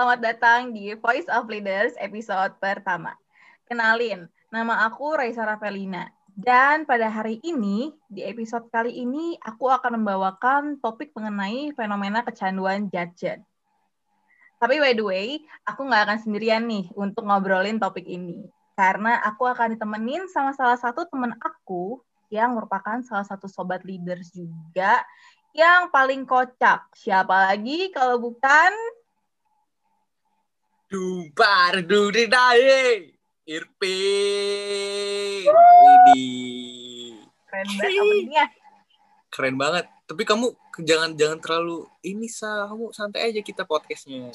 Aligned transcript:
selamat 0.00 0.20
datang 0.24 0.72
di 0.72 0.96
Voice 0.96 1.28
of 1.28 1.44
Leaders 1.52 1.92
episode 2.00 2.56
pertama. 2.56 3.12
Kenalin, 3.68 4.32
nama 4.48 4.88
aku 4.88 5.12
Raisa 5.12 5.44
Ravelina. 5.44 6.08
Dan 6.32 6.88
pada 6.88 7.12
hari 7.12 7.36
ini, 7.44 7.92
di 8.08 8.24
episode 8.24 8.64
kali 8.72 8.96
ini, 8.96 9.36
aku 9.44 9.68
akan 9.68 10.00
membawakan 10.00 10.80
topik 10.80 11.12
mengenai 11.12 11.76
fenomena 11.76 12.24
kecanduan 12.24 12.88
gadget. 12.88 13.44
Tapi 14.56 14.80
by 14.80 14.96
the 14.96 15.04
way, 15.04 15.44
aku 15.68 15.84
nggak 15.84 16.08
akan 16.08 16.18
sendirian 16.24 16.64
nih 16.64 16.88
untuk 16.96 17.28
ngobrolin 17.28 17.76
topik 17.76 18.08
ini. 18.08 18.40
Karena 18.72 19.20
aku 19.20 19.52
akan 19.52 19.76
ditemenin 19.76 20.32
sama 20.32 20.56
salah 20.56 20.80
satu 20.80 21.04
temen 21.12 21.36
aku 21.44 22.00
yang 22.32 22.56
merupakan 22.56 23.04
salah 23.04 23.28
satu 23.28 23.52
sobat 23.52 23.84
leaders 23.84 24.32
juga 24.32 25.04
yang 25.52 25.92
paling 25.92 26.24
kocak. 26.24 26.88
Siapa 26.96 27.52
lagi 27.52 27.92
kalau 27.92 28.16
bukan 28.16 28.72
Dubar 30.90 31.86
Dudidaye 31.86 33.14
Irpin. 33.46 33.86
Ini 35.46 36.26
keren 37.46 37.70
banget 37.70 37.94
openingnya. 38.02 38.44
keren 39.30 39.54
banget. 39.54 39.86
Tapi 40.04 40.22
kamu 40.26 40.50
jangan 40.82 41.14
jangan 41.14 41.38
terlalu 41.38 41.86
ini 42.02 42.26
sa 42.26 42.66
kamu 42.66 42.90
santai 42.90 43.30
aja 43.30 43.38
kita 43.38 43.62
podcastnya. 43.62 44.34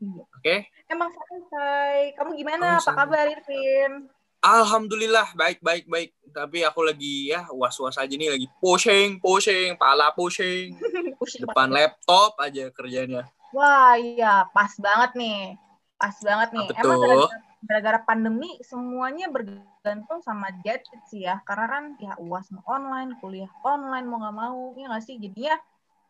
Iya. 0.00 0.24
Oke? 0.32 0.56
Emang 0.88 1.12
santai. 1.12 2.16
Kamu 2.16 2.32
gimana? 2.32 2.80
Oh, 2.80 2.80
Apa 2.80 2.84
santai. 2.88 3.04
kabar, 3.04 3.24
Irvin? 3.28 3.92
Alhamdulillah 4.40 5.36
baik 5.36 5.60
baik 5.60 5.84
baik. 5.84 6.16
Tapi 6.32 6.64
aku 6.64 6.80
lagi 6.82 7.28
ya 7.28 7.44
was 7.52 7.76
was 7.76 8.00
aja 8.00 8.08
nih 8.08 8.32
lagi 8.32 8.48
pusing 8.56 9.20
pusing 9.20 9.76
pala 9.76 10.08
pusing 10.16 10.72
depan 11.44 11.68
laptop 11.68 12.40
aja 12.40 12.72
kerjanya. 12.72 13.28
Wah, 13.52 14.00
iya, 14.00 14.48
pas 14.50 14.72
banget 14.80 15.12
nih. 15.12 15.60
Pas 16.00 16.16
banget 16.24 16.48
nih. 16.56 16.66
Apa 16.72 16.80
Emang 16.80 16.98
gara-gara- 17.62 18.02
pandemi 18.02 18.58
semuanya 18.64 19.28
bergantung 19.28 20.24
sama 20.24 20.50
gadget 20.64 20.98
sih 21.12 21.28
ya. 21.28 21.38
Karena 21.44 21.68
kan 21.68 21.84
ya 22.00 22.16
UAS 22.16 22.48
mau 22.56 22.64
online, 22.66 23.14
kuliah 23.20 23.52
online 23.62 24.08
mau 24.08 24.18
nggak 24.24 24.36
mau. 24.36 24.72
Ya 24.74 24.88
nggak 24.88 25.04
sih? 25.04 25.20
Jadinya 25.20 25.54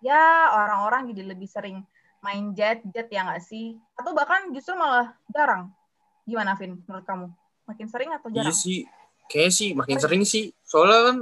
ya 0.01 0.55
orang-orang 0.55 1.11
jadi 1.11 1.35
lebih 1.35 1.51
sering 1.51 1.83
main 2.23 2.55
gadget 2.55 3.11
ya 3.11 3.27
nggak 3.27 3.43
sih? 3.43 3.75
Atau 3.99 4.15
bahkan 4.15 4.55
justru 4.55 4.79
malah 4.79 5.11
jarang. 5.35 5.75
Gimana, 6.23 6.55
Vin, 6.55 6.79
menurut 6.87 7.05
kamu? 7.05 7.27
Makin 7.67 7.87
sering 7.91 8.11
atau 8.15 8.31
Iya 8.31 8.49
jarang? 8.49 8.55
sih, 8.55 8.79
kayak 9.27 9.51
sih 9.51 9.71
makin 9.75 9.99
sering 9.99 10.23
sih. 10.23 10.55
Soalnya 10.63 11.11
kan 11.11 11.17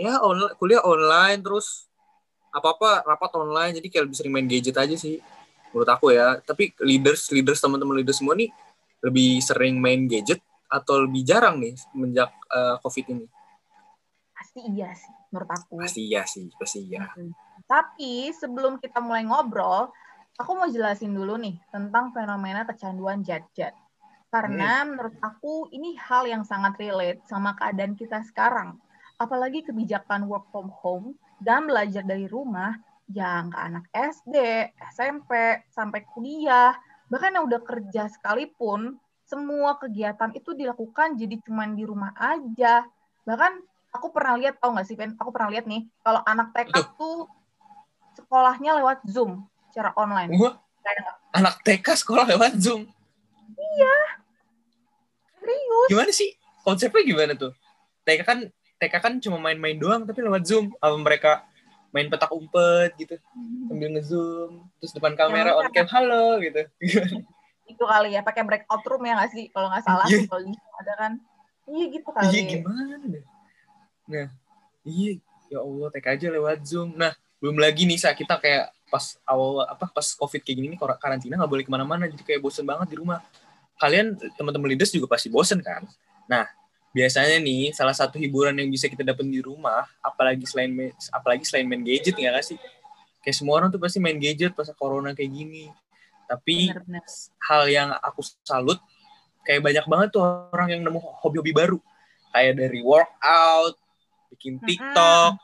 ya 0.00 0.24
online, 0.24 0.56
kuliah 0.56 0.80
online 0.80 1.44
terus 1.44 1.84
apa-apa 2.48 3.04
rapat 3.04 3.30
online 3.36 3.76
jadi 3.76 3.86
kayak 3.92 4.04
lebih 4.08 4.16
sering 4.16 4.32
main 4.32 4.48
gadget 4.48 4.76
aja 4.80 4.96
sih 4.96 5.20
menurut 5.76 5.92
aku 5.92 6.16
ya. 6.16 6.40
Tapi 6.40 6.72
leaders 6.80 7.28
leaders 7.28 7.60
teman-teman 7.60 8.00
leaders 8.00 8.16
semua 8.16 8.32
nih 8.32 8.48
lebih 9.04 9.44
sering 9.44 9.76
main 9.76 10.08
gadget 10.08 10.40
atau 10.72 11.04
lebih 11.04 11.20
jarang 11.20 11.60
nih 11.60 11.76
semenjak 11.76 12.32
eh, 12.32 12.80
covid 12.80 13.04
ini. 13.12 13.26
Pasti 14.32 14.60
iya 14.72 14.96
sih, 14.96 15.12
menurut 15.28 15.50
aku. 15.52 15.76
Pasti 15.76 16.00
iya 16.08 16.24
sih, 16.24 16.48
pasti 16.56 16.80
iya. 16.88 17.04
Mm-mm. 17.12 17.36
Tapi 17.68 18.32
sebelum 18.32 18.80
kita 18.80 19.04
mulai 19.04 19.28
ngobrol, 19.28 19.92
aku 20.40 20.50
mau 20.56 20.68
jelasin 20.68 21.12
dulu 21.12 21.36
nih 21.36 21.60
tentang 21.68 22.16
fenomena 22.16 22.64
kecanduan 22.64 23.20
gadget. 23.20 23.76
Karena 24.32 24.84
menurut 24.84 25.16
aku 25.24 25.68
ini 25.72 25.96
hal 25.96 26.28
yang 26.28 26.44
sangat 26.44 26.76
relate 26.76 27.24
sama 27.28 27.56
keadaan 27.56 27.96
kita 27.96 28.20
sekarang. 28.24 28.76
Apalagi 29.16 29.64
kebijakan 29.64 30.28
work 30.28 30.48
from 30.52 30.68
home 30.68 31.16
dan 31.40 31.64
belajar 31.64 32.04
dari 32.04 32.28
rumah 32.28 32.76
yang 33.10 33.54
ke 33.54 33.58
anak 33.58 33.84
SD, 33.94 34.36
SMP, 34.90 35.62
sampai 35.70 36.02
kuliah, 36.10 36.74
bahkan 37.06 37.34
yang 37.34 37.46
udah 37.46 37.62
kerja 37.62 38.10
sekalipun, 38.10 38.98
semua 39.26 39.78
kegiatan 39.78 40.30
itu 40.34 40.54
dilakukan 40.54 41.14
jadi 41.18 41.38
cuman 41.46 41.78
di 41.78 41.86
rumah 41.86 42.14
aja. 42.18 42.86
Bahkan 43.26 43.52
aku 43.94 44.10
pernah 44.10 44.34
lihat, 44.38 44.58
tau 44.58 44.74
nggak 44.74 44.86
sih, 44.86 44.98
Ben? 44.98 45.14
Aku 45.18 45.30
pernah 45.30 45.54
lihat 45.54 45.70
nih, 45.70 45.86
kalau 46.02 46.22
anak 46.26 46.50
TK 46.54 46.98
tuh 46.98 47.30
sekolahnya 48.18 48.82
lewat 48.82 49.06
Zoom 49.06 49.46
secara 49.70 49.94
online. 49.94 50.34
Wah, 50.34 50.58
nggak? 50.82 51.16
anak 51.36 51.54
TK 51.62 51.86
sekolah 52.00 52.24
lewat 52.26 52.58
Zoom. 52.58 52.88
Serius? 55.36 55.88
Gimana 55.92 56.10
sih? 56.10 56.30
Konsepnya 56.66 57.02
gimana 57.06 57.32
tuh? 57.38 57.52
TK 58.02 58.20
kan 58.26 58.38
TK 58.82 58.94
kan 58.98 59.14
cuma 59.22 59.38
main-main 59.38 59.78
doang 59.78 60.02
tapi 60.08 60.24
lewat 60.24 60.42
Zoom. 60.48 60.74
Apa 60.82 60.96
mereka 60.98 61.32
main 61.96 62.12
petak 62.12 62.28
umpet 62.28 62.92
gitu 63.00 63.16
sambil 63.64 63.88
nge-zoom 63.96 64.68
terus 64.76 64.92
depan 64.92 65.16
kamera 65.16 65.56
on 65.56 65.72
cam 65.72 65.88
halo 65.88 66.36
gitu. 66.44 66.60
Itu 67.66 67.82
kali 67.82 68.14
ya, 68.14 68.22
pakai 68.22 68.46
breakout 68.46 68.84
room 68.86 69.02
ya 69.02 69.18
nggak 69.18 69.30
sih? 69.34 69.44
Kalau 69.50 69.66
nggak 69.66 69.82
salah, 69.82 70.06
Iya. 70.06 70.22
kalau 70.30 70.54
ada 70.54 70.92
kan. 70.94 71.12
Iya 71.66 71.84
gitu 71.90 72.08
kali. 72.14 72.30
Iya 72.30 72.42
gimana? 72.46 72.94
Nah, 74.06 74.26
iya 74.86 75.12
ya 75.50 75.58
Allah 75.58 75.88
TK 75.90 76.06
aja 76.14 76.26
lewat 76.30 76.58
Zoom. 76.62 76.94
Nah, 76.94 77.10
belum 77.42 77.58
lagi 77.58 77.82
nih 77.82 77.98
saat 77.98 78.14
kita 78.14 78.38
kayak 78.38 78.70
pas 78.86 79.18
awal 79.26 79.66
apa 79.66 79.90
pas 79.90 80.06
Covid 80.14 80.46
kayak 80.46 80.56
gini 80.62 80.68
nih 80.70 80.78
karantina 80.78 81.34
nggak 81.34 81.50
boleh 81.50 81.64
ke 81.66 81.70
mana-mana 81.74 82.06
jadi 82.06 82.22
kayak 82.22 82.40
bosen 82.44 82.62
banget 82.62 82.86
di 82.94 82.96
rumah. 83.02 83.18
Kalian 83.82 84.14
teman-teman 84.38 84.70
leaders 84.70 84.94
juga 84.94 85.10
pasti 85.10 85.26
bosen 85.26 85.58
kan? 85.58 85.82
Nah, 86.30 86.46
biasanya 86.94 87.38
nih 87.42 87.72
salah 87.74 87.94
satu 87.94 88.18
hiburan 88.18 88.56
yang 88.58 88.68
bisa 88.70 88.86
kita 88.86 89.02
dapat 89.06 89.26
di 89.26 89.40
rumah, 89.40 89.86
apalagi 90.02 90.44
selain 90.44 90.70
main, 90.70 90.92
apalagi 91.10 91.44
selain 91.46 91.66
main 91.66 91.82
gadget 91.82 92.14
ya 92.18 92.34
nggak 92.34 92.46
sih? 92.46 92.58
Kayak 93.22 93.36
semua 93.36 93.54
orang 93.58 93.68
tuh 93.74 93.80
pasti 93.82 93.98
main 93.98 94.16
gadget 94.16 94.54
pas 94.54 94.68
corona 94.78 95.16
kayak 95.16 95.30
gini. 95.32 95.66
Tapi 96.26 96.74
hal 97.46 97.62
yang 97.70 97.88
aku 98.02 98.22
salut 98.42 98.78
kayak 99.46 99.62
banyak 99.62 99.84
banget 99.86 100.08
tuh 100.10 100.22
orang 100.50 100.74
yang 100.74 100.82
nemu 100.82 100.98
hobi-hobi 101.22 101.54
baru 101.54 101.78
kayak 102.34 102.58
dari 102.58 102.82
workout 102.82 103.78
bikin. 104.34 104.58
TikTok 104.58 105.38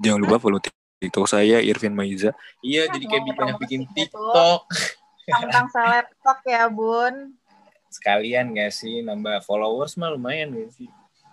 Jangan 0.00 0.20
lupa 0.22 0.40
follow 0.40 0.62
TikTok 1.02 1.26
saya 1.28 1.60
Irvin 1.60 1.92
Maiza. 1.92 2.32
iya 2.64 2.88
Nah, 2.88 2.96
jadi 2.96 3.04
kayak 3.04 3.22
banyak 3.36 3.58
bikin. 3.60 3.84
TikTok 3.92 4.64
Tentang 5.30 5.66
selebtok 5.70 6.40
ya, 6.48 6.66
Bun. 6.66 7.38
Sekalian 7.90 8.54
gak 8.54 8.70
sih 8.70 9.02
nambah 9.02 9.42
followers 9.42 9.98
mah 9.98 10.14
lumayan 10.14 10.54
gak 10.54 10.70
sih 10.72 10.88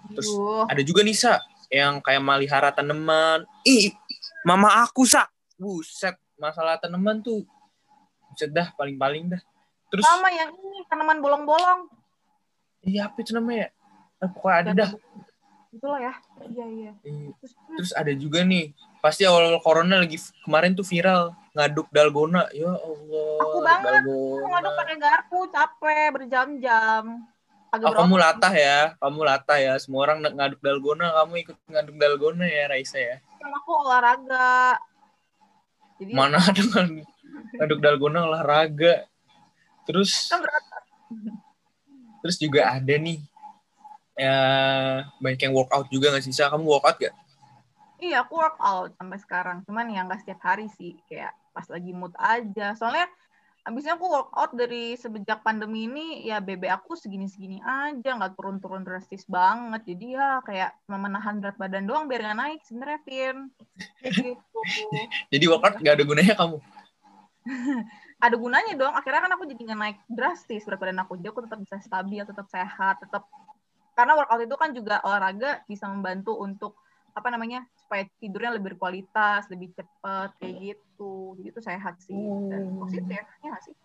Terus 0.08 0.30
Duh. 0.30 0.66
ada 0.66 0.82
juga 0.82 1.04
nih 1.04 1.14
sa 1.14 1.40
yang 1.70 2.00
kayak 2.00 2.20
melihara 2.20 2.72
tanaman 2.72 3.46
ih 3.62 3.94
mama 4.42 4.82
aku 4.82 5.04
sa 5.04 5.28
buset 5.56 6.16
masalah 6.36 6.76
tanaman 6.76 7.20
tuh 7.20 7.44
buset 8.28 8.50
dah 8.50 8.72
paling-paling 8.74 9.30
dah 9.30 9.42
terus 9.88 10.04
Sama 10.04 10.28
yang 10.30 10.52
ini, 10.52 10.84
tanaman 10.88 11.20
bolong-bolong. 11.20 11.88
iya 12.82 13.08
apa 13.08 13.22
itu 13.22 13.32
namanya 13.32 13.72
Eh, 14.18 14.26
pokoknya 14.28 14.58
ada 14.58 14.72
dah 14.74 14.90
Itulah 15.68 16.00
ya. 16.02 16.14
Iya, 16.42 16.66
iya. 16.66 16.92
Iya. 17.04 17.30
Terus, 17.38 17.54
Terus 17.54 17.92
ada 17.94 18.10
juga 18.18 18.42
nih, 18.42 18.74
pasti 19.08 19.24
awal 19.24 19.56
corona 19.64 20.04
lagi 20.04 20.20
kemarin 20.44 20.76
tuh 20.76 20.84
viral 20.84 21.32
ngaduk 21.56 21.88
dalgona. 21.96 22.52
Ya 22.52 22.76
Allah. 22.76 23.40
Aku 23.40 23.58
banget. 23.64 24.04
dalgona. 24.04 24.36
aku 24.36 24.48
ngaduk 24.52 24.74
pakai 24.76 24.96
garpu, 25.00 25.40
capek, 25.48 26.08
berjam-jam. 26.12 27.04
Agak 27.72 27.88
Oh, 27.88 27.96
kamu 28.04 28.16
latah 28.20 28.54
ya, 28.56 28.80
kamu 29.00 29.20
latah 29.24 29.58
ya. 29.64 29.74
Semua 29.80 30.04
orang 30.04 30.28
ngaduk 30.28 30.60
dalgona, 30.60 31.08
kamu 31.24 31.34
ikut 31.48 31.58
ngaduk 31.72 31.96
dalgona 31.96 32.46
ya, 32.52 32.68
Raisa 32.68 33.00
ya. 33.00 33.16
Kan 33.40 33.52
aku 33.56 33.72
olahraga. 33.80 34.76
Jadi, 36.04 36.12
Mana 36.12 36.38
ada 36.44 36.62
ngaduk, 37.64 37.80
dalgona 37.80 38.20
olahraga. 38.28 39.08
Terus, 39.88 40.28
kan 40.28 40.44
berat. 40.44 40.64
terus 42.20 42.36
juga 42.44 42.76
ada 42.76 42.92
nih, 43.00 43.24
ya 44.20 44.36
banyak 45.24 45.40
yang 45.48 45.56
workout 45.56 45.88
juga 45.88 46.12
nggak 46.12 46.28
sih? 46.28 46.36
Sa, 46.36 46.52
kamu 46.52 46.68
workout 46.68 47.00
gak? 47.00 47.16
Iya, 47.98 48.22
aku 48.22 48.38
workout 48.38 48.94
sampai 48.94 49.18
sekarang. 49.18 49.58
Cuman 49.66 49.90
ya 49.90 50.06
nggak 50.06 50.22
setiap 50.22 50.42
hari 50.46 50.70
sih. 50.78 50.94
Kayak 51.10 51.34
pas 51.50 51.66
lagi 51.66 51.92
mood 51.94 52.14
aja. 52.22 52.78
Soalnya 52.78 53.10
abisnya 53.66 53.98
aku 53.98 54.06
workout 54.06 54.54
dari 54.54 54.96
semenjak 54.96 55.44
pandemi 55.44 55.90
ini, 55.90 56.24
ya 56.24 56.38
BB 56.38 56.70
aku 56.70 56.94
segini-segini 56.94 57.58
aja. 57.66 58.14
Nggak 58.14 58.38
turun-turun 58.38 58.86
drastis 58.86 59.26
banget. 59.26 59.82
Jadi 59.90 60.14
ya 60.14 60.46
kayak 60.46 60.78
cuma 60.86 61.10
menahan 61.10 61.42
berat 61.42 61.58
badan 61.58 61.90
doang 61.90 62.06
biar 62.06 62.22
nggak 62.22 62.38
naik 62.38 62.62
sebenarnya. 62.70 63.00
Kayak 63.02 63.34
gitu. 64.06 64.60
Jadi 65.34 65.46
workout 65.50 65.82
gak 65.82 65.96
ada 65.98 66.06
gunanya 66.06 66.36
kamu? 66.38 66.58
Ada 68.18 68.34
gunanya 68.34 68.74
dong. 68.74 68.98
Akhirnya 68.98 69.30
kan 69.30 69.34
aku 69.38 69.46
jadi 69.46 69.62
nggak 69.62 69.78
naik 69.78 69.98
drastis 70.10 70.66
berat 70.66 70.82
badan 70.82 71.06
aku. 71.06 71.22
Jadi 71.22 71.30
aku 71.30 71.46
tetap 71.46 71.62
bisa 71.62 71.78
stabil, 71.86 72.18
tetap 72.26 72.50
sehat, 72.50 72.98
tetap... 72.98 73.30
Karena 73.94 74.18
workout 74.18 74.42
itu 74.42 74.56
kan 74.58 74.74
juga 74.74 75.06
olahraga 75.06 75.62
bisa 75.70 75.86
membantu 75.86 76.34
untuk 76.34 76.82
apa 77.18 77.34
namanya 77.34 77.66
supaya 77.74 78.06
tidurnya 78.22 78.54
lebih 78.54 78.78
berkualitas, 78.78 79.50
lebih 79.50 79.74
cepet 79.74 80.30
kayak 80.38 80.56
gitu. 80.62 81.34
Jadi 81.42 81.48
itu 81.50 81.62
sehat 81.66 81.96
sih 81.98 82.22
dan 82.54 82.62
Oh. 82.78 82.86
positif 82.86 83.26
ya 83.42 83.50
nggak 83.50 83.64
sih. 83.66 83.76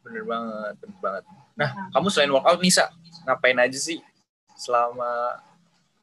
Bener 0.00 0.24
banget, 0.24 0.74
bener 0.80 0.98
banget. 1.04 1.24
Nah, 1.58 1.70
Nah. 1.76 1.88
kamu 1.92 2.08
selain 2.08 2.32
workout 2.32 2.60
nih, 2.62 2.72
Sa, 2.72 2.86
ngapain 3.28 3.58
aja 3.60 3.78
sih 3.78 4.00
selama 4.56 5.36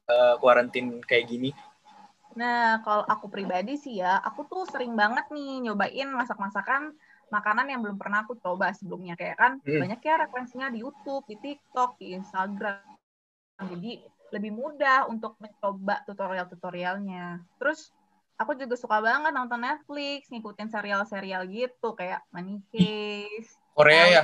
eh, 0.03 0.35
kuarantin 0.43 0.99
kayak 1.07 1.31
gini? 1.31 1.49
Nah 2.35 2.83
kalau 2.83 3.07
aku 3.07 3.31
pribadi 3.31 3.79
sih 3.79 4.03
ya, 4.03 4.19
aku 4.19 4.43
tuh 4.51 4.67
sering 4.67 4.99
banget 4.99 5.31
nih 5.31 5.63
nyobain 5.63 6.11
masak-masakan 6.11 6.91
makanan 7.31 7.71
yang 7.71 7.79
belum 7.79 7.95
pernah 7.95 8.27
aku 8.27 8.35
coba 8.35 8.75
sebelumnya 8.75 9.15
kayak 9.15 9.39
kan 9.39 9.51
Hmm. 9.63 9.79
banyak 9.79 10.03
ya 10.03 10.19
referensinya 10.19 10.67
di 10.67 10.83
YouTube, 10.83 11.23
di 11.23 11.39
TikTok, 11.39 11.95
di 12.03 12.19
Instagram. 12.19 12.83
Jadi 13.63 14.03
lebih 14.33 14.49
mudah 14.49 15.05
untuk 15.05 15.37
mencoba 15.37 16.01
tutorial-tutorialnya. 16.09 17.45
Terus 17.61 17.93
aku 18.33 18.57
juga 18.57 18.73
suka 18.73 18.97
banget 18.97 19.29
nonton 19.29 19.61
Netflix, 19.61 20.25
ngikutin 20.33 20.73
serial-serial 20.73 21.45
gitu 21.45 21.93
kayak 21.93 22.25
Money 22.33 22.65
Heist. 22.73 23.61
Korea 23.77 24.21
ya 24.21 24.23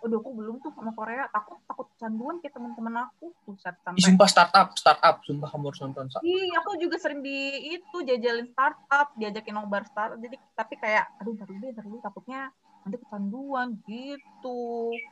Udah 0.00 0.16
aku 0.16 0.32
belum 0.32 0.64
tuh 0.64 0.72
sama 0.72 0.96
Korea, 0.96 1.28
takut 1.28 1.60
takut 1.68 1.92
canduan 2.00 2.40
kayak 2.40 2.56
teman-teman 2.56 3.04
aku 3.04 3.36
pusat 3.44 3.76
Ih, 3.76 3.84
sampai. 3.84 4.00
sumpah 4.00 4.28
startup 4.32 4.68
startup 4.72 5.20
sumpah 5.28 5.48
kamu 5.52 5.68
harus 5.68 5.80
nonton. 5.84 6.04
Iya, 6.24 6.56
aku 6.64 6.80
juga 6.80 6.96
sering 6.96 7.20
di 7.20 7.68
itu 7.76 7.96
jajalin 8.08 8.48
startup, 8.48 9.12
diajakin 9.20 9.60
nobar 9.60 9.84
startup. 9.84 10.16
Jadi 10.16 10.40
tapi 10.56 10.80
kayak 10.80 11.04
aduh 11.20 11.36
ntar 11.36 11.52
dulu 11.52 11.60
deh, 11.60 11.70
ntar 11.76 11.84
dulu 11.84 12.00
takutnya 12.00 12.48
nanti 12.84 12.96
kecanduan 13.00 13.76
gitu. 13.84 14.60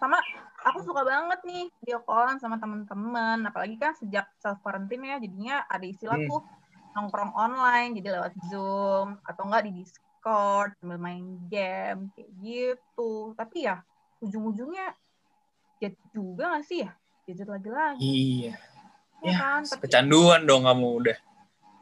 Sama 0.00 0.18
aku 0.64 0.78
suka 0.82 1.04
banget 1.04 1.40
nih 1.44 1.64
video 1.82 2.00
callan 2.04 2.40
sama 2.40 2.56
teman-teman, 2.56 3.44
apalagi 3.44 3.76
kan 3.76 3.92
sejak 3.96 4.26
self 4.40 4.58
quarantine 4.64 5.04
ya, 5.04 5.16
jadinya 5.20 5.56
ada 5.68 5.86
istilah 5.86 6.18
Hmm. 6.18 6.28
tuh 6.30 6.42
nongkrong 6.96 7.32
online, 7.36 7.94
jadi 8.00 8.18
lewat 8.18 8.34
Zoom 8.48 9.20
atau 9.22 9.42
enggak 9.46 9.64
di 9.68 9.72
Discord 9.84 10.74
sambil 10.80 10.98
main 10.98 11.24
game 11.46 12.10
kayak 12.16 12.30
gitu. 12.42 13.36
Tapi 13.36 13.68
ya 13.68 13.84
ujung-ujungnya 14.18 14.96
gadget 15.78 15.94
juga 16.10 16.56
nggak 16.56 16.66
sih 16.66 16.82
ya? 16.82 16.90
Gadget 17.28 17.48
lagi-lagi, 17.52 18.02
iya 18.02 18.56
ya, 19.22 19.30
Ya, 19.30 19.34
kan? 19.38 19.60
Tapi 19.66 19.82
kecanduan 19.86 20.46
dong 20.48 20.66
kamu 20.66 20.88
udah 21.04 21.18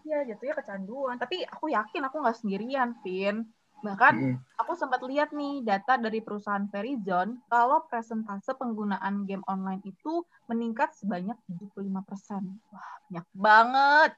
Iya, 0.07 0.23
jatuhnya 0.23 0.55
kecanduan. 0.55 1.19
Tapi 1.19 1.43
aku 1.43 1.67
yakin 1.67 2.03
aku 2.07 2.17
nggak 2.23 2.39
sendirian, 2.39 2.95
Vin. 3.03 3.43
Bahkan 3.85 4.13
Mm. 4.17 4.37
aku 4.57 4.73
sempat 4.73 5.05
lihat 5.05 5.37
nih 5.37 5.61
data 5.61 6.01
dari 6.01 6.25
perusahaan 6.25 6.65
Verizon 6.69 7.41
kalau 7.53 7.85
presentase 7.87 8.57
penggunaan 8.57 9.29
game 9.29 9.45
online 9.45 9.85
itu 9.85 10.25
meningkat 10.49 10.97
sebanyak 10.97 11.37
75%. 11.49 12.43
Wah, 12.73 12.93
banyak 13.09 13.27
banget. 13.37 14.11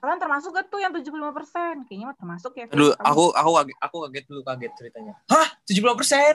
Kalian 0.00 0.16
termasuk 0.16 0.56
gak 0.56 0.72
tuh 0.72 0.80
yang 0.80 0.94
75%? 0.96 1.84
Kayaknya 1.84 2.06
mah 2.08 2.16
termasuk 2.16 2.52
ya. 2.56 2.64
Aduh, 2.72 2.94
aku 2.96 3.34
aku 3.36 3.50
kaget 3.60 3.76
aku 3.82 3.96
kaget 4.08 4.24
dulu 4.30 4.40
kaget 4.46 4.72
ceritanya 4.78 5.14
hah 5.28 5.48
70 5.68 5.98
persen 5.98 6.34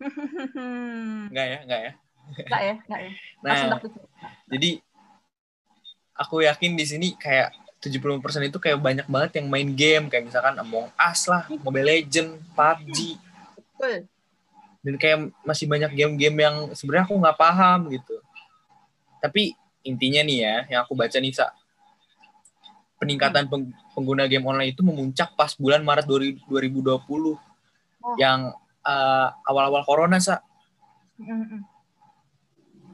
enggak 1.28 1.46
ya 1.46 1.58
enggak 1.68 1.80
ya 1.84 1.92
Nggak 2.30 2.62
ya, 2.62 2.74
nggak 2.86 3.00
ya. 3.02 3.10
Nah 3.42 3.82
jadi 4.46 4.70
aku 6.14 6.46
yakin 6.46 6.78
di 6.78 6.84
sini 6.86 7.08
kayak 7.18 7.50
70% 7.80 8.20
itu 8.44 8.58
kayak 8.60 8.76
banyak 8.76 9.06
banget 9.08 9.40
yang 9.40 9.48
main 9.48 9.68
game 9.72 10.04
kayak 10.06 10.28
misalkan 10.28 10.52
Among 10.56 10.92
Us 10.94 11.24
lah, 11.24 11.48
Mobile 11.64 11.88
Legend, 11.88 12.36
PUBG 12.52 13.16
Betul. 13.56 14.04
dan 14.80 14.94
kayak 14.96 15.18
masih 15.42 15.64
banyak 15.64 15.88
game-game 15.90 16.36
yang 16.36 16.56
sebenarnya 16.72 17.08
aku 17.08 17.16
nggak 17.16 17.38
paham 17.40 17.88
gitu. 17.88 18.20
Tapi 19.18 19.56
intinya 19.80 20.20
nih 20.20 20.38
ya, 20.40 20.56
yang 20.68 20.80
aku 20.84 20.92
baca 20.92 21.16
nih 21.16 21.32
Sa, 21.32 21.48
peningkatan 22.96 23.48
peng- 23.48 23.72
pengguna 23.92 24.28
game 24.28 24.44
online 24.44 24.76
itu 24.76 24.84
memuncak 24.84 25.32
pas 25.32 25.56
bulan 25.56 25.80
Maret 25.80 26.04
2020 26.04 27.40
Oh. 28.00 28.16
yang 28.16 28.48
eh, 28.80 29.28
awal-awal 29.44 29.84
corona 29.84 30.16
Sa. 30.16 30.40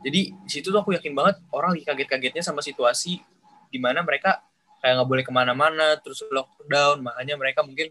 Jadi 0.03 0.21
di 0.35 0.51
situ 0.51 0.71
tuh 0.71 0.79
aku 0.79 0.95
yakin 0.95 1.15
banget 1.15 1.39
orang 1.51 1.75
lagi 1.75 1.83
kaget-kagetnya 1.83 2.43
sama 2.43 2.59
situasi 2.59 3.19
di 3.67 3.79
mana 3.79 4.03
mereka 4.03 4.43
kayak 4.87 5.03
nggak 5.03 5.11
boleh 5.11 5.25
ke 5.27 5.35
mana-mana, 5.35 5.99
terus 5.99 6.23
lockdown, 6.31 7.03
makanya 7.03 7.35
mereka 7.35 7.67
mungkin 7.67 7.91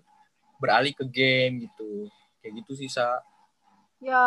beralih 0.64 0.96
ke 0.96 1.04
game 1.04 1.68
gitu. 1.68 2.08
Kayak 2.40 2.64
gitu 2.64 2.72
sih, 2.80 2.88
Sa. 2.88 3.20
Ya, 4.00 4.24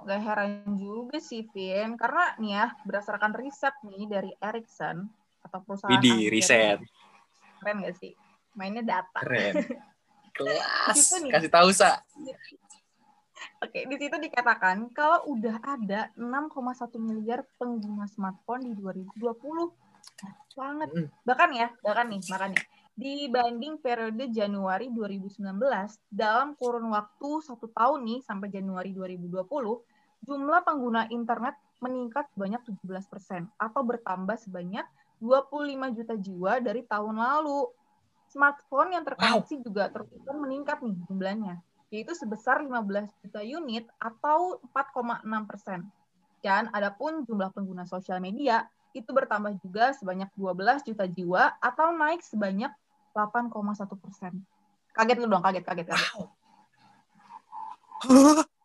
nggak 0.00 0.20
heran 0.24 0.80
juga 0.80 1.20
sih, 1.20 1.44
Vin. 1.52 2.00
Karena 2.00 2.32
nih 2.40 2.56
ya, 2.56 2.66
berdasarkan 2.88 3.36
riset 3.36 3.76
nih 3.84 4.08
dari 4.08 4.32
Ericsson 4.40 5.04
atau 5.44 5.60
perusahaan 5.60 5.92
Widih, 5.92 6.32
riset. 6.32 6.80
Keren 7.60 7.84
gak 7.84 8.00
sih? 8.00 8.16
Mainnya 8.56 8.80
data. 8.80 9.20
Keren. 9.20 9.52
Kelas. 10.40 11.20
Nih. 11.20 11.36
Kasih 11.36 11.52
tahu, 11.52 11.68
Sa. 11.76 12.00
Oke, 13.60 13.84
di 13.84 13.96
situ 14.00 14.16
dikatakan 14.16 14.88
kalau 14.96 15.36
udah 15.36 15.60
ada 15.60 16.08
6,1 16.16 16.96
miliar 16.96 17.44
pengguna 17.60 18.08
smartphone 18.08 18.72
di 18.72 18.72
2020. 18.72 19.85
Banget. 20.56 20.88
Mm. 20.92 21.08
Bahkan 21.24 21.50
ya, 21.52 21.68
bahkan 21.84 22.06
nih, 22.08 22.20
makanya 22.32 22.62
dibanding 22.96 23.76
periode 23.76 24.32
Januari 24.32 24.88
2019 24.88 25.44
dalam 26.08 26.56
kurun 26.56 26.88
waktu 26.88 27.44
satu 27.44 27.68
tahun 27.68 28.08
nih 28.08 28.24
sampai 28.24 28.48
Januari 28.48 28.96
2020 28.96 29.44
jumlah 30.24 30.60
pengguna 30.64 31.04
internet 31.12 31.60
meningkat 31.84 32.24
sebanyak 32.32 32.64
17% 32.64 33.52
atau 33.60 33.80
bertambah 33.84 34.40
sebanyak 34.40 34.88
25 35.20 35.96
juta 35.96 36.14
jiwa 36.16 36.52
dari 36.64 36.82
tahun 36.88 37.20
lalu. 37.20 37.68
Smartphone 38.26 38.96
yang 38.96 39.04
terkoneksi 39.06 39.62
juga 39.62 39.92
terus 39.92 40.10
meningkat 40.26 40.82
nih 40.82 40.96
jumlahnya, 41.06 41.62
yaitu 41.94 42.10
sebesar 42.16 42.58
15 42.58 43.06
juta 43.22 43.40
unit 43.44 43.86
atau 44.02 44.58
4,6 44.74 45.46
persen. 45.46 45.86
Dan 46.42 46.66
adapun 46.74 47.22
jumlah 47.22 47.54
pengguna 47.54 47.86
sosial 47.86 48.18
media 48.18 48.66
itu 48.96 49.10
bertambah 49.12 49.60
juga 49.60 49.92
sebanyak 49.92 50.32
12 50.32 50.88
juta 50.88 51.04
jiwa 51.04 51.52
atau 51.60 51.92
naik 51.92 52.24
sebanyak 52.24 52.72
8,1 53.12 53.52
persen. 54.00 54.32
Kaget 54.96 55.20
lu 55.20 55.28
dong, 55.28 55.44
kaget, 55.44 55.64
kaget, 55.64 55.86
kaget. 55.92 56.28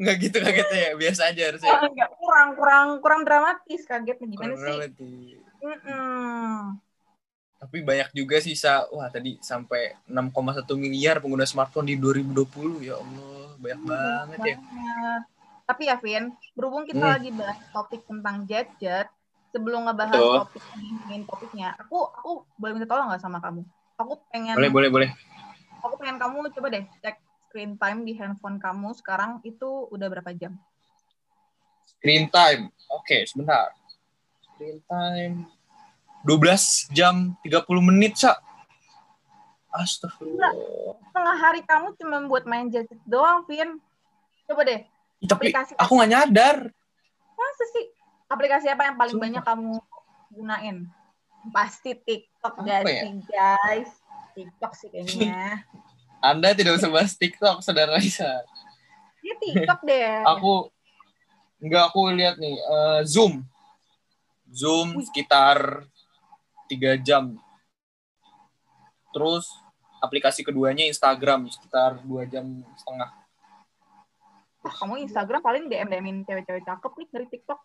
Nggak 0.00 0.16
gitu 0.22 0.38
kagetnya 0.40 0.80
ya, 0.80 0.92
biasa 0.96 1.28
aja 1.28 1.42
harusnya. 1.52 1.68
Oh, 1.76 1.90
enggak, 1.92 2.10
kurang, 2.16 2.48
kurang, 2.56 2.86
kurang 3.04 3.22
dramatis 3.26 3.82
kagetnya 3.84 4.26
gimana 4.30 4.54
Kurang 4.56 4.80
sih? 4.96 5.42
Mm-mm. 5.58 6.78
Tapi 7.58 7.82
banyak 7.82 8.14
juga 8.14 8.38
sih, 8.38 8.54
Sa. 8.54 8.86
Wah, 8.94 9.10
tadi 9.10 9.36
sampai 9.42 9.98
6,1 10.06 10.78
miliar 10.78 11.18
pengguna 11.18 11.42
smartphone 11.42 11.90
di 11.90 11.98
2020. 11.98 12.86
Ya 12.86 12.94
Allah, 12.96 13.58
banyak 13.58 13.80
banget 13.82 14.38
ya. 14.46 14.56
Tapi 15.68 15.84
ya, 15.84 16.00
Vin, 16.00 16.32
berhubung 16.56 16.88
kita 16.88 17.04
Hmm. 17.04 17.12
lagi 17.12 17.28
bahas 17.28 17.60
topik 17.68 18.08
tentang 18.08 18.48
jet-jet, 18.48 19.12
sebelum 19.52 19.84
ngebahas 19.84 20.16
Betul. 20.16 20.36
topik 20.40 20.64
main 21.04 21.22
topiknya, 21.28 21.76
aku 21.76 22.08
aku 22.08 22.30
boleh 22.56 22.72
minta 22.76 22.88
tolong 22.88 23.12
nggak 23.12 23.20
sama 23.20 23.36
kamu? 23.40 23.68
Aku 24.00 24.16
pengen 24.32 24.56
Boleh, 24.56 24.72
boleh, 24.72 24.88
boleh. 24.88 25.10
aku 25.84 25.94
pengen 26.00 26.16
kamu 26.16 26.48
coba 26.56 26.68
deh 26.72 26.84
cek 27.04 27.16
screen 27.48 27.76
time 27.76 28.04
di 28.04 28.12
handphone 28.16 28.56
kamu 28.60 28.96
sekarang 28.96 29.44
itu 29.44 29.88
udah 29.92 30.08
berapa 30.08 30.32
jam? 30.36 30.56
Screen 31.84 32.32
time. 32.32 32.72
Oke, 32.88 33.28
sebentar. 33.28 33.72
Screen 34.40 34.80
time 34.88 35.44
12 36.24 36.88
jam 36.96 37.36
30 37.44 37.84
menit, 37.84 38.16
Sa. 38.20 38.36
Astagfirullah. 39.68 40.52
Setengah 41.08 41.36
hari 41.36 41.60
kamu 41.64 41.92
cuma 42.00 42.16
buat 42.24 42.44
main 42.48 42.72
jet 42.72 42.88
doang, 43.04 43.44
Vin. 43.44 43.80
Coba 44.48 44.64
deh, 44.64 44.80
Tapi 45.18 45.50
aplikasi- 45.50 45.76
aku 45.78 45.92
nggak 45.98 46.10
nyadar. 46.10 46.56
masa 47.34 47.64
sih? 47.70 47.86
Aplikasi 48.28 48.66
apa 48.68 48.82
yang 48.86 48.96
paling 48.98 49.14
Sumpah. 49.14 49.24
banyak 49.30 49.42
kamu 49.46 49.72
gunain? 50.30 50.76
Pasti 51.48 51.94
TikTok 51.96 52.54
gak 52.60 52.82
ya? 52.84 53.02
sih, 53.06 53.12
guys? 53.24 53.90
TikTok 54.34 54.72
sih 54.74 54.88
kayaknya. 54.90 55.62
Anda 56.28 56.50
tidak 56.50 56.82
usah 56.82 56.90
bahas 56.90 57.14
TikTok, 57.14 57.62
saudara 57.62 57.94
Isa. 58.02 58.42
Ini 59.22 59.34
TikTok 59.38 59.80
deh. 59.86 60.22
Aku 60.34 60.70
nggak 61.58 61.90
aku 61.90 62.00
lihat 62.14 62.38
nih 62.38 62.54
eh, 62.54 63.00
Zoom. 63.06 63.42
Zoom 64.50 64.98
Wih. 64.98 65.06
sekitar 65.10 65.82
tiga 66.70 66.94
jam. 66.98 67.38
Terus 69.10 69.46
aplikasi 69.98 70.46
keduanya 70.46 70.86
Instagram 70.86 71.50
sekitar 71.50 71.98
dua 72.02 72.22
jam 72.26 72.62
setengah. 72.78 73.10
Ah, 74.68 74.74
kamu 74.84 74.94
Instagram 75.08 75.40
paling 75.40 75.64
DM-DM-in 75.72 76.28
cewek-cewek 76.28 76.62
cakep 76.68 76.92
nih 77.00 77.08
dari 77.08 77.26
TikTok. 77.32 77.60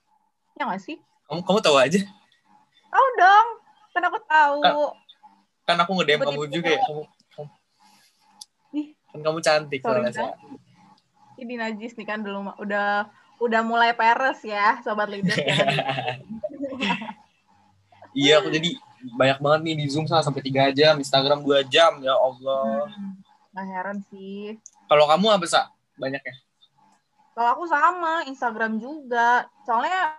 Ya 0.56 0.64
nggak 0.72 0.80
sih? 0.80 0.96
Kamu 1.28 1.44
kamu 1.44 1.60
tahu 1.60 1.76
aja. 1.76 2.00
Tahu 2.88 3.08
dong. 3.20 3.48
Kan 3.92 4.04
aku 4.08 4.20
tahu. 4.24 4.60
Kan 5.68 5.78
aku 5.84 5.92
nge-DM 6.00 6.20
Tiba-tiba 6.24 6.32
kamu 6.32 6.44
juga 6.48 6.70
ya. 6.72 6.82
Kamu, 6.88 7.02
kan 9.14 9.20
kamu 9.22 9.40
cantik 9.44 9.80
Sorry. 9.84 10.10
Sa. 10.16 10.34
Ini 11.38 11.54
najis 11.60 11.94
nih 12.00 12.08
kan 12.08 12.24
dulu 12.24 12.56
udah 12.58 13.12
udah 13.44 13.62
mulai 13.68 13.92
peres 13.92 14.40
ya, 14.48 14.80
sobat 14.82 15.12
leaders 15.12 15.38
ya. 15.38 15.56
Iya, 18.14 18.46
aku 18.46 18.54
jadi 18.54 18.78
banyak 19.18 19.42
banget 19.42 19.60
nih 19.66 19.76
di 19.82 19.86
Zoom 19.90 20.06
Sa, 20.06 20.22
sampai 20.22 20.46
tiga 20.46 20.70
jam, 20.70 21.02
Instagram 21.02 21.42
dua 21.42 21.66
jam 21.66 21.98
ya 21.98 22.14
Allah. 22.14 22.86
Hmm, 22.94 23.18
Nggak 23.50 23.66
heran 23.74 23.98
sih. 24.14 24.54
Kalau 24.86 25.10
kamu 25.10 25.34
apa 25.34 25.46
sa? 25.50 25.74
Banyak 25.98 26.22
ya? 26.22 26.36
Kalau 27.34 27.50
aku 27.58 27.66
sama, 27.66 28.26
Instagram 28.30 28.78
juga. 28.78 29.50
Soalnya 29.66 30.18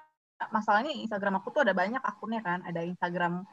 masalahnya 0.51 0.91
Instagram 0.93 1.39
aku 1.39 1.55
tuh 1.55 1.63
ada 1.63 1.75
banyak 1.75 2.03
akunnya 2.03 2.43
kan. 2.43 2.63
Ada 2.67 2.83
Instagram 2.83 3.47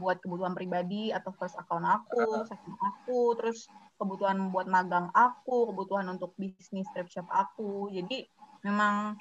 buat 0.00 0.18
kebutuhan 0.24 0.56
pribadi 0.56 1.12
atau 1.12 1.34
first 1.36 1.58
account 1.60 1.84
aku, 1.84 2.48
second 2.48 2.76
aku, 2.80 3.36
terus 3.36 3.68
kebutuhan 4.00 4.48
buat 4.48 4.64
magang 4.64 5.12
aku, 5.12 5.68
kebutuhan 5.68 6.08
untuk 6.08 6.32
bisnis 6.40 6.88
thrift 6.96 7.12
shop 7.12 7.28
aku. 7.28 7.92
Jadi 7.92 8.24
memang 8.64 9.20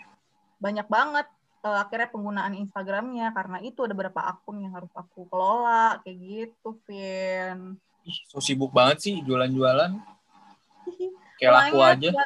banyak 0.61 0.87
banget 0.87 1.27
uh, 1.65 1.83
akhirnya 1.83 2.09
penggunaan 2.09 2.53
Instagramnya 2.55 3.35
karena 3.35 3.57
itu 3.61 3.83
ada 3.83 3.93
beberapa 3.93 4.21
akun 4.23 4.63
yang 4.63 4.73
harus 4.73 4.91
aku 4.95 5.27
kelola 5.27 5.99
kayak 6.05 6.17
gitu, 6.17 6.69
Vin. 6.87 7.75
Ih, 8.01 8.17
so 8.31 8.41
sibuk 8.41 8.73
banget 8.73 8.97
sih 9.03 9.15
jualan-jualan. 9.21 9.91
Kayak 11.37 11.53
laku 11.53 11.77
aja. 11.81 12.09
Ya, 12.09 12.25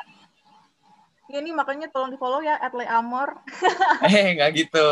ya 1.26 1.40
nih 1.42 1.54
makanya 1.54 1.88
tolong 1.90 2.14
di 2.14 2.20
follow 2.22 2.42
ya 2.42 2.58
at 2.62 2.74
Amor. 2.74 3.42
eh 4.10 4.38
nggak 4.38 4.52
gitu. 4.54 4.86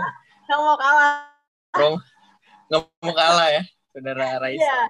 Nggak 0.50 0.60
mau 0.66 0.76
kalah. 0.78 1.30
Nggak 2.66 2.80
mau 3.06 3.14
kalah 3.14 3.48
ya, 3.54 3.62
saudara 3.94 4.42
Raisa. 4.42 4.58
Iya. 4.58 4.80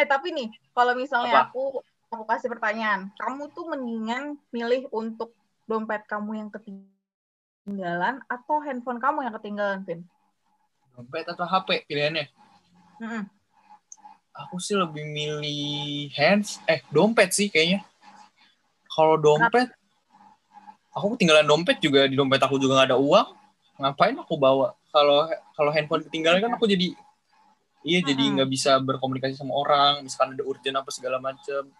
Eh 0.00 0.06
tapi 0.08 0.32
nih, 0.32 0.48
kalau 0.72 0.96
misalnya 0.96 1.44
Apa? 1.44 1.52
aku 1.52 1.84
aku 2.08 2.24
kasih 2.24 2.48
pertanyaan, 2.48 3.12
kamu 3.20 3.52
tuh 3.52 3.68
mendingan 3.68 4.40
milih 4.48 4.88
untuk 4.90 5.36
dompet 5.68 6.08
kamu 6.08 6.40
yang 6.40 6.48
ketinggalan 6.48 8.24
atau 8.26 8.64
handphone 8.64 8.96
kamu 8.96 9.28
yang 9.28 9.34
ketinggalan, 9.36 9.84
Vin? 9.84 10.00
Dompet 10.96 11.28
atau 11.28 11.44
HP 11.44 11.84
pilihannya? 11.84 12.26
Mm 12.98 13.08
-mm. 13.08 13.22
Aku 14.46 14.56
sih 14.56 14.72
lebih 14.72 15.04
milih 15.04 16.08
hands, 16.16 16.64
eh 16.64 16.80
dompet 16.88 17.28
sih 17.36 17.52
kayaknya. 17.52 17.84
Kalau 18.88 19.20
dompet, 19.20 19.68
aku 20.94 21.14
ketinggalan 21.16 21.46
dompet 21.46 21.78
juga 21.78 22.06
di 22.06 22.14
dompet 22.18 22.42
aku 22.42 22.58
juga 22.58 22.82
gak 22.82 22.94
ada 22.94 22.98
uang. 22.98 23.28
Ngapain 23.80 24.16
aku 24.18 24.34
bawa? 24.36 24.76
Kalau 24.90 25.30
kalau 25.54 25.70
handphone 25.70 26.04
ketinggalan 26.04 26.42
kan 26.42 26.52
aku 26.58 26.66
jadi 26.66 26.92
iya 27.80 28.04
jadi 28.04 28.20
nggak 28.36 28.50
bisa 28.50 28.76
berkomunikasi 28.82 29.38
sama 29.38 29.56
orang. 29.56 30.04
Misalkan 30.04 30.36
ada 30.36 30.42
urgent 30.44 30.76
apa 30.76 30.90
segala 30.92 31.16
macam 31.22 31.70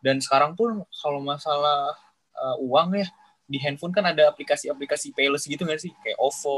dan 0.00 0.16
sekarang 0.22 0.56
pun 0.56 0.84
kalau 1.02 1.20
masalah 1.20 1.92
uh, 2.36 2.56
uang 2.62 2.96
ya 2.96 3.06
di 3.44 3.60
handphone 3.60 3.92
kan 3.92 4.08
ada 4.08 4.32
aplikasi-aplikasi 4.32 5.12
payless 5.12 5.44
gitu 5.44 5.66
nggak 5.66 5.82
sih? 5.82 5.92
Kayak 6.00 6.16
OVO. 6.16 6.56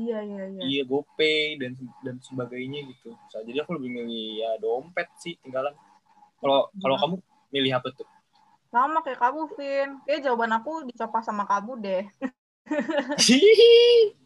Iya 0.00 0.18
iya 0.24 0.42
iya. 0.48 0.60
Iya 0.64 0.82
GoPay 0.88 1.60
dan 1.60 1.72
dan 2.00 2.16
sebagainya 2.24 2.88
gitu. 2.88 3.12
So, 3.28 3.42
jadi 3.44 3.66
aku 3.66 3.76
lebih 3.76 3.90
milih 4.00 4.40
ya 4.40 4.50
dompet 4.62 5.10
sih 5.20 5.36
tinggalan 5.44 5.76
kalau 6.40 6.72
kalau 6.80 6.96
kamu 6.96 7.16
milih 7.52 7.72
apa 7.76 7.92
tuh 7.92 8.08
sama 8.70 9.02
kayak 9.02 9.18
kamu 9.18 9.50
Vin 9.58 9.98
kayak 10.06 10.22
jawaban 10.22 10.54
aku 10.54 10.86
dicoba 10.86 11.18
sama 11.26 11.44
kamu 11.44 11.72
deh. 11.82 12.04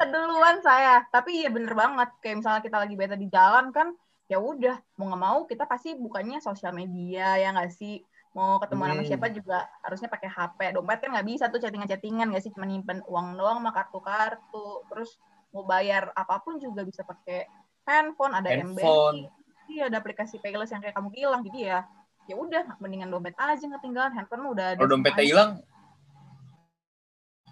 Keduluan 0.00 0.58
saya. 0.64 1.04
Tapi 1.12 1.44
iya 1.44 1.48
bener 1.52 1.76
banget. 1.76 2.08
Kayak 2.24 2.36
misalnya 2.40 2.62
kita 2.64 2.76
lagi 2.80 2.94
beta 2.96 3.16
di 3.16 3.28
jalan 3.28 3.68
kan 3.70 3.92
ya 4.26 4.40
udah. 4.40 4.80
Mau 4.96 5.12
nggak 5.12 5.22
mau 5.22 5.38
kita 5.44 5.68
pasti 5.68 5.92
bukannya 5.92 6.40
sosial 6.40 6.72
media 6.72 7.36
ya 7.36 7.52
nggak 7.52 7.72
sih? 7.72 8.00
Mau 8.32 8.56
ketemu 8.56 8.80
hmm. 8.80 8.90
sama 8.96 9.02
siapa 9.04 9.26
juga 9.28 9.58
harusnya 9.84 10.08
pakai 10.08 10.28
HP 10.32 10.58
dompet 10.72 11.04
kan 11.04 11.12
nggak 11.12 11.28
bisa 11.28 11.52
tuh 11.52 11.60
chattingan-chattingan 11.60 12.32
nggak 12.32 12.42
sih? 12.42 12.52
Cuma 12.56 12.64
nyimpen 12.64 13.04
uang 13.04 13.36
doang 13.36 13.60
sama 13.60 13.70
kartu-kartu. 13.76 14.88
Terus 14.88 15.20
mau 15.52 15.68
bayar 15.68 16.08
apa 16.16 16.40
pun 16.40 16.56
juga 16.56 16.80
bisa 16.80 17.04
pakai 17.04 17.44
handphone 17.84 18.32
ada 18.32 18.48
handphone. 18.48 19.28
iya 19.68 19.92
ada 19.92 20.00
aplikasi 20.00 20.40
payless 20.40 20.72
yang 20.72 20.80
kayak 20.80 20.96
kamu 20.96 21.12
bilang. 21.12 21.44
Jadi 21.44 21.68
ya 21.68 21.84
ya 22.30 22.34
udah 22.38 22.78
mendingan 22.78 23.10
dompet 23.10 23.34
aja 23.34 23.66
ketinggalan 23.78 24.14
handphone 24.14 24.54
udah 24.54 24.78
kalau 24.78 24.90
dompetnya 24.90 25.24
hilang 25.26 25.52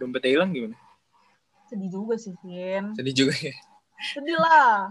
dompetnya 0.00 0.30
hilang 0.32 0.50
gimana? 0.56 0.76
Sedih 1.68 1.90
juga 1.92 2.14
sih 2.16 2.32
Vin. 2.40 2.96
Sedih 2.96 3.14
juga 3.14 3.34
ya? 3.36 3.54
Sedih 4.16 4.38
lah. 4.40 4.90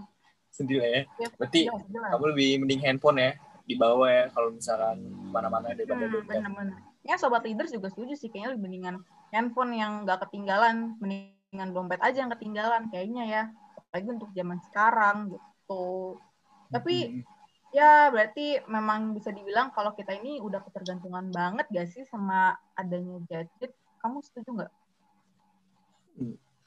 Sedih 0.54 0.78
lah 0.78 0.88
ya, 0.88 1.02
ya 1.18 1.28
berarti 1.34 1.60
ya, 1.66 1.74
kamu 2.14 2.24
lebih 2.34 2.48
mending 2.62 2.80
handphone 2.86 3.18
ya 3.18 3.30
di 3.66 3.74
bawah 3.78 4.08
ya 4.10 4.24
kalau 4.34 4.50
misalkan 4.54 4.98
mana-mana 5.30 5.74
daripada 5.74 6.06
hmm, 6.06 6.14
dompet. 6.14 6.38
bener-bener. 6.38 6.76
Ya 7.06 7.14
sobat 7.18 7.42
leaders 7.46 7.74
juga 7.74 7.90
setuju 7.90 8.14
sih 8.14 8.30
kayaknya 8.30 8.54
lebih 8.54 8.64
mendingan 8.70 8.96
handphone 9.34 9.72
yang 9.74 10.06
nggak 10.06 10.26
ketinggalan 10.26 10.94
mendingan 11.02 11.70
dompet 11.74 12.00
aja 12.02 12.22
yang 12.22 12.30
ketinggalan 12.30 12.86
kayaknya 12.90 13.24
ya. 13.26 13.42
Apalagi 13.78 14.08
untuk 14.14 14.30
zaman 14.34 14.58
sekarang 14.70 15.16
gitu. 15.34 16.18
Tapi 16.70 16.94
hmm. 17.18 17.39
Ya 17.70 18.10
berarti 18.10 18.62
memang 18.66 19.14
bisa 19.14 19.30
dibilang 19.30 19.70
kalau 19.70 19.94
kita 19.94 20.14
ini 20.18 20.42
udah 20.42 20.58
ketergantungan 20.66 21.30
banget 21.30 21.66
gak 21.70 21.88
sih 21.90 22.02
sama 22.06 22.58
adanya 22.74 23.18
gadget? 23.30 23.72
Kamu 24.02 24.24
setuju 24.24 24.48
nggak? 24.56 24.72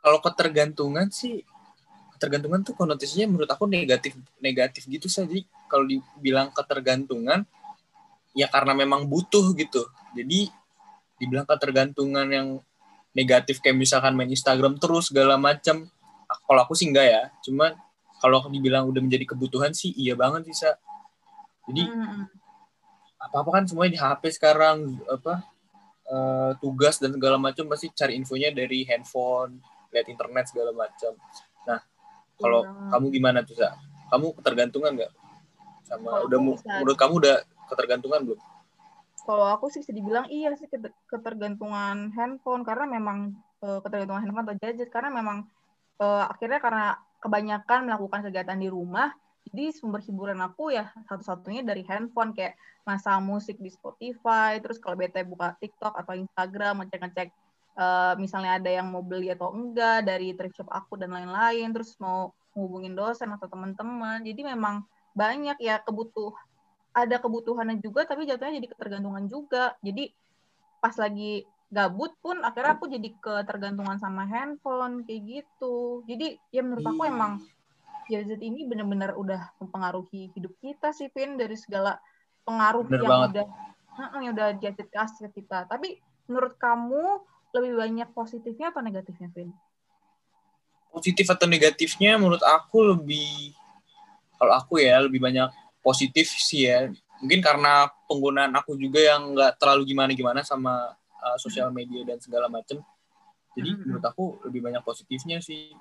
Kalau 0.04 0.20
ketergantungan 0.22 1.08
sih 1.10 1.44
ketergantungan 2.16 2.64
tuh 2.64 2.78
konotasinya 2.78 3.36
menurut 3.36 3.50
aku 3.52 3.68
negatif 3.68 4.16
negatif 4.40 4.88
gitu 4.88 5.12
saja 5.12 5.34
kalau 5.68 5.84
dibilang 5.84 6.54
ketergantungan 6.56 7.44
ya 8.38 8.48
karena 8.48 8.72
memang 8.78 9.10
butuh 9.10 9.52
gitu. 9.58 9.84
Jadi 10.14 10.48
dibilang 11.20 11.44
ketergantungan 11.44 12.28
yang 12.30 12.48
negatif 13.14 13.62
kayak 13.62 13.78
misalkan 13.78 14.18
main 14.18 14.30
Instagram 14.30 14.78
terus 14.82 15.12
segala 15.12 15.38
macam 15.38 15.90
kalau 16.48 16.60
aku 16.64 16.74
sih 16.74 16.90
enggak 16.90 17.08
ya. 17.10 17.24
Cuman 17.46 17.76
kalau 18.24 18.46
dibilang 18.48 18.88
udah 18.88 19.02
menjadi 19.04 19.36
kebutuhan 19.36 19.76
sih 19.76 19.92
iya 19.98 20.16
banget 20.16 20.48
bisa 20.48 20.80
jadi 21.70 21.84
hmm. 21.88 22.24
apa 23.24 23.36
apa 23.40 23.50
kan 23.50 23.64
semuanya 23.64 23.92
di 23.96 24.02
HP 24.02 24.24
sekarang 24.36 25.00
apa 25.08 25.48
uh, 26.12 26.52
tugas 26.60 27.00
dan 27.00 27.16
segala 27.16 27.40
macam 27.40 27.68
pasti 27.72 27.88
cari 27.96 28.20
infonya 28.20 28.52
dari 28.52 28.84
handphone 28.84 29.64
lihat 29.94 30.10
internet 30.10 30.50
segala 30.50 30.74
macam. 30.74 31.14
Nah 31.70 31.80
kalau 32.42 32.62
ya. 32.66 32.98
kamu 32.98 33.06
gimana 33.14 33.40
tuh 33.46 33.56
sa? 33.56 33.78
Kamu 34.12 34.36
ketergantungan 34.42 34.92
nggak? 34.98 35.14
Sama 35.88 36.10
kalo 36.10 36.24
udah 36.28 36.40
bisa... 36.42 36.70
menurut 36.82 36.98
kamu 36.98 37.14
udah 37.22 37.36
ketergantungan 37.72 38.22
belum? 38.28 38.42
Kalau 39.24 39.46
aku 39.56 39.72
sih 39.72 39.80
bisa 39.80 39.96
dibilang 39.96 40.28
iya 40.28 40.52
sih 40.60 40.68
ketergantungan 41.08 42.12
handphone. 42.12 42.68
Karena 42.68 42.90
memang 42.90 43.38
uh, 43.64 43.80
ketergantungan 43.80 44.28
handphone 44.28 44.44
atau 44.44 44.58
gadget 44.60 44.90
karena 44.92 45.10
memang 45.14 45.48
uh, 46.04 46.28
akhirnya 46.28 46.60
karena 46.60 47.00
kebanyakan 47.24 47.88
melakukan 47.88 48.20
kegiatan 48.28 48.60
di 48.60 48.68
rumah 48.68 49.16
jadi 49.50 49.76
sumber 49.76 50.00
hiburan 50.06 50.40
aku 50.40 50.72
ya 50.72 50.92
satu-satunya 51.10 51.68
dari 51.68 51.84
handphone 51.84 52.32
kayak 52.32 52.56
masa 52.88 53.20
musik 53.20 53.60
di 53.60 53.72
Spotify 53.72 54.60
terus 54.64 54.80
kalau 54.80 54.96
bete 54.96 55.24
buka 55.24 55.56
TikTok 55.60 55.96
atau 55.96 56.14
Instagram 56.16 56.84
ngecek-ngecek 56.84 57.30
uh, 57.78 58.14
misalnya 58.18 58.62
ada 58.62 58.70
yang 58.70 58.90
mau 58.90 59.02
beli 59.02 59.34
atau 59.34 59.54
enggak 59.54 60.06
dari 60.06 60.34
thrift 60.38 60.58
shop 60.58 60.70
aku 60.70 60.98
dan 61.00 61.14
lain-lain 61.14 61.74
terus 61.74 61.98
mau 61.98 62.34
hubungin 62.54 62.94
dosen 62.94 63.34
atau 63.34 63.50
teman-teman. 63.50 64.22
Jadi 64.22 64.42
memang 64.46 64.86
banyak 65.14 65.58
ya 65.62 65.82
kebutuh 65.82 66.34
ada 66.94 67.18
kebutuhannya 67.18 67.82
juga 67.82 68.06
tapi 68.06 68.30
jatuhnya 68.30 68.62
jadi 68.62 68.70
ketergantungan 68.70 69.26
juga. 69.26 69.74
Jadi 69.82 70.14
pas 70.78 70.94
lagi 71.00 71.46
gabut 71.74 72.14
pun 72.22 72.38
akhirnya 72.46 72.78
aku 72.78 72.86
jadi 72.86 73.10
ketergantungan 73.18 73.98
sama 73.98 74.30
handphone 74.30 75.02
kayak 75.10 75.42
gitu. 75.42 76.06
Jadi 76.06 76.38
ya 76.54 76.62
menurut 76.62 76.86
aku 76.86 77.04
iya. 77.10 77.10
Gadget 78.08 78.42
ini 78.44 78.68
benar-benar 78.68 79.16
udah 79.16 79.54
mempengaruhi 79.60 80.32
hidup 80.36 80.54
kita 80.60 80.92
sih 80.92 81.10
Pin 81.10 81.36
dari 81.36 81.56
segala 81.56 82.00
pengaruh 82.44 82.86
Bener 82.88 83.02
yang 83.04 83.12
banget. 83.12 83.30
udah 83.32 83.48
yang 84.20 84.34
udah 84.34 84.48
gadget 84.58 84.90
kasih 84.90 85.30
ke 85.30 85.44
kita 85.44 85.70
tapi 85.70 86.02
menurut 86.28 86.56
kamu 86.58 87.22
lebih 87.54 87.74
banyak 87.78 88.10
positifnya 88.12 88.74
atau 88.74 88.82
negatifnya, 88.82 89.30
Vin? 89.30 89.54
Positif 90.90 91.26
atau 91.30 91.46
negatifnya 91.46 92.18
menurut 92.18 92.42
aku 92.42 92.82
lebih 92.94 93.54
kalau 94.38 94.54
aku 94.58 94.82
ya 94.82 95.02
lebih 95.06 95.22
banyak 95.22 95.50
positif 95.86 96.34
sih 96.34 96.70
ya. 96.70 96.90
Mungkin 97.22 97.40
karena 97.40 97.88
penggunaan 98.10 98.52
aku 98.58 98.76
juga 98.76 99.00
yang 99.00 99.38
nggak 99.38 99.62
terlalu 99.62 99.94
gimana-gimana 99.94 100.42
sama 100.44 100.92
uh, 101.22 101.38
sosial 101.38 101.70
media 101.70 102.04
dan 102.04 102.18
segala 102.20 102.50
macam. 102.50 102.82
Jadi 103.54 103.70
mm 103.70 103.78
-hmm. 103.78 103.86
menurut 103.86 104.06
aku 104.06 104.26
lebih 104.50 104.66
banyak 104.66 104.82
positifnya 104.82 105.40
sih. 105.40 105.72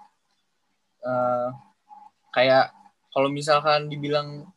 Uh, 1.02 1.50
kayak 2.32 2.72
kalau 3.12 3.28
misalkan 3.28 3.92
dibilang 3.92 4.48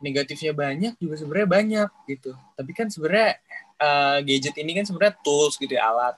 negatifnya 0.00 0.56
banyak 0.56 0.94
juga 0.96 1.14
sebenarnya 1.20 1.48
banyak 1.48 1.88
gitu. 2.08 2.32
Tapi 2.56 2.70
kan 2.72 2.88
sebenarnya 2.88 3.36
uh, 3.76 4.18
gadget 4.24 4.56
ini 4.56 4.72
kan 4.72 4.88
sebenarnya 4.88 5.14
tools 5.20 5.60
gitu 5.60 5.76
ya 5.76 5.92
alat. 5.92 6.16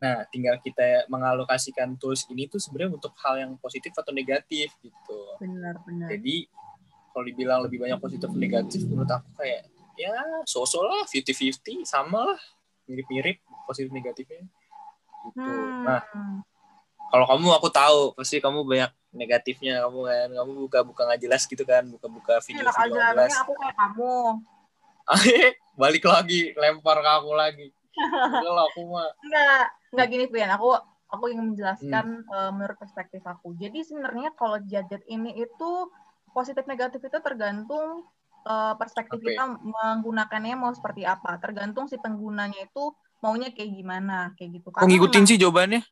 Nah, 0.00 0.24
tinggal 0.32 0.56
kita 0.64 1.04
mengalokasikan 1.12 1.96
tools 2.00 2.24
ini 2.32 2.48
tuh 2.48 2.56
sebenarnya 2.56 2.96
untuk 2.96 3.12
hal 3.20 3.36
yang 3.36 3.52
positif 3.60 3.92
atau 3.92 4.12
negatif 4.12 4.72
gitu. 4.80 5.18
Benar, 5.40 5.80
benar. 5.84 6.08
Jadi 6.08 6.48
kalau 7.12 7.24
dibilang 7.26 7.60
lebih 7.64 7.84
banyak 7.84 8.00
positif 8.00 8.28
atau 8.32 8.40
negatif, 8.40 8.80
menurut 8.88 9.10
aku 9.12 9.28
kayak 9.36 9.68
ya 10.00 10.16
sosok 10.48 10.88
lah, 10.88 11.04
50-50, 11.04 11.84
sama 11.84 12.32
lah, 12.32 12.40
mirip-mirip 12.88 13.44
positif 13.68 13.92
negatifnya. 13.92 14.40
Gitu. 15.28 15.36
Hmm. 15.36 15.84
Nah, 15.84 16.00
kalau 17.12 17.26
kamu 17.28 17.48
aku 17.60 17.68
tahu 17.68 18.00
pasti 18.16 18.40
kamu 18.40 18.64
banyak 18.64 18.92
negatifnya 19.10 19.86
kamu 19.86 20.00
kan 20.06 20.28
kamu 20.38 20.50
buka-buka 20.70 21.02
nggak 21.06 21.20
jelas 21.26 21.42
gitu 21.46 21.64
kan 21.66 21.82
buka-buka 21.86 22.38
video 22.46 22.62
Enak 22.62 22.76
video 22.78 23.00
aja, 23.02 23.10
jelas 23.14 23.34
aku 23.42 23.52
kayak 23.58 23.76
kamu 23.76 24.12
balik 25.80 26.04
lagi 26.06 26.40
lempar 26.54 26.96
ke 27.02 27.10
aku 27.10 27.32
lagi 27.34 27.68
Enggak 28.00 28.52
lah 28.52 28.64
aku 28.70 28.80
mah. 28.88 29.10
Enggak, 29.24 29.64
enggak 29.92 30.06
gini 30.08 30.24
Pian. 30.30 30.50
Aku 30.54 30.68
aku 31.10 31.24
ingin 31.28 31.54
menjelaskan 31.54 32.24
uh, 32.30 32.50
menurut 32.54 32.76
perspektif 32.78 33.22
aku. 33.26 33.54
Jadi 33.58 33.82
sebenarnya 33.82 34.32
kalau 34.38 34.58
gadget 34.62 35.02
ini 35.10 35.34
itu 35.36 35.70
positif 36.30 36.64
negatif 36.70 37.02
itu 37.02 37.18
tergantung 37.18 38.06
uh, 38.46 38.74
perspektif 38.78 39.18
okay. 39.18 39.34
kita 39.34 39.44
menggunakannya 39.58 40.54
mau 40.54 40.72
seperti 40.72 41.02
apa. 41.04 41.36
Tergantung 41.42 41.90
si 41.90 41.98
penggunanya 41.98 42.62
itu 42.62 42.94
maunya 43.20 43.52
kayak 43.52 43.70
gimana, 43.74 44.32
kayak 44.38 44.62
gitu. 44.62 44.68
Kok 44.72 44.86
ngikutin 44.86 45.24
sih 45.26 45.36
jawabannya? 45.36 45.82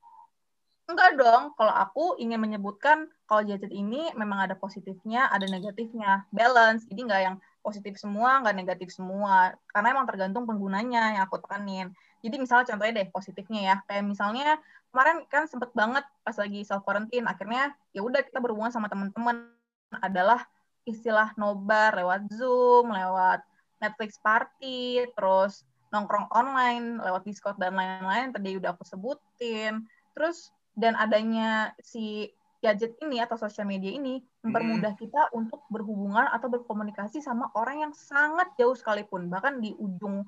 Enggak 0.89 1.21
dong, 1.21 1.53
kalau 1.53 1.75
aku 1.77 2.17
ingin 2.17 2.41
menyebutkan 2.41 3.13
kalau 3.29 3.45
gadget 3.45 3.69
ini 3.69 4.09
memang 4.17 4.49
ada 4.49 4.57
positifnya, 4.57 5.29
ada 5.29 5.45
negatifnya, 5.45 6.25
balance. 6.33 6.89
Jadi 6.89 7.01
nggak 7.05 7.23
yang 7.29 7.37
positif 7.61 8.01
semua, 8.01 8.41
nggak 8.41 8.57
negatif 8.57 8.89
semua. 8.97 9.53
Karena 9.69 9.93
emang 9.93 10.09
tergantung 10.09 10.49
penggunanya 10.49 11.13
yang 11.13 11.23
aku 11.29 11.45
tekanin. 11.45 11.93
Jadi 12.25 12.41
misalnya 12.41 12.73
contohnya 12.73 13.05
deh 13.05 13.09
positifnya 13.13 13.61
ya, 13.61 13.77
kayak 13.85 14.05
misalnya 14.09 14.57
kemarin 14.89 15.29
kan 15.29 15.45
sempet 15.45 15.71
banget 15.77 16.09
pas 16.25 16.35
lagi 16.41 16.65
self 16.65 16.81
quarantine, 16.83 17.29
akhirnya 17.29 17.77
ya 17.93 18.01
udah 18.01 18.25
kita 18.25 18.41
berhubungan 18.41 18.73
sama 18.73 18.89
teman-teman 18.89 19.53
adalah 20.01 20.49
istilah 20.89 21.37
nobar 21.37 21.93
lewat 22.01 22.33
Zoom, 22.33 22.91
lewat 22.91 23.45
Netflix 23.85 24.17
party, 24.19 25.05
terus 25.13 25.69
nongkrong 25.93 26.33
online 26.33 26.97
lewat 27.01 27.29
Discord 27.29 27.61
dan 27.61 27.77
lain-lain 27.77 28.33
tadi 28.33 28.57
udah 28.57 28.73
aku 28.73 28.89
sebutin. 28.89 29.85
Terus 30.17 30.51
dan 30.79 30.95
adanya 30.95 31.75
si 31.83 32.31
gadget 32.63 32.95
ini 33.03 33.23
atau 33.23 33.35
sosial 33.39 33.67
media 33.67 33.91
ini 33.91 34.23
mempermudah 34.43 34.95
hmm. 34.95 35.03
kita 35.03 35.23
untuk 35.35 35.63
berhubungan 35.71 36.27
atau 36.31 36.51
berkomunikasi 36.51 37.23
sama 37.23 37.51
orang 37.55 37.91
yang 37.91 37.93
sangat 37.95 38.51
jauh 38.59 38.75
sekalipun 38.75 39.31
bahkan 39.31 39.63
di 39.63 39.75
ujung 39.79 40.27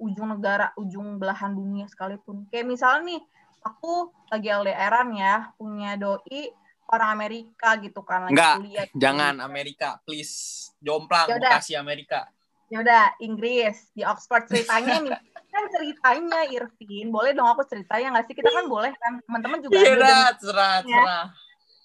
ujung 0.00 0.28
negara 0.32 0.72
ujung 0.80 1.20
belahan 1.20 1.52
dunia 1.52 1.88
sekalipun 1.88 2.48
kayak 2.48 2.68
misalnya 2.68 3.16
nih 3.16 3.20
aku 3.64 4.12
lagi 4.32 4.48
LDRan 4.48 5.08
ya 5.16 5.36
punya 5.56 5.96
doi 6.00 6.52
orang 6.90 7.10
Amerika 7.16 7.76
gitu 7.80 8.00
kan 8.04 8.28
lagi 8.28 8.32
Enggak, 8.36 8.54
kuliah 8.60 8.84
gitu. 8.88 8.96
jangan 9.00 9.34
Amerika 9.44 9.88
please 10.04 10.34
jomplang 10.80 11.28
Yaudah. 11.28 11.60
kasih 11.60 11.76
Amerika 11.80 12.28
ya 12.70 12.86
udah 12.86 13.02
Inggris 13.18 13.90
di 13.92 14.06
Oxford 14.06 14.46
ceritanya 14.46 15.02
nih. 15.02 15.12
Kan 15.50 15.66
ceritanya 15.74 16.46
Irvin. 16.46 17.10
Boleh 17.10 17.34
dong 17.34 17.50
aku 17.50 17.66
ceritanya 17.66 18.14
nggak 18.14 18.30
sih? 18.30 18.38
Kita 18.38 18.54
kan 18.54 18.70
boleh 18.70 18.94
kan? 18.94 19.18
Teman-teman 19.26 19.58
juga 19.58 19.82
iya 19.82 19.98
cerah 19.98 20.30
cerah 20.38 20.76
cerah 20.86 21.24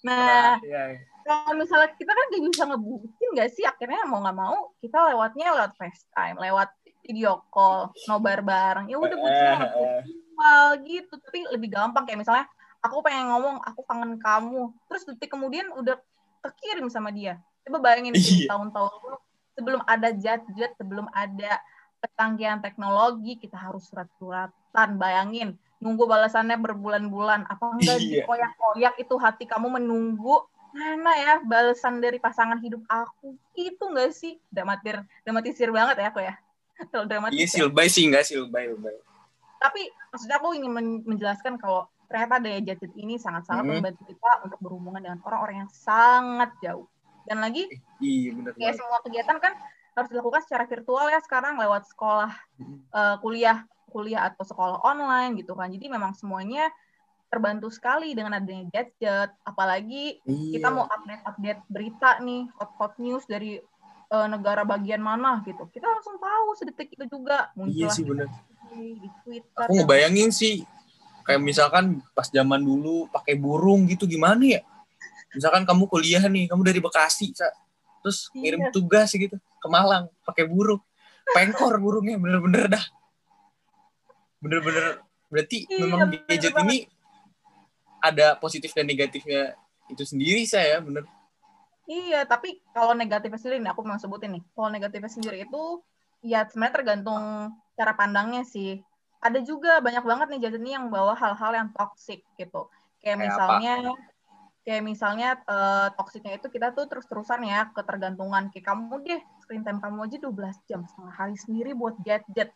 nah 0.06 0.54
ya, 0.62 0.94
ya. 0.94 1.02
kalau 1.26 1.58
misalnya 1.58 1.90
kita 1.98 2.14
kan 2.14 2.24
gak 2.30 2.42
bisa 2.46 2.62
ngebukin 2.70 3.28
nggak 3.34 3.50
sih? 3.50 3.66
Akhirnya 3.66 4.06
mau 4.06 4.22
nggak 4.22 4.38
mau 4.38 4.70
kita 4.78 5.10
lewatnya 5.10 5.50
lewat 5.50 5.74
FaceTime 5.74 6.38
lewat 6.38 6.70
video 7.02 7.42
call 7.50 7.90
nobar 8.06 8.38
bareng. 8.46 8.86
Ya 8.86 9.02
udah 9.02 9.18
butuh 9.18 9.54
virtual 9.58 10.66
gitu. 10.86 11.12
Tapi 11.18 11.38
lebih 11.50 11.68
gampang. 11.74 12.06
Kayak 12.06 12.22
misalnya 12.22 12.46
aku 12.86 13.02
pengen 13.02 13.34
ngomong 13.34 13.62
aku 13.66 13.82
kangen 13.82 14.14
kamu. 14.22 14.70
Terus 14.86 15.02
detik 15.10 15.34
kemudian 15.34 15.74
udah 15.74 15.98
kekirim 16.46 16.86
sama 16.86 17.10
dia. 17.10 17.42
Coba 17.66 17.82
bayangin 17.82 18.14
iya. 18.14 18.46
tahun-tahun 18.46 19.25
sebelum 19.56 19.80
ada 19.88 20.12
jet-jet 20.12 20.76
sebelum 20.76 21.08
ada 21.16 21.58
kecanggihan 22.04 22.60
teknologi 22.60 23.40
kita 23.40 23.56
harus 23.56 23.88
surat-suratan. 23.88 25.00
Bayangin 25.00 25.56
nunggu 25.80 26.04
balasannya 26.04 26.60
berbulan-bulan. 26.60 27.48
Apa 27.48 27.74
enggak 27.74 27.98
iya. 28.04 28.22
koyak-koyak 28.28 28.94
itu 29.00 29.14
hati 29.16 29.44
kamu 29.48 29.80
menunggu 29.80 30.44
mana 30.76 31.16
ya 31.16 31.34
balasan 31.40 32.04
dari 32.04 32.20
pasangan 32.20 32.60
hidup 32.60 32.84
aku? 32.86 33.32
Itu 33.56 33.90
enggak 33.90 34.12
sih? 34.12 34.36
Dramatir 34.52 35.00
dramatisir 35.24 35.72
banget 35.72 35.96
ya 36.04 36.08
aku 36.12 36.20
ya. 36.20 36.36
Kalau 36.92 37.08
dramatis 37.08 37.40
iya 37.40 37.48
silbay 37.48 37.88
sih 37.88 38.04
enggak 38.04 38.28
silbay 38.28 38.68
silbay 38.68 38.96
tapi 39.60 39.88
maksudnya 40.12 40.36
aku 40.38 40.54
ingin 40.54 40.72
menjelaskan 41.04 41.56
kalau 41.56 41.88
ternyata 42.06 42.38
daya 42.38 42.60
gadget 42.62 42.92
ini 42.94 43.18
sangat-sangat 43.18 43.66
hmm. 43.66 43.72
membantu 43.80 44.02
kita 44.06 44.30
untuk 44.46 44.58
berhubungan 44.62 45.02
dengan 45.02 45.18
orang-orang 45.26 45.66
yang 45.66 45.72
sangat 45.72 46.50
jauh 46.62 46.86
dan 47.26 47.42
lagi 47.42 47.66
iya, 48.00 48.30
bener 48.32 48.52
kayak 48.54 48.78
semua 48.78 48.98
kegiatan 49.02 49.38
kan 49.42 49.52
harus 49.96 50.08
dilakukan 50.12 50.40
secara 50.44 50.64
virtual 50.68 51.06
ya 51.08 51.20
sekarang 51.24 51.56
lewat 51.58 51.88
sekolah 51.88 52.30
uh, 52.92 53.16
kuliah 53.20 53.66
kuliah 53.96 54.28
atau 54.28 54.44
sekolah 54.44 54.84
online 54.84 55.40
gitu 55.40 55.56
kan. 55.56 55.72
Jadi 55.72 55.88
memang 55.88 56.12
semuanya 56.12 56.68
terbantu 57.32 57.72
sekali 57.72 58.12
dengan 58.12 58.36
adanya 58.36 58.68
gadget. 58.68 59.32
Apalagi 59.40 60.20
iya. 60.28 60.52
kita 60.60 60.68
mau 60.68 60.84
update-update 60.84 61.64
berita 61.72 62.20
nih 62.20 62.44
hot-hot 62.60 63.00
news 63.00 63.24
dari 63.24 63.56
uh, 64.12 64.28
negara 64.28 64.68
bagian 64.68 65.00
mana 65.00 65.40
gitu. 65.48 65.64
Kita 65.72 65.88
langsung 65.88 66.20
tahu 66.20 66.46
sedetik 66.60 66.92
itu 66.92 67.08
juga. 67.08 67.48
Muncul 67.56 67.72
iya 67.72 67.88
sih 67.88 68.04
bener. 68.04 68.28
Di 68.76 69.08
Twitter 69.24 69.64
aku 69.64 69.72
ngebayangin 69.72 70.28
sih 70.28 70.66
kayak 71.24 71.42
misalkan 71.42 72.04
pas 72.12 72.28
zaman 72.28 72.62
dulu 72.62 73.08
pakai 73.10 73.34
burung 73.34 73.88
gitu 73.90 74.06
gimana 74.06 74.38
ya 74.46 74.60
misalkan 75.36 75.68
kamu 75.68 75.84
kuliah 75.84 76.24
nih 76.24 76.48
kamu 76.48 76.64
dari 76.64 76.80
Bekasi 76.80 77.36
terus 78.00 78.32
ngirim 78.32 78.64
iya. 78.64 78.72
tugas 78.72 79.12
gitu 79.12 79.36
ke 79.36 79.68
Malang 79.68 80.06
pakai 80.22 80.46
burung. 80.46 80.80
Pengkor 81.34 81.74
burungnya 81.82 82.16
bener-bener 82.22 82.70
dah. 82.70 82.84
Bener-bener 84.38 85.02
berarti 85.26 85.66
iya, 85.66 85.82
memang 85.82 86.14
gadget 86.30 86.54
bener 86.54 86.64
ini 86.70 86.78
ada 87.98 88.38
positif 88.38 88.70
dan 88.70 88.86
negatifnya 88.86 89.58
itu 89.90 90.06
sendiri 90.06 90.46
saya 90.46 90.78
bener. 90.78 91.02
Iya 91.90 92.22
tapi 92.30 92.62
kalau 92.70 92.94
negatifnya 92.94 93.42
sendiri 93.42 93.58
nih 93.58 93.74
aku 93.74 93.82
mau 93.82 93.98
sebutin 93.98 94.38
nih. 94.38 94.42
Kalau 94.54 94.70
negatifnya 94.70 95.10
sendiri 95.10 95.42
itu 95.42 95.82
ya 96.22 96.46
sebenarnya 96.46 96.74
tergantung 96.78 97.50
cara 97.74 97.92
pandangnya 97.98 98.46
sih. 98.46 98.78
Ada 99.18 99.42
juga 99.42 99.82
banyak 99.82 100.06
banget 100.06 100.26
nih 100.30 100.40
gadget 100.46 100.62
ini 100.62 100.78
yang 100.78 100.86
bawa 100.94 101.18
hal-hal 101.18 101.52
yang 101.58 101.68
toxic 101.74 102.22
gitu. 102.38 102.70
Kayak, 103.02 103.18
kayak 103.18 103.18
misalnya 103.18 103.72
apa? 103.82 104.15
Kayak 104.66 104.82
misalnya 104.82 105.38
uh, 105.46 105.94
toksiknya 105.94 106.42
itu 106.42 106.50
kita 106.50 106.74
tuh 106.74 106.90
terus-terusan 106.90 107.46
ya 107.46 107.70
ketergantungan. 107.70 108.50
Kayak 108.50 108.74
kamu 108.74 108.98
deh 109.06 109.22
screen 109.38 109.62
time 109.62 109.78
kamu 109.78 110.10
aja 110.10 110.18
12 110.18 110.66
jam 110.66 110.80
setengah 110.82 111.14
hari 111.14 111.36
sendiri 111.38 111.70
buat 111.78 111.94
gadget. 112.02 112.50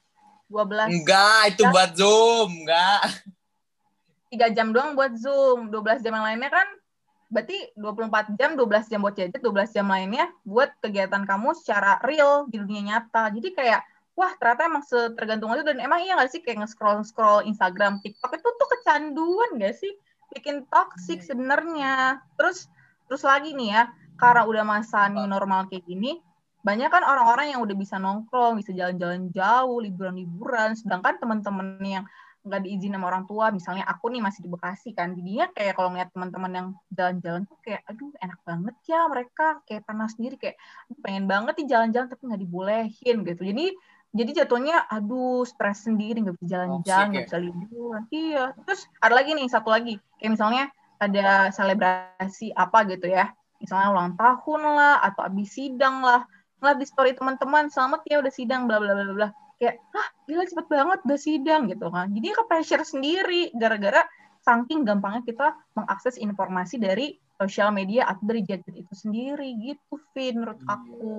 12 0.50 0.90
enggak 0.90 1.54
itu 1.54 1.62
jam. 1.62 1.70
buat 1.70 1.90
zoom 1.94 2.50
enggak. 2.66 3.00
Tiga 4.34 4.46
jam 4.50 4.74
doang 4.74 4.98
buat 4.98 5.14
zoom. 5.14 5.70
12 5.70 6.02
jam 6.02 6.12
yang 6.18 6.26
lainnya 6.26 6.50
kan 6.50 6.66
berarti 7.30 7.70
24 7.78 8.34
jam 8.34 8.58
12 8.58 8.90
jam 8.90 8.98
buat 9.06 9.14
gadget 9.14 9.38
12 9.38 9.70
jam 9.70 9.86
lainnya 9.86 10.26
buat 10.42 10.74
kegiatan 10.82 11.22
kamu 11.22 11.54
secara 11.62 12.02
real 12.02 12.50
di 12.50 12.58
dunia 12.58 12.82
nyata. 12.90 13.30
Jadi 13.30 13.54
kayak 13.54 13.86
wah 14.18 14.34
ternyata 14.34 14.66
emang 14.66 14.82
setergantung 14.82 15.54
itu. 15.54 15.62
Dan 15.62 15.78
emang 15.78 16.02
iya 16.02 16.18
gak 16.18 16.34
sih 16.34 16.42
kayak 16.42 16.66
nge-scroll 16.66 17.06
scroll 17.06 17.46
Instagram 17.46 18.02
TikTok 18.02 18.34
itu 18.34 18.48
tuh 18.50 18.68
kecanduan 18.74 19.62
gak 19.62 19.78
sih 19.78 19.94
bikin 20.34 20.66
toxic 20.70 21.22
sebenarnya. 21.22 22.22
Terus 22.38 22.70
terus 23.10 23.22
lagi 23.26 23.54
nih 23.54 23.68
ya, 23.74 23.82
karena 24.14 24.46
udah 24.46 24.62
masa 24.62 25.10
new 25.10 25.26
normal 25.26 25.66
kayak 25.66 25.82
gini, 25.82 26.22
banyak 26.62 26.92
kan 26.92 27.02
orang-orang 27.02 27.56
yang 27.56 27.60
udah 27.64 27.74
bisa 27.74 27.96
nongkrong, 27.96 28.60
bisa 28.60 28.70
jalan-jalan 28.70 29.32
jauh, 29.34 29.80
liburan-liburan, 29.82 30.76
sedangkan 30.76 31.18
teman-teman 31.18 31.80
yang 31.82 32.04
nggak 32.40 32.64
diizin 32.64 32.96
sama 32.96 33.12
orang 33.12 33.28
tua, 33.28 33.52
misalnya 33.52 33.84
aku 33.84 34.08
nih 34.08 34.24
masih 34.24 34.40
di 34.40 34.48
Bekasi 34.48 34.96
kan, 34.96 35.12
jadinya 35.12 35.52
kayak 35.52 35.76
kalau 35.76 35.92
ngeliat 35.92 36.08
teman-teman 36.08 36.52
yang 36.56 36.68
jalan-jalan 36.88 37.44
tuh 37.44 37.58
kayak, 37.60 37.84
aduh 37.84 38.08
enak 38.16 38.40
banget 38.48 38.76
ya 38.88 39.00
mereka, 39.12 39.60
kayak 39.68 39.84
panas 39.84 40.16
sendiri, 40.16 40.40
kayak 40.40 40.56
pengen 41.04 41.28
banget 41.28 41.52
nih 41.60 41.68
jalan-jalan 41.68 42.08
tapi 42.08 42.22
nggak 42.24 42.40
dibolehin 42.40 43.16
gitu. 43.28 43.42
Jadi 43.44 43.66
jadi 44.10 44.42
jatuhnya 44.42 44.90
aduh 44.90 45.46
stres 45.46 45.86
sendiri 45.86 46.18
nggak 46.26 46.34
bisa 46.42 46.66
jalan-jalan 46.66 47.06
nggak 47.14 47.26
bisa 47.30 47.38
liburan. 47.38 48.02
Iya 48.10 48.44
terus 48.66 48.90
ada 48.98 49.14
lagi 49.14 49.30
nih 49.38 49.46
satu 49.46 49.70
lagi. 49.70 49.94
Kayak 50.18 50.30
misalnya 50.34 50.64
ada 50.98 51.54
selebrasi 51.54 52.50
apa 52.58 52.78
gitu 52.90 53.06
ya. 53.06 53.30
Misalnya 53.62 53.88
ulang 53.94 54.18
tahun 54.18 54.60
lah 54.66 54.96
atau 55.06 55.30
abis 55.30 55.54
sidang 55.54 56.02
lah. 56.02 56.26
Ngeliat 56.58 56.78
di 56.82 56.86
story 56.90 57.12
teman-teman 57.14 57.70
selamat 57.70 58.02
ya 58.10 58.18
udah 58.18 58.32
sidang 58.34 58.66
bla 58.66 58.82
bla 58.82 58.92
bla 58.98 59.14
bla 59.14 59.28
kayak 59.60 59.76
ah 59.92 60.08
gila 60.24 60.44
cepet 60.48 60.66
banget 60.72 60.98
udah 61.04 61.20
sidang 61.20 61.60
gitu 61.68 61.86
kan. 61.92 62.10
Jadi 62.10 62.28
ke 62.32 62.42
pressure 62.48 62.82
sendiri 62.82 63.52
gara-gara 63.54 64.02
saking 64.40 64.88
gampangnya 64.88 65.22
kita 65.22 65.52
mengakses 65.76 66.16
informasi 66.16 66.80
dari 66.80 67.20
sosial 67.36 67.70
media 67.70 68.08
atau 68.08 68.24
dari 68.24 68.42
gadget 68.42 68.74
itu 68.74 68.92
sendiri. 68.96 69.54
Gitu 69.60 69.94
Vin 70.16 70.40
menurut 70.40 70.58
iya. 70.64 70.74
aku. 70.74 71.14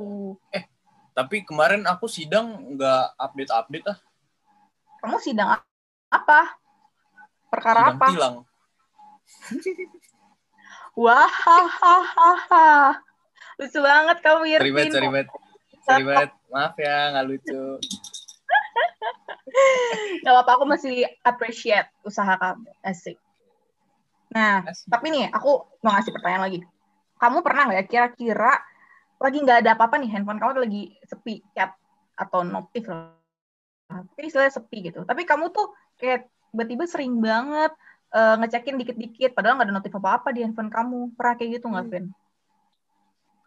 Eh 0.52 0.66
tapi 1.12 1.44
kemarin 1.44 1.84
aku 1.84 2.08
sidang 2.08 2.76
nggak 2.76 3.06
update-update 3.20 3.86
ah. 3.92 3.98
Kamu 5.04 5.18
sidang 5.20 5.60
apa? 6.12 6.40
Perkara 7.52 7.92
sidang 7.92 8.00
apa? 8.00 8.08
Tilang. 8.12 8.36
Wah, 11.02 11.32
lucu 13.56 13.80
banget 13.80 14.18
kamu 14.20 14.44
Irvin. 14.60 14.68
Sorry 14.68 14.76
banget, 14.76 14.92
sorry 14.92 15.08
banget. 15.08 15.28
Sorry 15.88 16.04
banget. 16.04 16.30
Maaf 16.52 16.76
ya, 16.76 16.98
nggak 17.16 17.26
lucu. 17.28 17.64
Gak 20.24 20.32
apa-apa, 20.32 20.62
aku 20.62 20.66
masih 20.70 21.04
appreciate 21.26 21.92
usaha 22.08 22.38
kamu. 22.40 22.72
Asik. 22.86 23.18
Nah, 24.32 24.64
Asik. 24.64 24.88
tapi 24.88 25.12
nih, 25.12 25.28
aku 25.28 25.68
mau 25.84 25.92
ngasih 25.92 26.16
pertanyaan 26.16 26.44
lagi. 26.48 26.60
Kamu 27.20 27.44
pernah 27.44 27.68
nggak 27.68 27.78
ya 27.78 27.86
kira-kira 27.86 28.54
lagi 29.22 29.38
nggak 29.38 29.62
ada 29.62 29.78
apa-apa 29.78 30.02
nih 30.02 30.10
handphone 30.10 30.42
kamu 30.42 30.66
lagi 30.66 30.84
sepi 31.06 31.46
chat 31.54 31.78
atau 32.18 32.42
notif 32.42 32.90
lah 32.90 33.14
tapi 33.86 34.26
istilahnya 34.26 34.50
sepi 34.52 34.90
gitu 34.90 35.06
tapi 35.06 35.24
kamu 35.24 35.54
tuh 35.54 35.70
kayak 35.96 36.26
tiba-tiba 36.52 36.84
sering 36.84 37.22
banget 37.22 37.72
eh, 38.12 38.36
ngecekin 38.36 38.76
dikit-dikit 38.76 39.32
padahal 39.32 39.56
nggak 39.56 39.68
ada 39.72 39.78
notif 39.80 39.94
apa-apa 39.96 40.36
di 40.36 40.44
handphone 40.44 40.68
kamu. 40.68 41.16
Pernah 41.16 41.34
kayak 41.40 41.50
gitu 41.56 41.66
nggak, 41.72 41.86
Hmm. 41.88 41.94
Vin? 41.96 42.06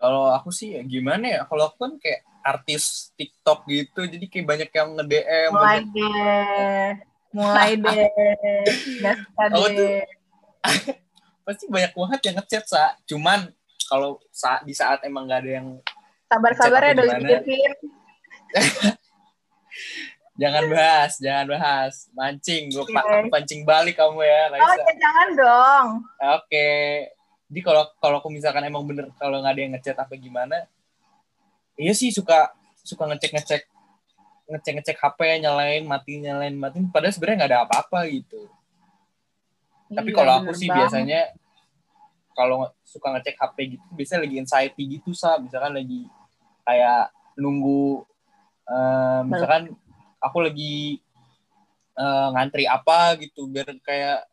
Kalau 0.00 0.32
aku 0.32 0.48
sih 0.48 0.72
ya 0.72 0.80
gimana 0.80 1.24
ya? 1.28 1.40
Kalau 1.44 1.68
aku 1.68 1.76
kan 1.84 1.92
kayak 2.00 2.24
artis 2.40 3.12
TikTok 3.16 3.68
gitu, 3.68 4.08
jadi 4.08 4.24
kayak 4.24 4.46
banyak 4.48 4.70
yang 4.72 4.88
nge-DM. 4.96 5.50
Mulai 5.52 5.68
banyak- 5.68 5.92
deh. 5.92 6.88
Mulai 7.36 7.70
deh. 7.76 8.04
Aku 9.36 9.66
tuh-. 9.68 9.92
Pasti 11.44 11.64
banyak 11.68 11.92
banget 11.92 12.20
yang 12.24 12.36
ngechat, 12.40 12.64
Sa. 12.64 12.96
Cuman 13.04 13.52
kalau 13.94 14.10
saat 14.28 14.60
di 14.62 14.74
saat 14.74 14.98
emang 15.02 15.24
gak 15.24 15.46
ada 15.46 15.50
yang 15.54 15.68
Sabar-sabar 16.26 16.82
ya? 16.82 16.98
Vin. 17.40 17.72
jangan 20.34 20.64
bahas, 20.66 21.12
jangan 21.16 21.46
bahas. 21.48 21.94
Mancing, 22.10 22.70
gue 22.70 22.82
Oke. 22.82 23.30
pancing 23.30 23.62
balik 23.62 23.94
kamu 23.94 24.18
ya, 24.20 24.40
Oh, 24.50 24.52
Raisa. 24.52 24.82
ya 24.82 24.94
jangan 24.98 25.28
dong. 25.32 25.86
Oke. 26.34 26.68
Jadi 27.46 27.60
kalau 27.62 27.86
kalau 27.96 28.16
aku 28.18 28.28
misalkan 28.28 28.66
emang 28.66 28.82
bener 28.82 29.14
kalau 29.14 29.38
nggak 29.38 29.52
ada 29.52 29.62
yang 29.62 29.72
ngechat 29.74 29.94
apa 29.94 30.10
gimana, 30.16 30.66
iya 31.76 31.94
sih 31.94 32.10
suka 32.10 32.50
suka 32.82 33.06
ngecek 33.06 33.30
ngecek 33.30 33.62
ngecek 34.44 34.72
ngecek 34.74 34.96
HP 34.98 35.18
nyalain 35.38 35.84
mati 35.86 36.18
nyalain 36.18 36.52
mati. 36.52 36.82
Padahal 36.84 37.14
sebenarnya 37.14 37.36
nggak 37.38 37.50
ada 37.52 37.60
apa-apa 37.62 38.10
gitu. 38.10 38.50
Tapi 39.86 40.10
Iya, 40.10 40.16
kalau 40.16 40.32
aku 40.40 40.50
sih 40.50 40.66
banget. 40.66 40.78
biasanya 40.82 41.20
kalau 42.34 42.66
suka 42.82 43.14
ngecek 43.14 43.38
HP 43.38 43.56
gitu, 43.78 43.84
biasanya 43.94 44.20
lagi 44.26 44.36
anxiety 44.42 44.82
gitu 44.98 45.10
sa, 45.14 45.38
misalkan 45.38 45.72
lagi 45.72 46.04
kayak 46.66 47.14
nunggu, 47.38 48.02
eh, 48.68 49.20
misalkan 49.24 49.72
aku 50.18 50.38
lagi 50.42 50.98
eh, 51.94 52.28
ngantri 52.34 52.66
apa 52.66 53.14
gitu, 53.22 53.46
biar 53.46 53.70
kayak 53.86 54.26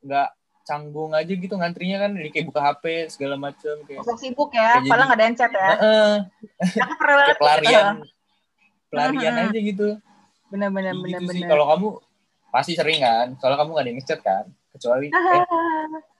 nggak 0.00 0.28
canggung 0.64 1.12
aja 1.16 1.32
gitu 1.32 1.52
ngantrinya 1.56 2.08
kan, 2.08 2.16
jadi 2.16 2.28
kayak 2.32 2.46
buka 2.48 2.60
HP 2.60 2.84
segala 3.12 3.36
macem 3.36 3.76
kayak. 3.84 4.04
Sosok 4.04 4.18
sibuk 4.20 4.50
ya, 4.52 4.80
Kayak 4.80 4.88
padahal 4.88 5.06
nggak 5.08 5.18
ada 5.20 5.24
yang 5.24 5.36
chat 5.36 5.52
ya. 5.52 5.68
Heeh, 5.76 6.12
Aku 6.84 6.94
pernah 6.96 7.14
kayak 7.24 7.38
pelarian, 7.40 7.86
pelarian 8.88 9.34
Mhm. 9.36 9.44
aja 9.48 9.58
gitu. 9.60 9.88
Bener-bener, 10.48 10.92
gitu 10.96 11.04
sih. 11.04 11.44
bener-bener. 11.44 11.48
Kalau 11.48 11.64
kamu 11.72 11.88
pasti 12.48 12.72
sering 12.72 13.00
kan, 13.04 13.26
soalnya 13.36 13.58
kamu 13.60 13.70
nggak 13.76 13.84
ada 13.84 13.90
yang 13.92 13.98
ngechat 14.00 14.20
kan, 14.24 14.44
kecuali 14.72 15.06
eh, 15.12 15.12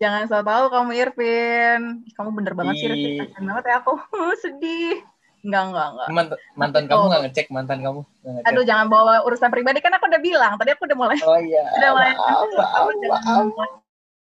Jangan 0.00 0.22
so 0.24 0.40
tahu 0.40 0.64
kamu 0.72 0.90
Irvin. 0.96 1.80
Kamu 2.16 2.30
bener 2.32 2.52
banget 2.56 2.74
sih 2.80 2.86
Irvin. 2.88 3.10
Ih. 3.12 3.18
Kasian 3.28 3.44
banget 3.44 3.64
ya 3.68 3.74
aku. 3.84 3.92
Sedih. 4.42 5.04
Enggak, 5.42 5.62
enggak, 5.74 5.86
enggak. 5.90 6.08
mantan, 6.14 6.38
mantan 6.54 6.84
kamu 6.86 7.02
nggak 7.10 7.22
ngecek 7.26 7.46
mantan 7.50 7.78
kamu 7.82 8.00
ngecek. 8.22 8.46
Aduh, 8.46 8.62
jangan 8.62 8.86
bawa 8.86 9.26
urusan 9.26 9.50
pribadi. 9.50 9.82
Kan 9.82 9.98
aku 9.98 10.06
udah 10.06 10.22
bilang. 10.22 10.54
Tadi 10.54 10.70
aku 10.70 10.86
udah 10.86 10.98
mulai. 10.98 11.18
Oh 11.26 11.38
iya. 11.42 11.66
Udah 11.76 11.90
mulai. 11.98 12.12
maaf, 12.14 13.50
maaf, 13.58 13.72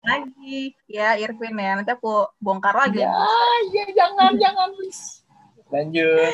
lagi. 0.05 0.77
Ya, 0.89 1.17
Irvin 1.21 1.57
ya. 1.61 1.77
Nanti 1.77 1.93
aku 1.93 2.29
bongkar 2.41 2.73
lagi. 2.73 3.05
Ya, 3.05 3.13
ya 3.73 3.85
jangan, 3.93 4.33
jangan 4.43 4.69
please. 4.77 5.25
Lanjut. 5.69 6.33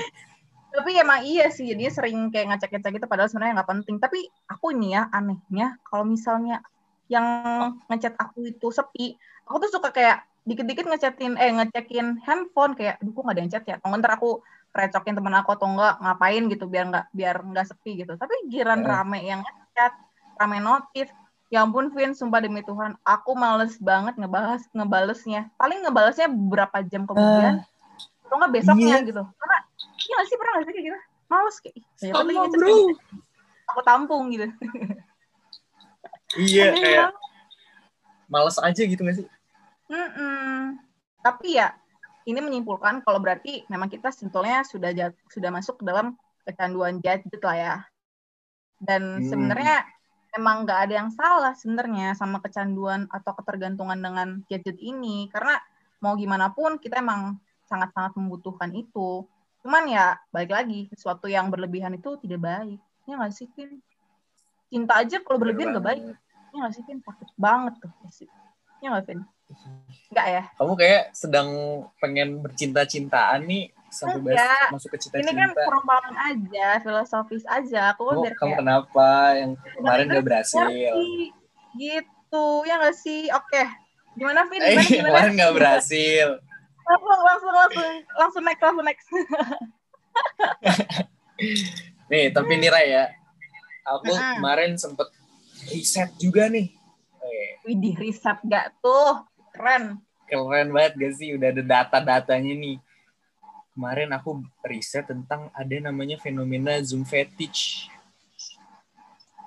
Tapi 0.70 0.90
emang 1.02 1.26
iya 1.26 1.50
sih. 1.50 1.66
Jadinya 1.66 1.90
sering 1.90 2.30
kayak 2.30 2.54
ngecek-ngecek 2.54 3.02
gitu. 3.02 3.06
Padahal 3.11 3.26
sebenarnya 3.26 3.62
nggak 3.62 3.70
penting. 3.74 3.96
Tapi 3.98 4.22
aku 4.46 4.70
ini 4.70 4.94
ya, 4.94 5.11
anehnya. 5.11 5.83
Kalau 5.83 6.06
misalnya 6.06 6.62
yang 7.10 7.26
ngechat 7.90 8.14
aku 8.14 8.46
itu 8.46 8.70
sepi, 8.70 9.18
aku 9.44 9.66
tuh 9.66 9.70
suka 9.74 9.90
kayak 9.90 10.22
dikit-dikit 10.46 10.86
ngechatin, 10.86 11.34
eh 11.36 11.50
ngecekin 11.52 12.22
handphone 12.24 12.78
kayak, 12.78 13.02
aduh 13.02 13.12
kok 13.12 13.22
nggak 13.26 13.34
ada 13.34 13.42
yang 13.42 13.52
chat 13.52 13.64
ya? 13.66 13.74
Atau 13.82 13.98
ntar 13.98 14.12
aku 14.16 14.30
recokin 14.70 15.18
temen 15.18 15.34
aku 15.34 15.50
atau 15.58 15.66
enggak 15.66 15.98
ngapain 15.98 16.42
gitu 16.46 16.64
biar 16.70 16.84
nggak 16.88 17.06
biar 17.10 17.36
nggak 17.42 17.66
sepi 17.66 18.06
gitu. 18.06 18.14
Tapi 18.14 18.34
giran 18.46 18.86
Eh. 18.86 18.88
rame 18.88 19.20
yang 19.26 19.42
ngechat, 19.42 19.92
rame 20.38 20.62
notif. 20.62 21.10
Ya 21.50 21.66
ampun 21.66 21.90
Vin, 21.90 22.14
sumpah 22.14 22.38
demi 22.38 22.62
Tuhan, 22.62 22.94
aku 23.02 23.34
males 23.34 23.74
banget 23.82 24.14
ngebahas 24.14 24.62
ngebalesnya. 24.70 25.50
Paling 25.58 25.82
ngebalesnya 25.82 26.30
beberapa 26.30 26.78
jam 26.86 27.10
kemudian, 27.10 27.66
atau 28.22 28.38
nggak 28.38 28.54
besoknya 28.54 29.02
iya. 29.02 29.08
gitu. 29.10 29.22
Karena 29.26 29.58
iya 29.82 30.18
sih 30.30 30.36
pernah 30.38 30.52
nggak 30.54 30.66
sih 30.70 30.74
kayak 30.78 30.86
gitu? 30.86 31.00
Males 31.26 31.56
kayak, 31.58 31.74
gitu. 31.74 31.86
Aku 33.74 33.80
tampung 33.82 34.30
gitu. 34.30 34.46
Iya, 36.38 36.70
kayak 36.78 37.08
males 38.30 38.56
aja 38.62 38.82
gitu 38.86 39.02
gak 39.02 39.18
sih? 39.18 39.26
Mm-mm. 39.90 40.78
Tapi 41.18 41.58
ya 41.58 41.74
ini 42.28 42.38
menyimpulkan 42.38 43.02
kalau 43.02 43.18
berarti 43.18 43.66
memang 43.66 43.90
kita 43.90 44.14
sebetulnya 44.14 44.62
sudah 44.62 44.94
jat- 44.94 45.18
sudah 45.26 45.50
masuk 45.50 45.82
ke 45.82 45.84
dalam 45.88 46.14
kecanduan 46.46 47.02
gadget 47.02 47.42
lah 47.42 47.56
ya. 47.56 47.74
Dan 48.78 49.18
Hmm. 49.18 49.26
sebenarnya 49.26 49.82
emang 50.38 50.62
nggak 50.62 50.80
ada 50.86 50.94
yang 51.02 51.10
salah 51.10 51.52
sebenarnya 51.58 52.14
sama 52.14 52.38
kecanduan 52.38 53.10
atau 53.10 53.34
ketergantungan 53.34 53.98
dengan 53.98 54.28
gadget 54.46 54.78
ini 54.78 55.26
karena 55.34 55.58
mau 55.98 56.14
gimana 56.14 56.54
pun 56.54 56.78
kita 56.78 57.02
emang 57.02 57.36
sangat-sangat 57.66 58.14
membutuhkan 58.14 58.70
itu. 58.72 59.26
Cuman 59.60 59.90
ya 59.90 60.16
balik 60.32 60.54
lagi 60.54 60.86
sesuatu 60.88 61.26
yang 61.26 61.50
berlebihan 61.50 61.92
itu 61.98 62.16
tidak 62.22 62.40
baik. 62.40 62.80
Ya 63.04 63.18
nggak 63.18 63.34
sih, 63.34 63.50
Vin? 63.58 63.82
Cinta 64.70 65.02
aja 65.02 65.18
kalau 65.20 65.38
berlebihan 65.42 65.74
nggak 65.74 65.85
baik. 65.85 66.02
Ya 66.50 66.56
nggak 66.62 66.72
sih, 66.78 66.83
Vin? 66.87 66.98
Sakit 67.02 67.28
banget 67.35 67.74
tuh. 67.83 67.90
Ya 68.80 68.87
nggak, 68.94 69.04
Vin? 69.11 69.20
Nggak 70.14 70.26
ya? 70.30 70.42
Kamu 70.54 70.72
kayak 70.78 71.02
sedang 71.11 71.48
pengen 71.98 72.38
bercinta-cintaan 72.38 73.42
nih 73.50 73.74
sampai 73.90 74.22
bahas 74.22 74.38
Enggak. 74.38 74.68
masuk 74.70 74.88
ke 74.94 74.98
Ini 75.18 75.33
kan 75.35 75.50
perumpamaan 75.50 76.14
aja, 76.14 76.66
filosofis 76.78 77.42
aja. 77.50 77.90
Aku 77.98 78.06
kan 78.06 78.14
Kamu, 78.14 78.22
biar 78.22 78.35
kamu 78.38 78.46
kayak 78.46 78.61
kenapa 78.62 79.09
yang 79.35 79.50
kemarin 79.74 80.06
gak 80.06 80.24
berhasil? 80.24 80.62
ngerti. 80.62 81.11
Gitu, 81.74 82.46
ya 82.70 82.74
nggak 82.78 82.96
sih? 82.96 83.22
Oke. 83.35 83.62
Gimana, 84.14 84.46
Vin? 84.46 84.62
Eh, 84.62 84.70
Gimana, 84.70 84.87
gimana? 84.87 85.09
kemarin 85.11 85.33
gak 85.35 85.54
berhasil. 85.59 86.28
Langsung, 86.87 87.20
langsung, 87.22 87.52
langsung, 87.54 87.87
langsung 88.14 88.42
next, 88.46 88.62
langsung 88.62 88.87
next. 88.87 89.06
Nih, 92.11 92.35
tapi 92.35 92.59
nih 92.59 92.68
Ray 92.68 92.87
ya, 92.90 93.04
aku 93.84 94.12
Mm-mm. 94.12 94.34
kemarin 94.40 94.72
sempet 94.76 95.08
riset 95.68 96.10
juga 96.16 96.48
nih. 96.48 96.72
Eh, 97.20 97.48
Widih, 97.68 97.94
riset 98.00 98.38
gak 98.44 98.72
tuh? 98.80 99.24
Keren. 99.52 100.00
keren 100.30 100.68
banget 100.70 100.92
gak 100.96 101.12
sih? 101.18 101.34
Udah 101.34 101.50
ada 101.50 101.62
data-datanya 101.62 102.54
nih. 102.54 102.76
Kemarin 103.74 104.10
aku 104.14 104.42
riset 104.62 105.06
tentang 105.06 105.50
ada 105.52 105.76
namanya 105.80 106.16
fenomena 106.20 106.78
Zoom 106.80 107.02
fetish. 107.02 107.90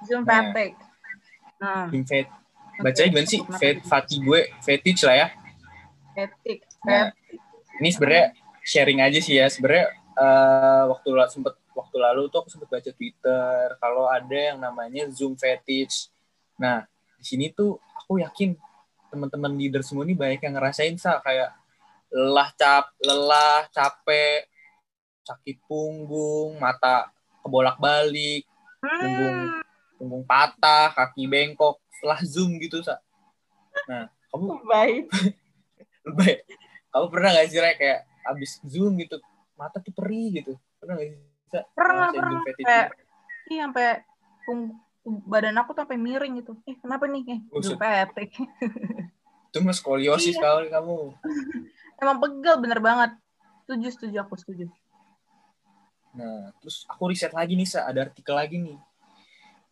Zoom 0.03 0.27
Nah. 0.27 0.51
fatigue. 0.51 0.77
Nah, 1.59 1.87
Zoom 1.87 2.03
fet. 2.03 2.27
Bacanya 2.81 3.09
gimana 3.13 3.27
sih? 3.29 3.41
Fet, 3.61 3.77
fati 3.85 4.17
gue, 4.19 4.49
fetish 4.65 5.05
lah 5.05 5.15
ya. 5.15 5.27
Fatigue. 6.17 6.65
Nah, 6.83 7.13
ini 7.79 7.89
sebenarnya 7.93 8.25
sharing 8.65 8.99
aja 8.99 9.19
sih 9.21 9.37
ya. 9.37 9.47
Sebenarnya 9.47 9.93
eh, 10.13 10.83
waktu 10.91 11.09
sempet 11.31 11.53
waktu 11.73 11.97
lalu 11.97 12.29
tuh 12.29 12.45
aku 12.45 12.49
sempet 12.53 12.69
baca 12.69 12.91
Twitter 12.93 13.77
kalau 13.81 14.05
ada 14.09 14.37
yang 14.53 14.61
namanya 14.61 15.09
Zoom 15.09 15.33
fetish. 15.37 16.09
Nah, 16.57 16.85
di 17.17 17.25
sini 17.25 17.49
tuh 17.49 17.77
aku 17.97 18.21
yakin 18.21 18.53
teman-teman 19.13 19.53
leader 19.53 19.85
semua 19.85 20.05
ini 20.05 20.17
banyak 20.17 20.41
yang 20.41 20.57
ngerasain 20.57 20.97
sa 20.97 21.21
kayak 21.21 21.53
lelah 22.09 22.49
cap 22.57 22.93
lelah 23.01 23.65
capek 23.69 24.45
sakit 25.25 25.57
punggung 25.69 26.57
mata 26.57 27.09
kebolak-balik 27.41 28.45
punggung 28.81 29.37
Hmm, 29.39 29.61
punggung 29.95 30.23
patah 30.27 30.91
kaki 30.91 31.25
bengkok 31.29 31.79
setelah 31.95 32.19
zoom 32.27 32.59
gitu 32.59 32.83
sa 32.83 32.99
nah 33.87 34.11
kamu 34.33 34.59
baik. 34.67 35.03
lebay 36.09 36.43
kamu 36.91 37.05
pernah 37.09 37.29
gak 37.33 37.47
sih 37.49 37.59
Rek, 37.63 37.75
kayak 37.79 37.99
abis 38.27 38.51
zoom 38.67 38.99
gitu 38.99 39.17
mata 39.55 39.79
tuh 39.79 39.93
perih 39.95 40.43
gitu 40.43 40.53
pernah 40.77 40.99
gak 40.99 41.15
sih? 41.15 41.32
Pernah, 41.77 42.09
pernah. 42.09 42.41
Kayak, 42.57 42.87
iya, 43.51 43.69
sampai 43.69 44.01
badan 45.03 45.55
aku 45.59 45.75
tuh 45.75 45.83
sampai 45.83 45.99
miring 45.99 46.39
gitu. 46.41 46.57
Eh, 46.65 46.79
kenapa 46.79 47.05
nih? 47.05 47.23
Eh, 47.27 47.39
fatigue. 48.09 48.47
itu 49.53 49.61
mah 49.61 49.75
skoliosis 49.77 50.33
Iya. 50.33 50.41
kali 50.41 50.65
kamu 50.73 51.13
Emang 52.01 52.17
pegel 52.17 52.55
bener 52.57 52.81
banget. 52.81 53.11
Setuju, 53.63 53.87
setuju, 53.93 54.17
aku 54.25 54.33
setuju. 54.35 54.65
Nah, 56.17 56.51
terus 56.59 56.83
aku 56.89 57.13
riset 57.13 57.31
lagi 57.31 57.53
nih, 57.55 57.69
Sa. 57.69 57.85
Ada 57.85 58.09
artikel 58.09 58.33
lagi 58.35 58.57
nih. 58.59 58.75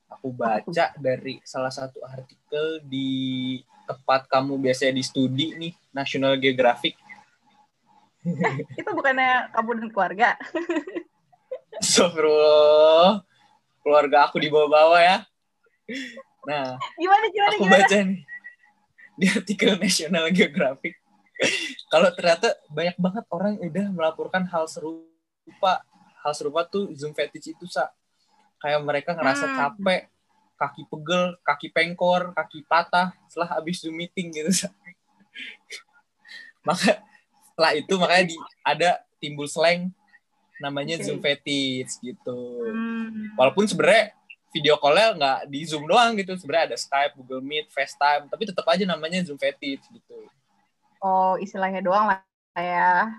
Aku 0.07 0.31
baca 0.31 0.85
dari 0.95 1.41
salah 1.43 1.73
satu 1.73 1.99
artikel 2.05 2.79
di 2.87 3.59
tempat 3.89 4.31
kamu 4.31 4.63
biasanya 4.63 4.95
di 4.95 5.03
studi 5.03 5.57
nih, 5.59 5.73
National 5.91 6.39
Geographic. 6.39 6.95
Itu 8.79 8.89
bukannya 8.95 9.51
kamu 9.51 9.69
dan 9.81 9.89
keluarga. 9.91 10.29
Astagfirullah. 11.81 13.25
Keluarga 13.81 14.17
aku 14.29 14.37
di 14.37 14.47
bawah-bawah 14.53 15.01
ya. 15.01 15.17
Nah, 16.45 16.77
Gimana, 16.95 17.25
gimana, 17.33 17.53
aku 17.57 17.65
gimana? 17.65 17.81
baca 17.85 17.97
nih 18.05 18.21
di 19.17 19.25
artikel 19.27 19.71
National 19.77 20.25
Geographic. 20.29 20.93
Kalau 21.89 22.09
ternyata 22.13 22.53
banyak 22.69 22.97
banget 23.01 23.25
orang 23.33 23.57
yang 23.57 23.69
udah 23.73 23.85
melaporkan 23.91 24.45
hal 24.45 24.69
serupa. 24.69 25.81
Hal 26.21 26.37
serupa 26.37 26.61
tuh 26.69 26.93
Zoom 26.93 27.17
fetish 27.17 27.57
itu, 27.57 27.65
Sa. 27.65 27.89
Kayak 28.61 28.85
mereka 28.85 29.17
ngerasa 29.17 29.49
Hmm. 29.49 29.57
capek 29.57 30.05
kaki 30.53 30.85
pegel, 30.85 31.23
kaki 31.41 31.67
pengkor, 31.73 32.29
kaki 32.37 32.61
patah 32.69 33.09
setelah 33.25 33.57
habis 33.57 33.81
Zoom 33.81 33.97
meeting 33.97 34.29
gitu. 34.29 34.53
Sa. 34.53 34.69
Maka 36.61 37.01
setelah 37.49 37.73
itu 37.73 37.93
makanya 37.97 38.25
di, 38.29 38.37
ada 38.61 38.89
timbul 39.17 39.49
slang 39.49 39.89
namanya 40.61 41.01
Oke. 41.01 41.03
Zoom 41.09 41.19
fetish 41.19 41.97
gitu. 41.99 42.39
Hmm. 42.69 43.33
Walaupun 43.35 43.65
sebenarnya 43.65 44.13
video 44.53 44.75
call-nya 44.77 45.17
nggak 45.17 45.39
di 45.49 45.59
Zoom 45.65 45.89
doang 45.89 46.13
gitu. 46.15 46.37
Sebenarnya 46.37 46.73
ada 46.73 46.77
Skype, 46.77 47.17
Google 47.17 47.41
Meet, 47.41 47.73
FaceTime, 47.73 48.29
tapi 48.29 48.43
tetap 48.45 48.65
aja 48.69 48.85
namanya 48.85 49.25
Zoom 49.25 49.41
fetish 49.41 49.83
gitu. 49.89 50.17
Oh, 51.01 51.33
istilahnya 51.41 51.81
doang 51.81 52.13
lah 52.13 52.21
ya. 52.53 53.09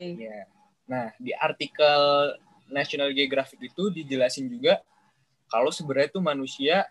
Iya. 0.00 0.48
Nah, 0.88 1.12
di 1.20 1.36
artikel 1.36 2.34
National 2.72 3.12
Geographic 3.12 3.60
itu 3.60 3.92
dijelasin 3.92 4.48
juga 4.48 4.80
kalau 5.52 5.68
sebenarnya 5.68 6.08
tuh 6.16 6.24
manusia 6.24 6.88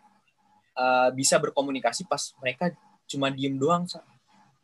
uh, 0.77 1.09
bisa 1.09 1.41
berkomunikasi 1.41 2.05
pas 2.05 2.29
mereka 2.37 2.69
cuma 3.09 3.33
diem 3.33 3.57
doang, 3.57 3.89
Sa. 3.89 4.05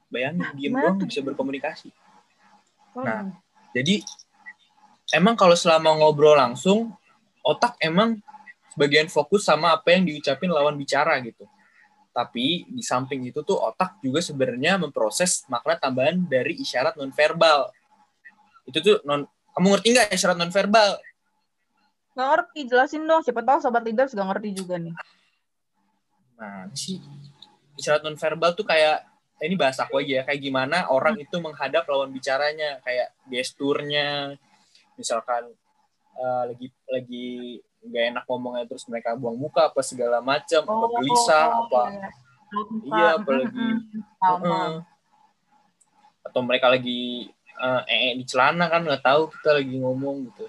Bayangin, 0.07 0.45
diem 0.55 0.71
gimana 0.71 0.93
doang 0.93 1.09
bisa 1.09 1.19
berkomunikasi. 1.25 1.89
Oh, 2.95 3.03
Nah. 3.03 3.33
Jadi 3.75 4.01
emang 5.13 5.39
kalau 5.39 5.55
selama 5.55 5.95
ngobrol 5.95 6.35
langsung 6.35 6.91
otak 7.43 7.79
emang 7.79 8.19
sebagian 8.75 9.07
fokus 9.07 9.47
sama 9.47 9.73
apa 9.73 9.95
yang 9.95 10.03
diucapin 10.03 10.51
lawan 10.51 10.75
bicara 10.75 11.17
gitu. 11.23 11.47
Tapi 12.11 12.65
di 12.67 12.81
samping 12.81 13.29
itu 13.29 13.45
tuh 13.45 13.55
otak 13.61 14.01
juga 14.01 14.19
sebenarnya 14.19 14.81
memproses 14.81 15.45
makna 15.47 15.77
tambahan 15.77 16.17
dari 16.25 16.57
isyarat 16.57 16.97
nonverbal. 16.97 17.69
Itu 18.67 18.81
tuh 18.81 18.97
non 19.05 19.29
kamu 19.55 19.77
ngerti 19.77 19.87
nggak 19.95 20.09
isyarat 20.13 20.37
nonverbal? 20.37 20.97
Nggak 22.17 22.27
ngerti, 22.33 22.59
jelasin 22.65 23.03
dong. 23.05 23.21
Siapa 23.21 23.41
tahu 23.45 23.57
sobat 23.61 23.85
leaders 23.85 24.13
nggak 24.13 24.27
ngerti 24.33 24.49
juga 24.53 24.75
nih. 24.81 24.93
Nah, 26.37 26.69
sih 26.73 27.01
isyarat 27.77 28.01
nonverbal 28.01 28.57
tuh 28.57 28.65
kayak 28.65 29.05
ini 29.37 29.53
bahasa 29.53 29.85
aku 29.85 30.01
aja 30.01 30.21
ya, 30.21 30.23
kayak 30.25 30.41
gimana 30.41 30.89
orang 30.89 31.21
itu 31.21 31.37
menghadap 31.37 31.85
lawan 31.85 32.09
bicaranya, 32.09 32.81
kayak 32.81 33.13
gesturnya, 33.29 34.33
misalkan 34.97 35.47
eh, 36.17 36.43
lagi 36.49 36.67
lagi 36.89 37.27
nggak 37.87 38.03
enak 38.11 38.23
ngomongnya 38.25 38.65
terus 38.67 38.83
mereka 38.89 39.13
buang 39.15 39.37
muka 39.37 39.69
apa 39.69 39.79
segala 39.85 40.19
macam, 40.19 40.65
apa 40.65 40.85
gelisah, 40.97 41.45
apa 41.63 41.81
iya. 41.93 42.09
Iya, 42.87 43.07
apalagi-. 43.21 43.75
Heeh. 44.23 44.71
atau 46.27 46.41
mereka 46.43 46.67
lagi 46.67 47.31
eh, 47.55 47.81
ee 47.87 48.11
di 48.19 48.25
celana 48.27 48.67
kan 48.67 48.83
nggak 48.83 48.99
tahu 49.05 49.31
kita 49.31 49.63
lagi 49.63 49.75
ngomong 49.79 50.27
gitu. 50.27 50.45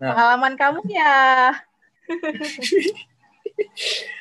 Nah. 0.00 0.16
Pengalaman 0.16 0.54
kamu 0.56 0.80
ya. 0.88 1.52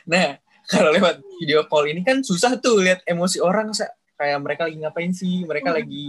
Nah, 0.10 0.36
kalau 0.68 0.92
lewat 0.92 1.24
video 1.40 1.64
call 1.66 1.90
ini 1.90 2.04
kan 2.04 2.20
susah 2.20 2.60
tuh 2.60 2.84
lihat 2.84 3.02
emosi 3.08 3.40
orang 3.40 3.72
kayak 4.20 4.40
mereka 4.44 4.68
lagi 4.68 4.78
ngapain 4.84 5.12
sih, 5.16 5.48
mereka 5.48 5.72
Hmm. 5.72 5.80
lagi 5.80 6.06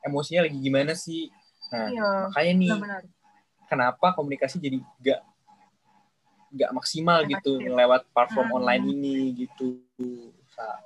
emosinya 0.00 0.48
lagi 0.48 0.56
gimana 0.56 0.92
sih. 0.96 1.28
Nah, 1.66 1.88
Iya, 1.90 2.10
makanya 2.30 2.52
nih 2.54 2.70
benar-benar. 2.78 3.02
kenapa 3.66 4.06
komunikasi 4.14 4.56
jadi 4.62 4.78
gak 5.02 5.20
gak 6.56 6.70
maksimal 6.72 7.26
gitu 7.26 7.58
Efektif. 7.58 7.74
lewat 7.74 8.02
platform 8.14 8.48
Hmm. 8.48 8.56
online 8.62 8.84
ini 8.94 9.16
gitu. 9.34 9.82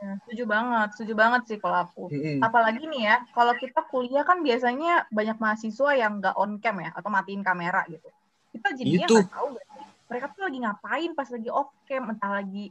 Ya, 0.00 0.16
setuju 0.24 0.48
banget, 0.48 0.88
setuju 0.96 1.12
banget 1.12 1.42
sih 1.46 1.58
kalau 1.60 1.84
aku. 1.84 2.04
Mm-mm. 2.08 2.40
Apalagi 2.40 2.88
nih 2.88 3.02
ya, 3.06 3.16
kalau 3.36 3.52
kita 3.54 3.84
kuliah 3.86 4.24
kan 4.24 4.40
biasanya 4.40 5.04
banyak 5.12 5.36
mahasiswa 5.36 5.90
yang 5.94 6.18
nggak 6.18 6.34
on 6.40 6.56
cam 6.58 6.80
ya, 6.80 6.90
atau 6.96 7.12
matiin 7.12 7.44
kamera 7.44 7.84
gitu. 7.86 8.08
Kita 8.50 8.72
jadinya 8.74 9.06
nggak 9.06 9.28
tahu 9.30 9.48
sih, 9.54 9.66
mereka 10.10 10.26
tuh 10.34 10.42
lagi 10.48 10.58
ngapain 10.64 11.10
pas 11.14 11.28
lagi 11.28 11.50
off 11.52 11.70
cam, 11.86 12.02
entah 12.10 12.32
lagi 12.32 12.64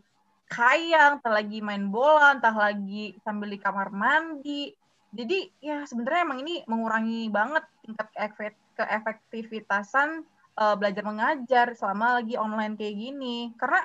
kayang, 0.50 1.22
entah 1.22 1.34
lagi 1.38 1.58
main 1.62 1.86
bola, 1.88 2.34
entah 2.36 2.56
lagi 2.58 3.16
sambil 3.22 3.48
di 3.54 3.60
kamar 3.62 3.94
mandi. 3.94 4.74
Jadi 5.10 5.50
ya 5.58 5.84
sebenarnya 5.90 6.22
emang 6.22 6.40
ini 6.46 6.62
mengurangi 6.70 7.34
banget 7.34 7.66
tingkat 7.82 8.08
keefek- 8.14 8.66
keefektivitasan 8.78 10.22
eh, 10.60 10.76
belajar 10.78 11.04
mengajar 11.06 11.68
selama 11.74 12.22
lagi 12.22 12.38
online 12.38 12.78
kayak 12.78 12.96
gini. 12.96 13.52
Karena 13.58 13.82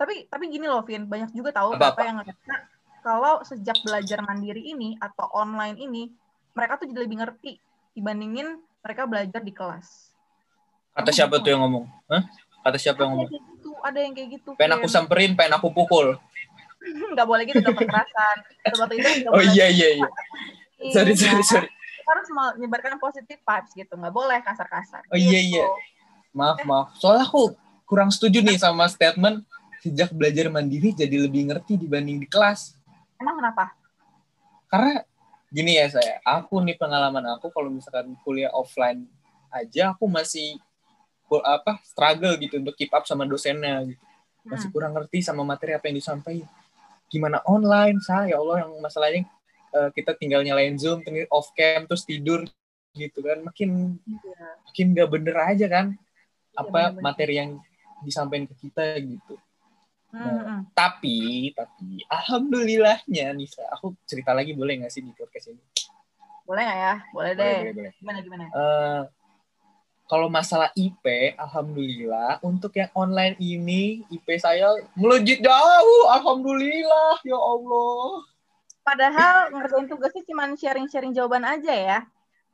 tapi 0.00 0.24
tapi 0.28 0.48
gini 0.48 0.64
loh 0.64 0.80
Vin, 0.84 1.04
banyak 1.04 1.32
juga 1.36 1.52
tahu 1.52 1.76
Apa-apa? 1.76 1.92
apa 1.92 2.00
yang 2.08 2.16
ngerasa 2.20 2.54
kalau 3.00 3.40
sejak 3.44 3.76
belajar 3.84 4.20
mandiri 4.24 4.72
ini 4.76 4.96
atau 5.00 5.28
online 5.32 5.76
ini 5.80 6.12
mereka 6.52 6.76
tuh 6.80 6.88
jadi 6.88 7.08
lebih 7.08 7.24
ngerti 7.24 7.56
dibandingin 7.96 8.60
mereka 8.80 9.04
belajar 9.08 9.40
di 9.40 9.52
kelas. 9.52 10.12
Kata 10.96 11.10
siapa 11.12 11.40
tuh 11.40 11.52
yang 11.52 11.62
ngomong? 11.64 11.84
Hah? 12.08 12.22
Kata 12.60 12.76
siapa 12.76 13.04
yang 13.04 13.16
ngomong? 13.16 13.28
yang 13.32 13.46
gitu, 13.56 13.70
ada 13.80 13.98
yang 14.00 14.12
kayak 14.12 14.28
gitu. 14.36 14.50
Pengen 14.56 14.72
aku 14.80 14.88
samperin, 14.88 15.32
pengen 15.32 15.56
aku 15.56 15.68
pukul. 15.72 16.20
Nggak 16.80 17.26
boleh 17.26 17.44
gitu 17.44 17.60
dong 17.60 17.76
kekerasan. 17.76 18.36
Seperti 18.64 18.94
itu 18.96 19.08
nggak 19.20 19.30
Oh 19.30 19.36
boleh. 19.36 19.52
iya 19.52 19.66
iya 19.68 19.88
iya. 19.96 20.08
Sorry 20.90 21.12
Iya. 21.12 21.20
sorry 21.20 21.44
sorry. 21.44 21.68
Kita 21.68 22.10
harus 22.10 22.28
menyebarkan 22.56 22.96
positif 22.96 23.38
vibes 23.38 23.70
gitu, 23.72 23.92
nggak 23.92 24.10
boleh 24.10 24.38
kasar-kasar. 24.40 25.04
Oh, 25.06 25.14
iya, 25.14 25.38
Gitu. 25.38 25.54
iya. 25.54 25.66
Maaf 26.30 26.58
maaf. 26.64 26.86
Soalnya 26.96 27.24
aku 27.24 27.52
kurang 27.84 28.08
setuju 28.08 28.40
nih 28.40 28.56
sama 28.56 28.86
statement 28.86 29.44
sejak 29.78 30.10
belajar 30.10 30.46
mandiri 30.46 30.90
jadi 30.90 31.16
lebih 31.20 31.48
ngerti 31.48 31.76
dibanding 31.76 32.18
di 32.18 32.26
kelas. 32.26 32.76
Emang 33.16 33.36
kenapa? 33.36 33.72
Karena 34.66 35.02
gini 35.46 35.74
ya 35.74 35.88
saya, 35.88 36.22
aku 36.22 36.60
nih 36.60 36.76
pengalaman 36.76 37.26
aku 37.30 37.50
kalau 37.50 37.68
misalkan 37.68 38.14
kuliah 38.20 38.50
offline 38.50 39.04
aja 39.48 39.90
aku 39.90 40.06
masih 40.06 40.56
apa 41.40 41.78
struggle 41.82 42.34
gitu 42.36 42.58
untuk 42.58 42.74
keep 42.74 42.90
up 42.90 43.02
sama 43.02 43.22
dosennya 43.22 43.82
gitu. 43.84 44.02
Masih 44.42 44.66
Hmm. 44.66 44.74
kurang 44.74 44.92
ngerti 44.94 45.20
sama 45.20 45.42
materi 45.42 45.74
apa 45.74 45.86
yang 45.86 45.98
disampaikan. 45.98 46.48
Gimana 47.10 47.42
online, 47.44 47.98
saya 48.00 48.30
ya 48.30 48.36
Allah 48.38 48.62
yang 48.64 48.72
masalahnya 48.78 49.26
eh, 49.70 49.90
kita 49.92 50.14
tinggal 50.14 50.42
nyalain 50.42 50.78
Zoom, 50.78 51.02
terus 51.02 51.26
off 51.28 51.50
cam 51.52 51.84
terus 51.84 52.02
tidur 52.02 52.46
gitu 52.92 53.18
kan. 53.20 53.42
Makin 53.42 53.98
Iya. 54.02 54.46
makin 54.64 54.86
gak 54.94 55.10
bener 55.10 55.36
aja 55.36 55.66
kan 55.66 55.86
Iya, 55.94 56.58
apa 56.58 56.70
bener-bener. 56.90 57.02
materi 57.02 57.34
yang 57.36 57.50
disampaikan 58.00 58.46
ke 58.48 58.54
kita 58.58 58.96
gitu. 58.98 59.34
Hmm, 60.10 60.26
hmm. 60.26 60.60
Tapi, 60.74 61.18
tapi 61.54 62.02
alhamdulillahnya 62.08 63.30
Nisa, 63.30 63.62
aku 63.70 63.94
cerita 64.02 64.34
lagi 64.34 64.50
boleh 64.54 64.82
nggak 64.82 64.90
sih 64.90 65.06
di 65.06 65.14
podcast 65.14 65.54
ini? 65.54 65.62
Boleh 66.42 66.66
nggak 66.66 66.78
ya? 66.78 66.94
Boleh 67.14 67.32
Boleh, 67.32 67.34
deh. 67.38 67.54
boleh, 67.60 67.72
boleh. 67.78 67.92
Gimana 67.94 68.18
gimana? 68.18 68.44
Eh, 68.50 69.00
kalau 70.10 70.26
masalah 70.26 70.74
IP, 70.74 71.38
alhamdulillah 71.38 72.42
untuk 72.42 72.74
yang 72.74 72.90
online 72.98 73.38
ini 73.38 74.02
IP 74.10 74.26
saya 74.42 74.74
melejit 74.98 75.38
jauh, 75.38 76.02
alhamdulillah 76.10 77.22
ya 77.22 77.38
Allah. 77.38 78.26
Padahal 78.82 79.54
ngerjain 79.54 79.86
tugasnya 79.86 80.26
cuma 80.26 80.50
sharing-sharing 80.58 81.14
jawaban 81.14 81.46
aja 81.46 81.70
ya. 81.70 81.98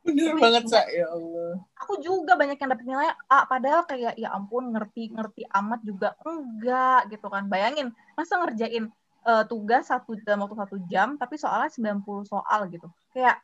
Bener 0.05 0.37
banget 0.37 0.69
sa, 0.69 0.85
ya 0.85 1.09
Allah. 1.09 1.57
Aku 1.81 1.97
juga 1.97 2.37
banyak 2.37 2.61
yang 2.61 2.69
dapet 2.69 2.85
nilai 2.85 3.09
A, 3.25 3.49
padahal 3.49 3.89
kayak 3.89 4.13
ya 4.21 4.37
ampun 4.37 4.69
ngerti-ngerti 4.77 5.49
amat 5.49 5.81
juga 5.81 6.13
enggak 6.29 7.09
gitu 7.09 7.25
kan. 7.25 7.49
Bayangin, 7.49 7.89
masa 8.13 8.37
ngerjain 8.37 8.85
eh, 9.25 9.43
tugas 9.49 9.89
satu 9.89 10.13
dalam 10.21 10.45
waktu 10.45 10.61
satu 10.61 10.77
jam, 10.85 11.17
tapi 11.17 11.41
soalnya 11.41 11.73
90 11.73 12.21
soal 12.21 12.69
gitu. 12.69 12.85
Kayak 13.17 13.41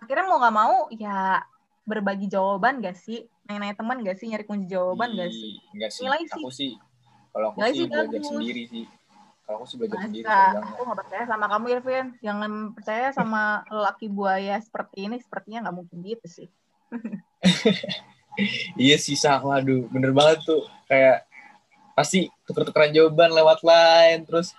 akhirnya 0.00 0.24
mau 0.24 0.40
nggak 0.40 0.56
mau 0.56 0.88
ya 0.96 1.44
berbagi 1.82 2.26
jawaban 2.26 2.78
gak 2.78 2.94
sih? 2.94 3.26
Nanya-nanya 3.46 3.76
teman 3.76 3.98
gak 4.02 4.16
sih? 4.16 4.26
Nyari 4.30 4.44
kunci 4.46 4.66
jawaban 4.70 5.14
gak 5.14 5.30
sih? 5.30 5.52
Ih, 5.58 5.74
Enggak 5.74 5.90
sih, 5.90 6.02
Nilai 6.06 6.22
sih. 6.22 6.34
aku 6.38 6.50
sih. 6.50 6.72
Kalau 7.32 7.46
aku 7.50 7.56
Nilai 7.58 7.72
sih 7.72 7.86
belajar 7.86 8.06
bagus. 8.08 8.28
sendiri 8.28 8.62
sih. 8.68 8.84
Kalau 9.42 9.56
aku 9.58 9.66
sih 9.66 9.76
belajar 9.80 9.98
sendiri. 10.00 10.24
Masa, 10.24 10.38
kalau 10.52 10.62
aku 10.62 10.82
nggak 10.82 10.98
percaya 11.02 11.24
sama 11.26 11.46
kamu 11.50 11.64
Irvin. 11.74 12.06
Jangan 12.22 12.52
percaya 12.72 13.06
sama 13.10 13.42
lelaki 13.68 14.06
buaya 14.06 14.56
seperti 14.62 14.96
ini, 15.10 15.16
sepertinya 15.18 15.58
nggak 15.66 15.76
mungkin 15.76 15.98
gitu 16.02 16.26
sih. 16.30 16.48
Iya 18.80 18.96
sih, 18.96 19.12
Sa. 19.12 19.36
Waduh, 19.36 19.92
bener 19.92 20.08
banget 20.16 20.40
tuh. 20.48 20.64
Kayak 20.88 21.28
pasti 21.92 22.32
tuker-tukeran 22.48 22.88
jawaban 22.88 23.28
lewat 23.28 23.60
line, 23.60 24.24
terus 24.24 24.56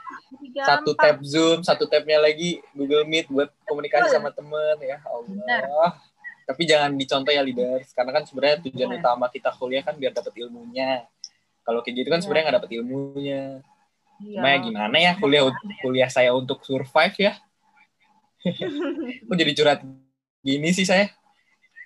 satu 0.62 0.94
Gampang. 0.94 1.18
tab 1.18 1.18
Zoom, 1.26 1.66
satu 1.66 1.90
tabnya 1.90 2.22
lagi 2.22 2.62
Google 2.78 3.10
Meet 3.10 3.34
buat 3.34 3.50
komunikasi 3.66 4.14
Betul. 4.14 4.16
sama 4.22 4.30
temen. 4.30 4.76
Ya 4.78 5.02
Allah. 5.02 5.26
Bener. 5.26 5.62
Tapi 6.44 6.62
jangan 6.68 6.92
dicontoh 6.94 7.32
ya 7.32 7.40
leaders, 7.40 7.96
karena 7.96 8.12
kan 8.12 8.24
sebenarnya 8.28 8.58
tujuan 8.68 8.90
Bener. 8.92 9.02
utama 9.02 9.26
kita 9.32 9.50
kuliah 9.56 9.84
kan 9.84 9.96
biar 9.96 10.12
dapat 10.12 10.34
ilmunya. 10.36 11.08
Kalau 11.64 11.80
kayak 11.80 11.96
gitu 12.04 12.08
kan 12.12 12.20
Iya. 12.20 12.24
sebenarnya 12.28 12.44
nggak 12.46 12.58
dapat 12.60 12.72
ilmunya. 12.76 13.44
Iya. 14.20 14.38
Cuma 14.40 14.48
ya 14.52 14.58
gimana 14.60 14.96
ya 15.00 15.12
kuliah 15.18 15.44
kuliah 15.80 16.10
saya 16.12 16.32
untuk 16.36 16.60
survive 16.68 17.16
ya. 17.18 17.34
Kok 19.28 19.36
jadi 19.40 19.52
curhat 19.56 19.80
gini 20.44 20.70
sih 20.76 20.84
saya? 20.84 21.08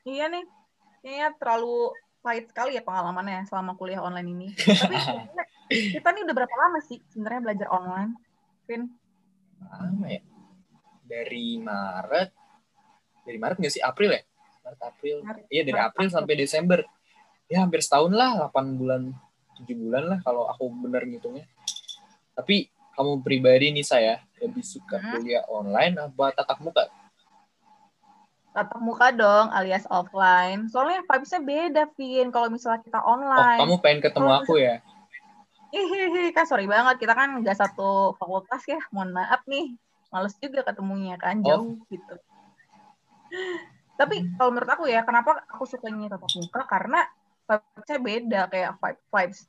Iya 0.01 0.25
nih, 0.33 0.45
kayaknya 1.05 1.27
terlalu 1.37 1.93
pahit 2.25 2.49
sekali 2.49 2.73
ya 2.73 2.81
pengalamannya 2.81 3.45
selama 3.45 3.77
kuliah 3.77 4.01
online 4.01 4.29
ini. 4.33 4.47
Tapi 5.67 5.99
kita 5.99 6.09
nih 6.15 6.23
udah 6.25 6.35
berapa 6.35 6.55
lama 6.57 6.79
sih 6.81 6.97
sebenarnya 7.11 7.41
belajar 7.43 7.67
online, 7.69 8.11
Vin? 8.65 8.89
lama 9.57 10.05
ya 10.05 10.21
dari 11.01 11.57
Maret 11.57 12.29
dari 13.25 13.37
Maret 13.41 13.57
nggak 13.57 13.73
sih 13.73 13.81
April 13.81 14.13
ya 14.13 14.21
Maret 14.67 14.81
April 14.83 15.17
Maret. 15.23 15.43
iya 15.47 15.61
dari 15.63 15.73
Maret, 15.73 15.87
April 15.87 16.03
April. 16.03 16.15
sampai 16.19 16.33
Desember 16.35 16.79
ya 17.47 17.57
hampir 17.59 17.79
setahun 17.79 18.11
lah 18.11 18.51
8 18.51 18.75
bulan 18.75 19.01
7 19.57 19.71
bulan 19.73 20.03
lah 20.05 20.19
kalau 20.21 20.43
aku 20.45 20.67
bener 20.77 21.01
ngitungnya 21.03 21.47
Tapi 22.35 22.67
kamu 22.93 23.21
pribadi 23.21 23.71
nih 23.71 23.81
saya 23.81 24.13
lebih 24.37 24.61
suka 24.61 24.93
Hmm. 24.95 25.09
kuliah 25.15 25.41
online 25.47 25.97
apa 25.97 26.29
tatap 26.31 26.59
muka? 26.59 26.85
Tatap 28.51 28.77
muka 28.77 29.09
dong, 29.11 29.49
alias 29.49 29.85
offline. 29.87 30.65
Soalnya 30.67 31.01
vibes-nya 31.03 31.37
beda, 31.39 31.83
Vin. 31.93 32.29
Kalau 32.29 32.45
misalnya 32.47 32.77
kita 32.79 32.97
Oh, 32.99 33.13
online. 33.15 33.57
kamu 33.59 33.75
pengen 33.79 34.01
ketemu 34.01 34.25
Kalau 34.27 34.37
aku 34.39 34.53
ya? 34.57 34.81
Hihihi, 35.67 36.29
kan 36.31 36.45
sorry 36.45 36.65
banget. 36.65 36.97
Kita 36.97 37.13
kan 37.13 37.37
nggak 37.37 37.53
satu 37.55 37.89
fakultas 38.13 38.65
ya. 38.65 38.81
Mohon 38.89 39.09
maaf 39.15 39.41
nih. 39.45 39.73
Males 40.07 40.33
juga 40.35 40.61
ketemunya 40.63 41.15
kan, 41.15 41.37
Oh. 41.39 41.45
jauh 41.47 41.73
gitu. 41.87 42.15
Tapi 43.97 44.15
kalau 44.37 44.53
menurut 44.53 44.69
aku 44.69 44.85
ya, 44.85 45.01
kenapa 45.01 45.41
aku 45.49 45.65
sukanya 45.65 46.13
tatap 46.13 46.31
muka? 46.37 46.61
Karena 46.69 47.01
vibes-nya 47.49 47.97
beda, 47.97 48.41
kayak 48.53 48.71
vibe- 48.77 49.05
vibes. 49.09 49.39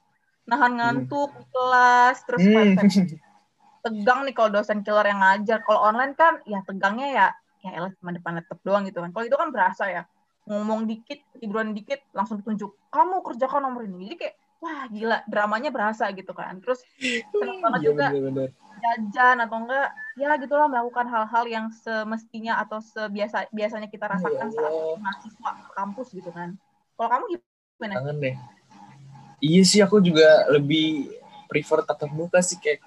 Nahan 0.48 0.72
ngantuk 0.80 1.30
di 1.36 1.44
kelas, 1.52 2.16
terus 2.24 2.42
Hmm. 2.48 2.56
vibes 2.56 2.80
tegang 3.84 4.24
nih 4.26 4.34
kalau 4.34 4.50
dosen 4.50 4.80
killer 4.80 5.06
yang 5.06 5.20
ngajar. 5.20 5.60
Kalau 5.62 5.80
online 5.84 6.16
kan, 6.16 6.40
ya 6.48 6.64
tegangnya 6.64 7.08
ya, 7.12 7.26
ya 7.62 7.70
elah 7.76 7.92
cuma 8.00 8.10
depan 8.16 8.40
laptop 8.40 8.58
doang 8.64 8.82
gitu 8.88 9.04
kan. 9.04 9.12
Kalau 9.12 9.24
itu 9.28 9.36
kan 9.36 9.48
berasa 9.52 9.84
ya, 9.92 10.02
ngomong 10.48 10.88
dikit, 10.88 11.20
tiduran 11.36 11.76
dikit, 11.76 12.00
langsung 12.16 12.40
ditunjuk, 12.40 12.72
kamu 12.88 13.20
kerjakan 13.20 13.68
nomor 13.68 13.84
ini. 13.84 14.08
Jadi 14.08 14.16
kayak, 14.16 14.34
wah 14.64 14.82
gila, 14.88 15.18
dramanya 15.28 15.70
berasa 15.70 16.08
gitu 16.16 16.32
kan. 16.32 16.58
Terus 16.64 16.80
seneng 17.36 17.60
banget 17.60 17.80
Iya 17.84 17.88
juga 17.92 18.06
bener-bener. 18.16 18.50
Jajan 18.78 19.36
atau 19.42 19.58
enggak, 19.62 19.88
ya 20.16 20.30
gitulah 20.38 20.66
melakukan 20.70 21.06
hal-hal 21.10 21.44
yang 21.46 21.66
semestinya 21.74 22.62
atau 22.62 22.78
sebiasa 22.80 23.50
biasanya 23.50 23.90
kita 23.90 24.06
rasakan 24.08 24.48
Ya 24.48 24.54
saat 24.54 24.72
Allah. 24.72 24.96
mahasiswa 25.02 25.50
kampus 25.74 26.08
gitu 26.14 26.30
kan. 26.32 26.54
Kalau 26.94 27.08
kamu 27.10 27.24
gimana? 27.34 27.94
Kangen 28.02 28.16
deh. 28.22 28.36
Iya 29.38 29.62
sih 29.62 29.80
aku 29.82 30.02
juga 30.02 30.50
lebih 30.50 31.14
prefer 31.46 31.86
tatap 31.86 32.10
muka 32.10 32.42
sih 32.42 32.58
kayak 32.58 32.82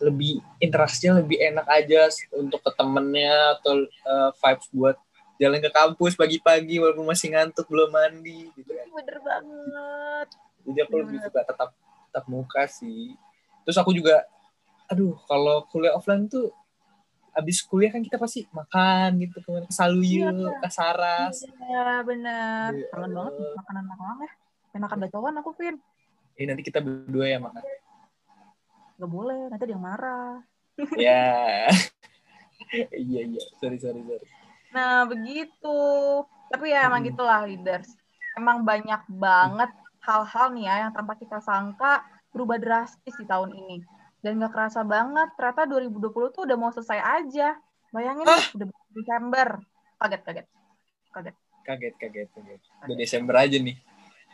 lebih 0.00 0.40
interaksinya 0.58 1.20
lebih 1.20 1.36
enak 1.38 1.66
aja 1.68 2.08
untuk 2.32 2.64
ke 2.64 2.70
temennya 2.72 3.60
atau 3.60 3.84
uh, 4.08 4.30
vibes 4.32 4.66
buat 4.72 4.96
jalan 5.36 5.60
ke 5.60 5.70
kampus 5.72 6.16
pagi-pagi 6.16 6.80
walaupun 6.80 7.04
masih 7.04 7.32
ngantuk 7.32 7.68
belum 7.68 7.92
mandi 7.92 8.48
gitu 8.56 8.70
kan. 8.72 8.86
Bener 8.92 9.16
banget. 9.20 10.28
Jadi 10.64 10.78
aku 10.84 10.94
lebih 11.04 11.16
Bener. 11.20 11.26
suka 11.28 11.40
tetap 11.44 11.70
tetap 12.10 12.24
muka 12.26 12.62
sih. 12.66 13.14
Terus 13.64 13.76
aku 13.78 13.92
juga 13.94 14.24
aduh 14.90 15.14
kalau 15.24 15.62
kuliah 15.66 15.94
offline 15.94 16.26
tuh 16.26 16.50
abis 17.30 17.62
kuliah 17.62 17.88
kan 17.88 18.02
kita 18.02 18.18
pasti 18.18 18.42
makan 18.50 19.14
gitu 19.16 19.38
ke 19.38 19.48
mana 19.48 19.64
ke 19.64 19.72
Saluyu, 19.72 20.26
Iya. 20.26 20.58
ke 20.58 20.68
Saras. 20.68 21.46
Iya 21.46 22.02
bener. 22.02 22.74
Iya. 22.74 22.86
Kangen 22.90 23.12
banget 23.14 23.34
makanan 23.54 23.84
makanan 23.86 24.16
ya. 24.18 24.30
Pengen 24.68 24.82
makan 24.82 24.98
bacauan 25.00 25.34
aku, 25.38 25.50
Vin. 25.54 25.76
Eh 26.34 26.44
nanti 26.44 26.62
kita 26.62 26.82
berdua 26.82 27.26
ya 27.26 27.38
makan. 27.38 27.62
Gak 28.98 29.08
boleh, 29.08 29.46
nanti 29.46 29.62
dia 29.64 29.72
yang 29.72 29.80
marah. 29.80 30.42
ya. 30.98 31.70
iya 32.98 33.20
iya, 33.24 33.40
sorry 33.56 33.78
sorry 33.78 34.02
sorry. 34.02 34.26
Nah, 34.70 35.06
begitu. 35.06 35.78
Tapi 36.50 36.66
ya 36.68 36.86
emang 36.86 37.02
Hmm. 37.02 37.10
gitulah 37.14 37.46
leaders. 37.46 37.94
Emang 38.34 38.62
banyak 38.62 39.06
banget 39.08 39.70
hal-hal 40.00 40.50
nih 40.50 40.66
ya 40.66 40.74
yang 40.82 40.92
tanpa 40.92 41.14
kita 41.14 41.38
sangka 41.38 42.02
berubah 42.30 42.58
drastis 42.58 43.14
di 43.14 43.24
tahun 43.24 43.54
ini. 43.54 43.86
Dan 44.20 44.36
gak 44.36 44.52
kerasa 44.52 44.84
banget, 44.84 45.32
ternyata 45.36 45.64
2020 45.64 46.36
tuh 46.36 46.42
udah 46.44 46.56
mau 46.60 46.68
selesai 46.68 47.00
aja. 47.00 47.56
Bayangin 47.90 48.28
nih, 48.28 48.46
udah 48.54 48.66
Desember. 48.92 49.48
Kaget, 49.96 50.22
kaget. 50.22 50.46
Kaget. 51.10 51.36
Kaget 51.64 51.94
kaget 52.00 52.28
kaget. 52.32 52.60
Udah 52.84 52.96
Desember 52.96 53.34
aja 53.36 53.56
nih. 53.56 53.76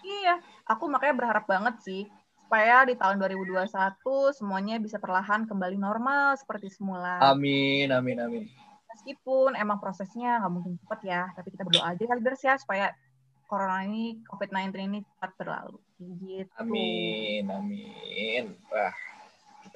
Iya, 0.07 0.39
aku 0.67 0.87
makanya 0.87 1.15
berharap 1.19 1.45
banget 1.51 1.75
sih 1.83 2.03
supaya 2.47 2.87
di 2.87 2.95
tahun 2.95 3.19
2021 3.19 3.67
semuanya 4.31 4.79
bisa 4.79 5.03
perlahan 5.03 5.51
kembali 5.51 5.75
normal 5.83 6.39
seperti 6.39 6.71
semula. 6.71 7.19
Amin 7.19 7.91
amin 7.91 8.23
amin. 8.23 8.45
Meskipun 8.95 9.59
emang 9.59 9.83
prosesnya 9.83 10.39
nggak 10.39 10.53
mungkin 10.55 10.79
cepat 10.79 11.01
ya, 11.03 11.27
tapi 11.35 11.51
kita 11.51 11.67
berdoa 11.67 11.91
aja 11.91 12.07
leaders 12.15 12.43
ya 12.47 12.55
supaya 12.55 12.95
corona 13.51 13.83
ini, 13.83 14.23
COVID-19 14.31 14.79
ini 14.79 14.99
cepat 15.03 15.31
berlalu. 15.35 15.79
Gitu. 16.23 16.55
Amin 16.55 17.51
amin. 17.51 18.55
Wah 18.71 18.95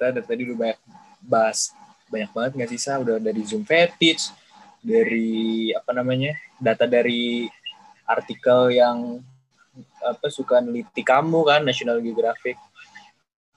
kita 0.01 0.17
dari 0.17 0.25
tadi 0.25 0.41
udah 0.49 0.57
banyak 0.57 0.79
bahas 1.21 1.77
banyak 2.09 2.31
banget 2.33 2.51
nggak 2.57 2.69
sih 2.73 2.81
Sa? 2.81 2.97
Udah 2.97 3.21
dari 3.21 3.45
Zoom 3.45 3.61
fetish, 3.61 4.33
dari 4.81 5.69
apa 5.77 5.93
namanya 5.93 6.33
data 6.57 6.89
dari 6.89 7.45
artikel 8.09 8.73
yang 8.73 9.21
apa 10.01 10.27
suka 10.33 10.57
neliti 10.57 11.05
kamu 11.05 11.45
kan 11.45 11.61
National 11.61 12.01
Geographic. 12.01 12.57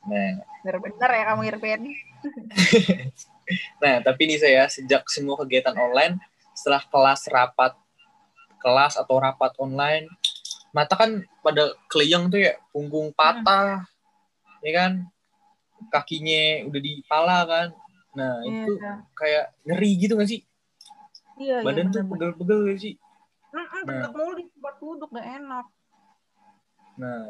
Nah 0.04 0.44
Bener-bener 0.60 1.10
ya 1.16 1.24
kamu 1.32 1.42
Irvin. 1.48 1.80
Nah, 3.76 4.00
tapi 4.00 4.24
nih 4.24 4.40
saya 4.40 4.64
sejak 4.72 5.04
semua 5.12 5.36
kegiatan 5.36 5.76
online, 5.76 6.16
setelah 6.56 6.80
kelas 6.88 7.28
rapat 7.28 7.76
kelas 8.56 8.96
atau 8.96 9.20
rapat 9.20 9.52
online, 9.60 10.08
mata 10.72 10.96
kan 10.96 11.20
pada 11.44 11.76
keleyang 11.92 12.32
tuh 12.32 12.40
ya, 12.40 12.56
punggung 12.72 13.12
patah, 13.12 13.84
ya 14.64 14.72
kan, 14.72 15.04
kakinya 15.88 16.64
udah 16.68 16.80
di 16.80 16.92
pala 17.04 17.38
kan. 17.44 17.68
Nah, 18.14 18.34
itu 18.42 18.72
Iya, 18.78 18.92
kayak 19.12 19.44
ngeri 19.66 19.90
gitu 19.98 20.14
gak 20.14 20.30
sih? 20.30 20.40
iya, 21.34 21.60
iya 21.60 21.66
Badan 21.66 21.90
tuh 21.90 22.00
bener-bener. 22.00 22.32
pegel-pegel 22.38 22.58
gak 22.70 22.78
sih? 22.78 22.94
Mm-mm, 23.50 23.82
Nah. 23.82 23.86
tegak 23.86 24.12
mulu 24.12 24.32
di 24.34 24.44
tempat 24.48 24.74
duduk 24.78 25.08
gak 25.10 25.28
enak. 25.34 25.66
Nah, 26.94 27.22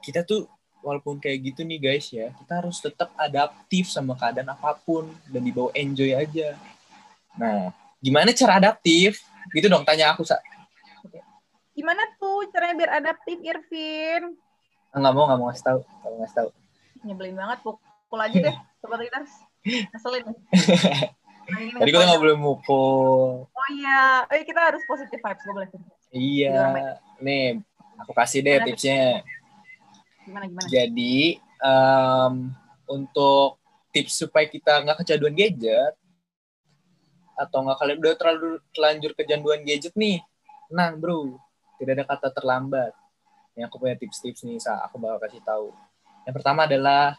kita 0.00 0.20
tuh 0.22 0.44
walaupun 0.80 1.16
kayak 1.16 1.40
gitu 1.40 1.64
nih 1.64 1.80
guys 1.80 2.12
ya, 2.12 2.28
kita 2.36 2.60
harus 2.60 2.76
tetap 2.76 3.08
adaptif 3.16 3.88
sama 3.88 4.12
keadaan 4.12 4.52
apa 4.52 4.76
pun 4.76 5.08
dan 5.32 5.40
dibawa 5.40 5.72
enjoy 5.72 6.12
aja. 6.12 6.52
Nah, 7.34 7.72
gimana 7.98 8.36
cara 8.36 8.60
adaptif? 8.60 9.24
Gitu 9.50 9.66
dong, 9.66 9.84
tanya 9.84 10.12
aku, 10.12 10.24
Sa. 10.24 10.36
Gimana 11.72 12.04
tuh 12.16 12.46
caranya 12.52 12.74
biar 12.76 12.92
adaptif 13.00 13.40
Irvin? 13.40 14.36
Ah, 14.92 15.02
nggak 15.02 15.10
mau 15.10 15.24
nggak 15.26 15.38
mau 15.42 15.48
ngasih 15.50 15.64
tahu 15.64 15.80
nggak 15.82 16.06
mau 16.06 16.18
ngasih 16.22 16.36
tahu 16.38 16.48
Nyebelin 17.04 17.36
banget, 17.36 17.58
pukul 17.60 18.18
aja 18.18 18.32
deh, 18.34 18.54
sobat 18.80 18.98
leaders. 18.98 19.32
Ngeselin. 19.62 20.24
Nah, 20.24 20.34
ini 21.60 21.70
tadi 21.70 21.84
kita 21.84 21.92
ngeselin. 21.94 22.06
nggak 22.06 22.20
boleh 22.20 22.36
mukul 22.36 23.44
Oh 23.46 23.68
iya, 23.70 24.24
eh 24.26 24.42
kita 24.42 24.60
harus 24.62 24.80
positive 24.84 25.18
vibes, 25.18 25.40
gak 25.40 25.54
boleh. 25.54 25.68
iya 26.10 26.56
nih 27.18 27.60
aku 27.96 28.12
kasih 28.12 28.40
deh 28.40 28.54
Gimana? 28.54 28.66
tipsnya 28.66 29.02
Gimana 30.22 30.44
gimana? 30.46 30.66
jadi 30.66 31.16
em, 31.58 32.34
untuk 32.86 33.58
tips 33.90 34.14
supaya 34.18 34.46
kita 34.46 34.78
nggak 34.80 35.00
kecanduan 35.00 35.32
gadget 35.32 35.94
atau 37.34 37.58
nggak 37.60 37.76
kalian 37.76 37.98
udah 37.98 38.14
terlalu 38.14 38.50
terlanjur 38.70 39.12
kecanduan 39.12 39.60
gadget 39.62 39.92
nih 39.94 40.22
tenang 40.66 40.96
bro 40.96 41.34
tidak 41.76 41.92
ada 41.94 42.04
kata 42.06 42.28
terlambat 42.32 42.92
yang 43.52 43.66
aku 43.66 43.76
punya 43.76 43.94
tips-tips 43.94 44.42
nih 44.42 44.56
sa 44.56 44.80
aku 44.82 44.96
bakal 44.96 45.18
kasih 45.20 45.42
tahu 45.42 45.74
yang 46.24 46.34
pertama 46.34 46.64
adalah 46.64 47.16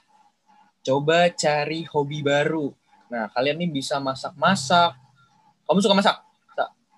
coba 0.86 1.30
cari 1.34 1.86
hobi 1.89 2.22
baru 2.26 2.74
nah 3.10 3.30
kalian 3.34 3.62
nih 3.62 3.72
bisa 3.72 4.02
masak-masak 4.02 4.98
kamu 5.65 5.80
suka 5.82 5.98
masak 5.98 6.18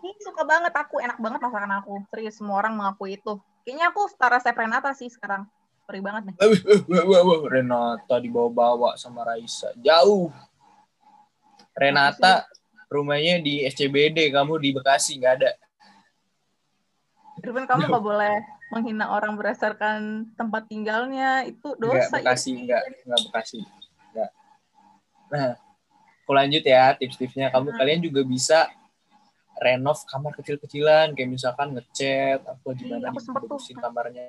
Ih, 0.08 0.16
suka 0.24 0.48
banget 0.48 0.72
aku, 0.72 1.04
enak 1.04 1.20
banget 1.20 1.42
masakan 1.44 1.84
aku. 1.84 2.00
Serius, 2.08 2.40
semua 2.40 2.64
orang 2.64 2.80
mengakui 2.80 3.20
itu. 3.20 3.34
Kayaknya 3.68 3.92
aku 3.92 4.08
setara 4.08 4.40
Chef 4.40 4.56
Renata 4.56 4.96
sih 4.96 5.12
sekarang. 5.12 5.44
Sorry 5.84 6.00
banget 6.00 6.32
nih. 6.32 6.36
Renata 7.52 8.16
dibawa-bawa 8.16 8.96
sama 8.96 9.28
Raisa. 9.28 9.76
Jauh. 9.76 10.32
Renata 11.76 12.48
rumahnya 12.88 13.44
di 13.44 13.68
SCBD, 13.68 14.32
kamu 14.32 14.56
di 14.64 14.70
Bekasi 14.72 15.20
nggak 15.20 15.34
ada. 15.44 15.52
Irfan, 17.44 17.68
kamu 17.68 17.92
gak 17.92 18.02
boleh 18.04 18.57
menghina 18.68 19.08
orang 19.10 19.34
berdasarkan 19.36 20.28
tempat 20.36 20.68
tinggalnya. 20.68 21.48
Itu 21.48 21.76
dosa. 21.80 22.20
Bekasi, 22.20 22.52
Irfan. 22.54 22.66
nggak 22.68 22.84
nggak 23.08 23.20
Bekasi. 23.32 23.60
Nggak. 24.12 24.30
Nah, 25.28 25.50
aku 26.24 26.32
lanjut 26.32 26.64
ya 26.64 26.84
tips-tipsnya. 26.96 27.48
Kamu 27.50 27.72
Hmm. 27.72 27.80
kalian 27.80 28.02
juga 28.04 28.22
bisa 28.24 28.68
renov 29.58 29.98
kamar 30.06 30.38
kecil-kecilan, 30.38 31.18
kayak 31.18 31.30
misalkan 31.32 31.74
ngecat 31.74 32.46
apa 32.46 32.68
gimana 32.78 33.10
aku 33.10 33.20
sempet 33.20 33.42
tuh. 33.42 33.58
dibagusin 33.58 33.78
kamarnya. 33.80 34.26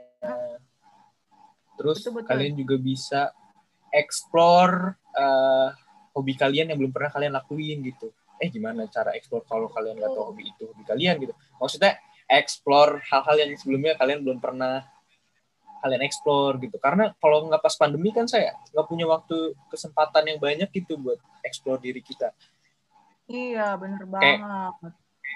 Terus 1.76 2.00
Betul, 2.00 2.12
betul. 2.16 2.28
kalian 2.32 2.54
juga 2.56 2.76
bisa 2.76 3.20
explore 3.92 4.96
eh, 5.14 5.68
hobi 6.14 6.34
kalian 6.34 6.70
yang 6.70 6.78
belum 6.78 6.92
pernah 6.94 7.10
kalian 7.10 7.34
lakuin 7.34 7.82
gitu. 7.84 8.10
Eh 8.38 8.48
gimana 8.48 8.86
cara 8.86 9.12
explore 9.14 9.42
kalau 9.44 9.66
kalian 9.68 9.98
nggak 9.98 10.10
tahu 10.10 10.24
hobi 10.30 10.48
itu 10.48 10.62
hobi 10.64 10.82
kalian 10.82 11.18
gitu. 11.18 11.34
Maksudnya 11.58 11.98
explore 12.28 13.00
hal-hal 13.08 13.36
yang 13.40 13.50
sebelumnya 13.56 13.96
kalian 13.96 14.20
belum 14.20 14.38
pernah 14.38 14.84
kalian 15.80 16.02
explore 16.04 16.58
gitu. 16.60 16.76
Karena 16.76 17.14
kalau 17.16 17.48
nggak 17.48 17.62
pas 17.62 17.74
pandemi 17.74 18.12
kan 18.12 18.28
saya 18.28 18.54
nggak 18.74 18.86
punya 18.86 19.06
waktu 19.08 19.56
kesempatan 19.72 20.24
yang 20.28 20.38
banyak 20.38 20.68
gitu 20.70 20.98
buat 21.00 21.18
explore 21.42 21.80
diri 21.80 22.04
kita. 22.04 22.34
Iya, 23.28 23.76
bener 23.76 24.02
banget. 24.08 24.92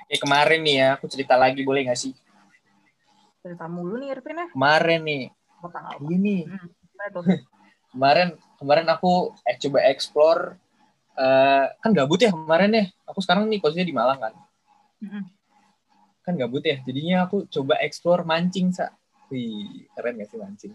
Kayak 0.08 0.20
kemarin 0.24 0.60
nih 0.64 0.76
ya, 0.80 0.88
aku 0.96 1.06
cerita 1.08 1.34
lagi 1.36 1.60
boleh 1.64 1.88
nggak 1.88 2.00
sih? 2.00 2.12
Cerita 3.44 3.66
mulu 3.68 4.00
nih 4.00 4.16
Irvin 4.16 4.38
ya. 4.38 4.46
Kemarin 4.52 5.00
nih, 5.04 5.22
ini 6.08 6.36
Hmm, 6.46 6.68
kemarin 7.92 8.28
kemarin 8.56 8.86
aku 8.88 9.36
eh, 9.44 9.56
coba 9.60 9.78
explore 9.92 10.56
eh, 11.18 11.66
kan 11.76 11.90
gabut 11.92 12.20
ya 12.20 12.32
kemarin 12.32 12.72
ya. 12.72 12.84
Aku 13.08 13.20
sekarang 13.20 13.46
nih 13.52 13.60
posisinya 13.60 13.86
di 13.88 13.94
Malang 13.94 14.18
kan. 14.20 14.34
Mm-mm. 15.02 15.41
Kan 16.22 16.38
gabut 16.38 16.62
ya. 16.62 16.78
Jadinya 16.82 17.26
aku 17.26 17.46
coba 17.50 17.78
explore 17.82 18.22
mancing, 18.22 18.70
Sa. 18.70 18.90
Wih, 19.28 19.86
keren 19.94 20.18
gak 20.22 20.28
sih 20.30 20.38
mancing? 20.38 20.72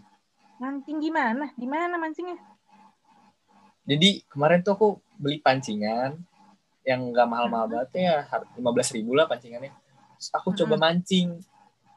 Mancing 0.60 0.98
gimana? 1.00 1.52
Di 1.56 1.66
mana 1.66 1.96
mancingnya? 1.96 2.36
Jadi 3.88 4.20
kemarin 4.28 4.60
tuh 4.60 4.72
aku 4.76 4.88
beli 5.16 5.40
pancingan 5.40 6.20
yang 6.84 7.08
nggak 7.08 7.24
mahal-mahal 7.24 7.68
banget 7.68 7.88
ya, 7.96 8.28
lima 8.56 8.70
belas 8.72 8.92
ribu 8.92 9.16
lah 9.16 9.24
pancingannya. 9.24 9.72
Terus 10.16 10.28
aku 10.34 10.52
coba 10.52 10.76
mancing, 10.76 11.40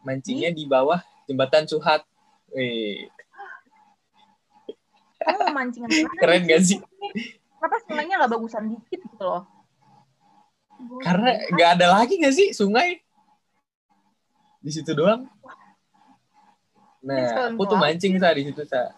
mancingnya 0.04 0.56
di 0.56 0.64
bawah 0.64 1.04
jembatan 1.28 1.68
Suhat. 1.68 2.08
Wih, 2.56 3.12
mau 5.52 5.54
mancing 5.54 5.84
keren 6.22 6.48
gak 6.48 6.62
sih? 6.64 6.80
Kenapa 7.62 7.78
sungainya 7.86 8.16
nggak 8.18 8.32
bagusan 8.32 8.64
dikit 8.74 9.02
gitu 9.06 9.24
loh? 9.24 9.44
Karena 11.06 11.38
nggak 11.54 11.70
ada 11.78 11.88
lagi 11.94 12.18
nggak 12.18 12.36
sih 12.36 12.48
sungai 12.58 12.98
di 14.62 14.72
situ 14.72 14.92
doang. 14.94 15.26
Nah, 17.02 17.50
aku 17.50 17.66
tuh 17.66 17.78
mancing 17.82 18.14
sa 18.22 18.30
di 18.32 18.46
situ 18.46 18.62
sa. 18.64 18.94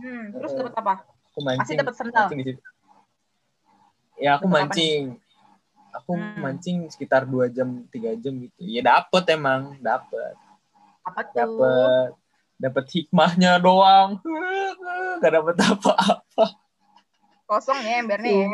Hmm, 0.00 0.32
terus 0.32 0.52
dapat 0.56 0.74
apa? 0.80 0.94
Aku 1.32 1.40
mancing. 1.44 1.60
Pasti 1.62 1.74
dapat 1.76 1.94
sendal. 1.94 2.16
mancing 2.24 2.38
di 2.40 2.46
situ. 2.48 2.62
Ya 4.16 4.30
aku 4.40 4.48
Dapat 4.48 4.56
apa 4.56 4.64
mancing. 4.72 5.02
Aku 5.96 6.10
Hmm. 6.12 6.36
mancing 6.40 6.76
sekitar 6.88 7.28
dua 7.28 7.48
jam 7.52 7.84
tiga 7.92 8.16
jam 8.16 8.32
gitu. 8.40 8.60
Ya 8.64 8.80
dapet 8.80 9.24
emang, 9.30 9.76
dapet. 9.80 10.34
Apa 11.04 11.20
tuh? 11.22 11.32
dapet 11.36 12.10
dapet 12.56 12.84
hikmahnya 12.88 13.60
doang 13.60 14.16
gak 15.22 15.28
dapet 15.28 15.56
apa-apa 15.60 16.56
Kosong 17.44 17.78
ya 17.84 18.00
embernya 18.00 18.32
ya. 18.32 18.48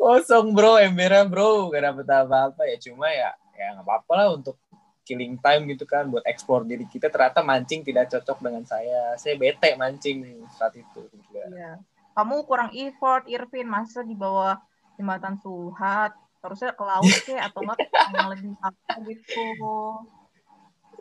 kosong 0.00 0.56
bro 0.56 0.80
embernya 0.80 1.28
bro 1.28 1.68
gak 1.70 1.92
dapet 1.92 2.06
apa-apa 2.08 2.62
ya 2.66 2.76
cuma 2.80 3.12
ya 3.12 3.30
ya 3.52 3.76
nggak 3.76 3.84
apa-apa 3.84 4.12
lah 4.16 4.28
untuk 4.32 4.56
killing 5.02 5.34
time 5.38 5.66
gitu 5.66 5.82
kan 5.82 6.06
buat 6.06 6.22
explore 6.24 6.62
diri 6.62 6.86
kita 6.86 7.10
ternyata 7.10 7.42
mancing 7.42 7.82
tidak 7.82 8.06
cocok 8.10 8.38
dengan 8.38 8.62
saya 8.62 9.14
saya 9.18 9.34
bete 9.34 9.74
mancing 9.74 10.46
saat 10.54 10.74
itu 10.78 11.06
juga 11.10 11.42
Iya. 11.50 11.72
Kamu 12.12 12.44
kurang 12.44 12.68
effort, 12.76 13.24
Irvin. 13.24 13.64
Masa 13.64 14.04
di 14.04 14.12
bawah 14.12 14.60
jembatan 15.00 15.40
Suhat? 15.40 16.12
Harusnya 16.44 16.76
ke 16.76 16.84
laut 16.84 17.08
kek 17.24 17.40
atau 17.40 17.64
enggak 17.64 17.78
ke 17.88 17.88
yang 18.12 18.28
lebih 18.34 18.52
apa 18.60 18.92
gitu. 19.06 19.46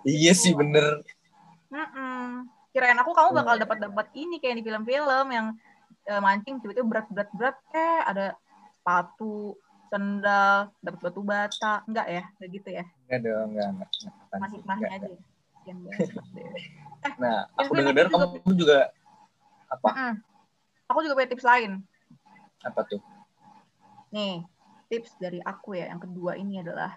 iya 0.08 0.32
sih 0.32 0.54
bener 0.54 1.02
Mm-mm. 1.68 2.48
Kirain 2.72 2.96
aku 2.96 3.12
kamu 3.12 3.30
bakal 3.36 3.56
dapat 3.60 3.78
dapat 3.84 4.08
ini 4.16 4.40
kayak 4.40 4.62
di 4.62 4.64
film-film 4.64 5.28
yang 5.30 5.48
eh, 6.08 6.22
mancing 6.22 6.64
tiba-tiba 6.64 6.88
berat-berat 6.88 7.30
berat 7.36 7.58
eh 7.76 8.00
ada 8.08 8.26
sepatu, 8.80 9.60
sendal, 9.92 10.72
dapat 10.80 11.00
batu 11.04 11.22
bata. 11.22 11.84
Enggak 11.84 12.08
ya? 12.08 12.24
Enggak 12.40 12.50
gitu 12.56 12.70
ya. 12.72 12.86
enggak 13.06 13.20
dong 13.28 13.48
enggak 13.52 13.68
enggak, 13.76 13.90
enggak, 14.32 14.50
Hikmahnya 14.56 14.88
aja. 14.88 15.08
Enggak. 15.68 15.96
nah 17.22 17.38
aku 17.60 17.72
denger 17.76 18.08
aku 18.08 18.14
juga- 18.16 18.30
kamu 18.40 18.54
juga 18.56 18.78
apa 19.68 19.88
Mm-mm. 19.92 20.14
Aku 20.92 20.98
juga 21.04 21.14
punya 21.20 21.30
tips 21.32 21.46
lain. 21.48 21.72
apa 22.62 22.80
tuh 22.88 23.02
Nih, 24.12 24.44
tips 24.92 25.16
dari 25.20 25.40
aku 25.40 25.76
ya. 25.76 25.88
Yang 25.88 26.12
kedua 26.12 26.36
ini 26.36 26.60
adalah 26.60 26.96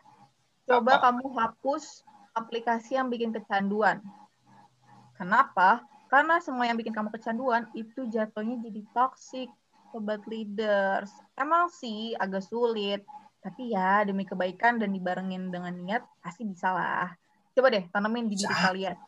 coba 0.67 0.99
Apa? 0.99 1.03
kamu 1.11 1.31
hapus 1.39 2.03
aplikasi 2.35 2.99
yang 2.99 3.07
bikin 3.07 3.31
kecanduan. 3.31 4.03
Kenapa? 5.15 5.87
Karena 6.11 6.43
semua 6.43 6.67
yang 6.67 6.75
bikin 6.75 6.91
kamu 6.91 7.15
kecanduan 7.15 7.71
itu 7.73 8.07
jatuhnya 8.11 8.59
jadi 8.67 8.83
toxic, 8.91 9.47
sobat 9.95 10.27
leaders. 10.27 11.15
Emang 11.39 11.71
sih 11.71 12.19
agak 12.19 12.43
sulit, 12.43 13.07
tapi 13.39 13.71
ya 13.71 14.03
demi 14.03 14.27
kebaikan 14.27 14.83
dan 14.83 14.91
dibarengin 14.91 15.55
dengan 15.55 15.71
niat 15.71 16.03
pasti 16.19 16.43
bisa 16.43 16.75
lah. 16.75 17.15
Coba 17.55 17.71
deh 17.71 17.87
tanemin 17.95 18.27
di 18.27 18.35
diri 18.35 18.51
kalian. 18.51 18.99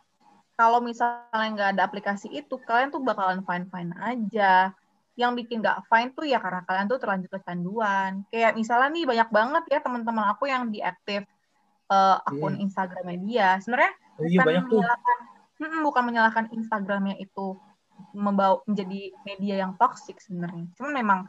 Kalau 0.54 0.78
misalnya 0.78 1.48
nggak 1.50 1.70
ada 1.74 1.82
aplikasi 1.90 2.30
itu, 2.30 2.54
kalian 2.62 2.94
tuh 2.94 3.02
bakalan 3.02 3.42
fine-fine 3.42 3.92
aja 3.98 4.70
yang 5.16 5.32
bikin 5.32 5.64
gak 5.64 5.80
fine 5.88 6.12
tuh 6.12 6.28
ya 6.28 6.36
karena 6.36 6.60
kalian 6.68 6.86
tuh 6.92 7.00
terlanjur 7.00 7.32
kecanduan. 7.32 8.22
Kayak 8.28 8.52
misalnya 8.52 8.92
nih 8.92 9.04
banyak 9.08 9.28
banget 9.32 9.64
ya 9.72 9.80
teman-teman 9.80 10.28
aku 10.28 10.44
yang 10.44 10.68
diaktif 10.68 11.24
eh, 11.88 12.16
akun 12.28 12.60
Instagramnya 12.60 13.18
dia. 13.24 13.48
Sebenarnya 13.64 13.92
oh, 14.20 14.24
iya 14.28 14.36
bukan 14.36 14.46
banyak 14.46 14.64
tuh 14.68 14.80
menyalahkan 14.80 15.18
Mm-mm, 15.56 15.80
bukan 15.88 16.02
menyalahkan 16.04 16.46
Instagramnya 16.52 17.16
itu 17.16 17.56
membawa 18.16 18.64
menjadi 18.64 19.12
media 19.28 19.54
yang 19.68 19.72
toksik 19.76 20.16
sebenarnya. 20.18 20.64
Cuman 20.80 20.92
memang 20.96 21.20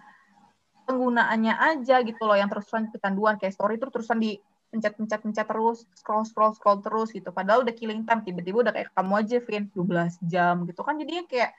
penggunaannya 0.87 1.53
aja 1.59 1.99
gitu 2.01 2.23
loh 2.23 2.39
yang 2.39 2.47
terus-terusan 2.47 2.95
kecanduan 2.95 3.35
kayak 3.35 3.51
story 3.51 3.75
itu 3.75 3.91
terusan 3.91 4.23
di 4.23 4.39
pencet-pencet-pencet 4.71 5.47
terus, 5.47 5.83
scroll 5.95 6.23
scroll 6.23 6.55
scroll 6.55 6.79
terus 6.79 7.11
gitu. 7.11 7.27
Padahal 7.35 7.67
udah 7.67 7.75
killing 7.75 8.07
time 8.07 8.23
tiba-tiba 8.23 8.63
udah 8.63 8.73
kayak 8.73 8.89
kamu 8.95 9.13
aja 9.19 9.37
Vin 9.43 9.63
12 9.75 10.15
jam 10.23 10.63
gitu 10.63 10.81
kan 10.87 10.95
jadinya 10.95 11.27
kayak 11.27 11.51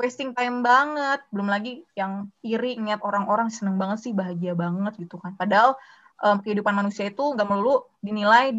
wasting 0.00 0.32
time 0.32 0.64
banget. 0.64 1.20
Belum 1.28 1.48
lagi 1.48 1.84
yang 1.92 2.32
iri 2.40 2.80
ngeliat 2.80 3.04
orang-orang 3.04 3.52
seneng 3.52 3.76
banget 3.76 4.08
sih, 4.08 4.12
bahagia 4.16 4.56
banget 4.56 4.96
gitu 4.96 5.20
kan. 5.20 5.36
Padahal 5.36 5.76
em, 6.24 6.40
kehidupan 6.40 6.72
manusia 6.72 7.08
itu 7.12 7.20
nggak 7.20 7.48
melulu 7.48 7.84
dinilai 8.00 8.52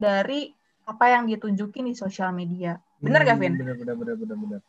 dari 0.00 0.52
apa 0.88 1.04
yang 1.12 1.28
dia 1.28 1.36
tunjukin 1.36 1.84
di 1.84 1.94
sosial 1.94 2.32
media. 2.32 2.80
Bener 2.98 3.20
gak, 3.28 3.36
Vin? 3.36 3.54
Hmm, 3.54 3.60
Bener, 3.60 3.76
bener, 3.76 3.94
bener, 3.94 4.16
bener, 4.16 4.36
bener. 4.40 4.60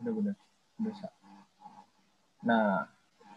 Bener, 0.00 0.12
bener. 0.16 0.34
Bener, 0.80 0.94
Sa. 0.96 1.08
Nah, 2.40 2.88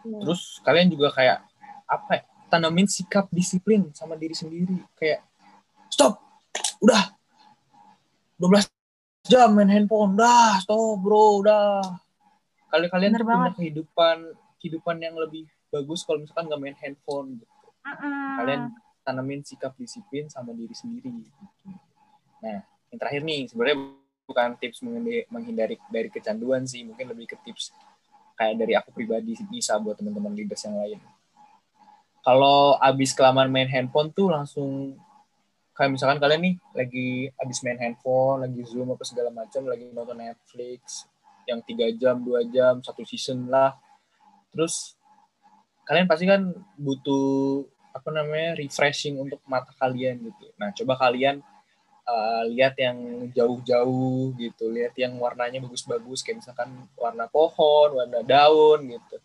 terus 0.01 0.64
kalian 0.64 0.88
juga 0.88 1.11
kayak, 1.11 1.43
apa 1.84 2.11
ya, 2.18 2.24
tanamin 2.47 2.88
sikap 2.88 3.28
disiplin 3.30 3.91
sama 3.91 4.16
diri 4.16 4.32
sendiri. 4.32 4.80
Kayak, 4.95 5.28
stop, 5.91 6.24
udah, 6.80 7.11
12 8.39 8.72
jam 9.28 9.51
main 9.51 9.68
handphone, 9.68 10.16
dah, 10.16 10.64
stop 10.64 10.99
bro, 11.03 11.43
udah. 11.43 11.84
Kalian-kalian 12.72 13.11
Bener 13.11 13.22
tuh 13.22 13.28
punya 13.28 13.38
banget. 13.38 13.53
kehidupan, 13.59 14.18
kehidupan 14.64 14.95
yang 15.03 15.16
lebih 15.20 15.45
bagus 15.70 16.07
kalau 16.07 16.24
misalkan 16.24 16.47
nggak 16.47 16.61
main 16.64 16.78
handphone. 16.80 17.43
Gitu. 17.43 17.55
Mm-mm. 17.84 18.36
Kalian 18.39 18.61
tanamin 19.03 19.41
sikap 19.43 19.76
disiplin 19.76 20.32
sama 20.32 20.55
diri 20.55 20.74
sendiri. 20.74 21.11
Gitu. 21.11 21.43
Nah, 22.39 22.64
yang 22.89 22.99
terakhir 22.99 23.22
nih, 23.22 23.51
sebenarnya 23.51 23.78
bukan 24.34 24.57
tips 24.57 24.81
menghindari, 25.29 25.77
dari 25.93 26.09
kecanduan 26.09 26.65
sih, 26.65 26.81
mungkin 26.81 27.13
lebih 27.13 27.29
ke 27.29 27.38
tips 27.45 27.69
kayak 28.34 28.57
dari 28.57 28.73
aku 28.73 28.89
pribadi 28.89 29.38
bisa 29.45 29.77
buat 29.77 29.93
teman-teman 29.93 30.34
leaders 30.34 30.65
yang 30.65 30.73
lain. 30.81 30.99
Kalau 32.25 32.81
abis 32.81 33.13
kelamaan 33.13 33.53
main 33.53 33.69
handphone 33.69 34.09
tuh 34.09 34.34
langsung 34.34 34.97
kayak 35.77 35.93
misalkan 35.93 36.17
kalian 36.17 36.41
nih 36.41 36.55
lagi 36.73 37.07
abis 37.38 37.61
main 37.61 37.77
handphone, 37.77 38.41
lagi 38.41 38.61
zoom 38.65 38.89
apa 38.89 39.05
segala 39.05 39.29
macam, 39.29 39.61
lagi 39.69 39.86
nonton 39.93 40.17
Netflix 40.17 41.05
yang 41.45 41.61
tiga 41.61 41.91
jam, 41.93 42.17
dua 42.23 42.41
jam, 42.47 42.81
satu 42.81 43.05
season 43.05 43.51
lah. 43.51 43.77
Terus 44.49 44.97
kalian 45.86 46.09
pasti 46.09 46.25
kan 46.25 46.49
butuh 46.79 47.67
apa 47.93 48.09
namanya 48.09 48.57
refreshing 48.57 49.21
untuk 49.21 49.38
mata 49.45 49.69
kalian 49.77 50.17
gitu. 50.25 50.49
Nah, 50.57 50.73
coba 50.73 50.97
kalian 50.97 51.43
uh, 52.07 52.43
lihat 52.51 52.75
yang 52.79 53.29
jauh-jauh 53.31 54.35
gitu, 54.35 54.69
lihat 54.71 54.95
yang 54.99 55.15
warnanya 55.19 55.63
bagus-bagus 55.63 56.23
kayak 56.23 56.43
misalkan 56.43 56.87
warna 56.99 57.27
pohon, 57.27 57.99
warna 57.99 58.21
daun 58.23 58.87
gitu, 58.91 59.17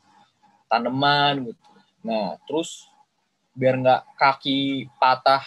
tanaman 0.71 1.53
gitu. 1.53 1.63
Nah, 2.07 2.39
terus 2.47 2.87
biar 3.55 3.79
nggak 3.79 4.03
kaki 4.15 4.87
patah, 5.03 5.43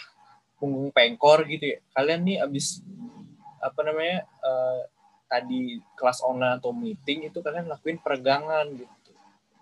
punggung 0.60 0.92
pengkor 0.92 1.44
gitu 1.48 1.76
ya. 1.76 1.78
Kalian 1.96 2.20
nih 2.24 2.36
abis 2.44 2.84
apa 3.62 3.80
namanya 3.86 4.26
uh, 4.42 4.84
tadi 5.30 5.80
kelas 5.96 6.20
online 6.20 6.60
atau 6.60 6.74
meeting 6.76 7.30
itu 7.30 7.38
kalian 7.40 7.70
lakuin 7.70 7.96
peregangan 7.96 8.68
gitu, 8.76 9.10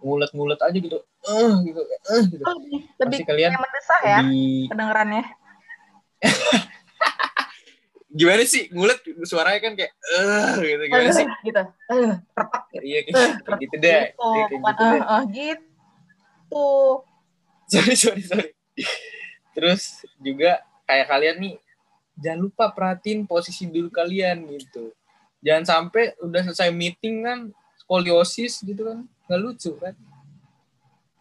ngulet-ngulet 0.03 0.59
aja 0.59 0.75
gitu, 0.75 0.99
eh 1.05 1.53
gitu, 1.63 1.81
eh 1.87 2.23
gitu. 2.27 2.43
Oh, 2.43 2.59
lebih, 2.59 2.91
lebih 2.99 3.19
Pasti 3.23 3.29
kalian 3.29 3.51
kayak 3.55 3.63
mendesah 3.63 4.01
ya 4.03 4.19
lebih 4.25 4.67
kedengerannya. 4.73 5.25
gimana 8.11 8.43
sih 8.43 8.67
ngulet 8.69 8.99
suaranya 9.23 9.61
kan 9.61 9.73
kayak 9.75 9.93
eh 9.95 10.55
gitu 10.61 10.83
gimana 10.85 11.11
sih 11.11 11.27
gitu. 11.43 11.63
Eh, 11.63 12.11
retak 12.35 12.63
gitu. 12.69 12.83
iya 12.83 12.99
kayak, 13.01 13.15
kayak 13.41 13.59
gitu 13.61 13.77
deh 13.77 14.01
Gitu, 14.03 14.27
Iya, 14.27 14.45
kayak 14.45 14.61
gitu 14.61 14.83
deh 14.83 14.91
eh, 14.91 15.03
eh, 15.07 15.23
gitu. 15.33 16.67
sorry 17.71 17.95
sorry 17.95 18.23
sorry 18.23 18.49
terus 19.51 19.83
juga 20.19 20.59
kayak 20.85 21.07
kalian 21.07 21.37
nih 21.39 21.55
jangan 22.17 22.41
lupa 22.43 22.65
perhatiin 22.69 23.25
posisi 23.25 23.65
dulu 23.65 23.89
kalian 23.89 24.43
gitu 24.51 24.91
jangan 25.41 25.65
sampai 25.65 26.19
udah 26.19 26.43
selesai 26.47 26.71
meeting 26.71 27.23
kan 27.23 27.39
skoliosis 27.79 28.61
gitu 28.61 28.83
kan 28.85 28.99
nggak 29.27 29.41
lucu 29.41 29.73
kan 29.77 29.95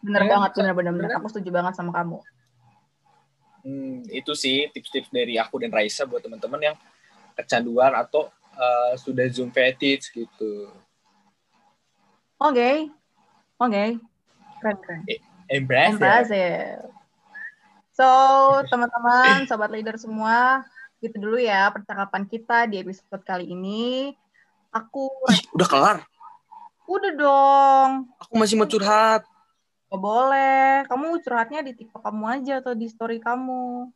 Bener 0.00 0.24
Ya, 0.24 0.32
banget, 0.32 0.50
bisa. 0.50 0.58
bener 0.64 0.72
bener 0.72 0.92
bener. 0.96 1.08
Bener. 1.12 1.20
Aku 1.20 1.28
setuju 1.28 1.52
banget 1.52 1.76
sama 1.76 1.92
kamu. 1.92 2.24
Hmm, 3.60 4.04
itu 4.08 4.32
sih 4.32 4.68
tips-tips 4.72 5.12
dari 5.12 5.36
aku 5.36 5.60
dan 5.60 5.68
Raisa 5.68 6.08
buat 6.08 6.24
teman-teman 6.24 6.72
yang 6.72 6.76
kecanduan 7.36 7.92
atau 7.92 8.32
uh, 8.56 8.92
sudah 8.96 9.28
zoom 9.28 9.52
fetish 9.52 10.12
gitu 10.12 10.72
Oke. 12.40 12.88
Oke. 13.60 13.84
Keren, 14.64 14.76
keren. 14.80 15.00
Impressive. 15.52 16.00
Impressive. 16.00 16.88
So, 17.92 18.08
teman-teman, 18.72 19.44
sobat 19.44 19.68
leader 19.68 20.00
semua, 20.00 20.64
gitu 21.04 21.20
dulu 21.20 21.36
ya 21.36 21.68
percakapan 21.68 22.24
kita 22.24 22.64
di 22.64 22.80
episode 22.80 23.20
kali 23.28 23.52
ini. 23.52 24.16
Aku 24.72 25.12
Ih, 25.28 25.44
udah 25.52 25.68
kelar. 25.68 25.98
udah 26.88 27.12
dong. 27.12 27.90
Aku 28.24 28.34
masih 28.40 28.56
mau 28.56 28.64
curhat. 28.64 29.20
Gak 29.90 29.98
boleh. 29.98 30.86
Kamu 30.86 31.18
curhatnya 31.18 31.66
di 31.66 31.74
TikTok 31.74 32.06
kamu 32.06 32.24
aja 32.30 32.62
atau 32.62 32.78
di 32.78 32.86
story 32.86 33.18
kamu. 33.18 33.90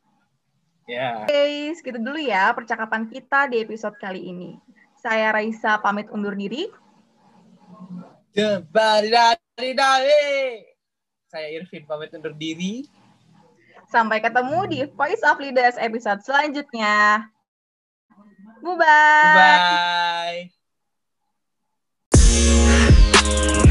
Ya. 0.85 0.93
Yeah. 0.93 1.13
Oke, 1.23 1.31
okay, 1.31 1.71
segitu 1.79 1.97
dulu 2.03 2.19
ya 2.19 2.51
percakapan 2.51 3.07
kita 3.07 3.47
di 3.47 3.63
episode 3.63 3.95
kali 3.95 4.27
ini. 4.27 4.59
Saya 4.99 5.31
Raisa 5.31 5.79
pamit 5.79 6.11
undur 6.11 6.35
diri. 6.35 6.67
Saya 11.31 11.47
Irvin 11.55 11.87
pamit 11.87 12.11
undur 12.11 12.35
diri. 12.35 12.83
Sampai 13.87 14.19
ketemu 14.19 14.59
di 14.67 14.79
Voice 14.91 15.23
of 15.23 15.39
Leaders 15.39 15.79
episode 15.79 16.19
selanjutnya. 16.27 17.31
Bye-bye. 18.59 18.83
-bye. 18.83 19.37
Bye, 19.39 20.51
-bye. 23.23 23.63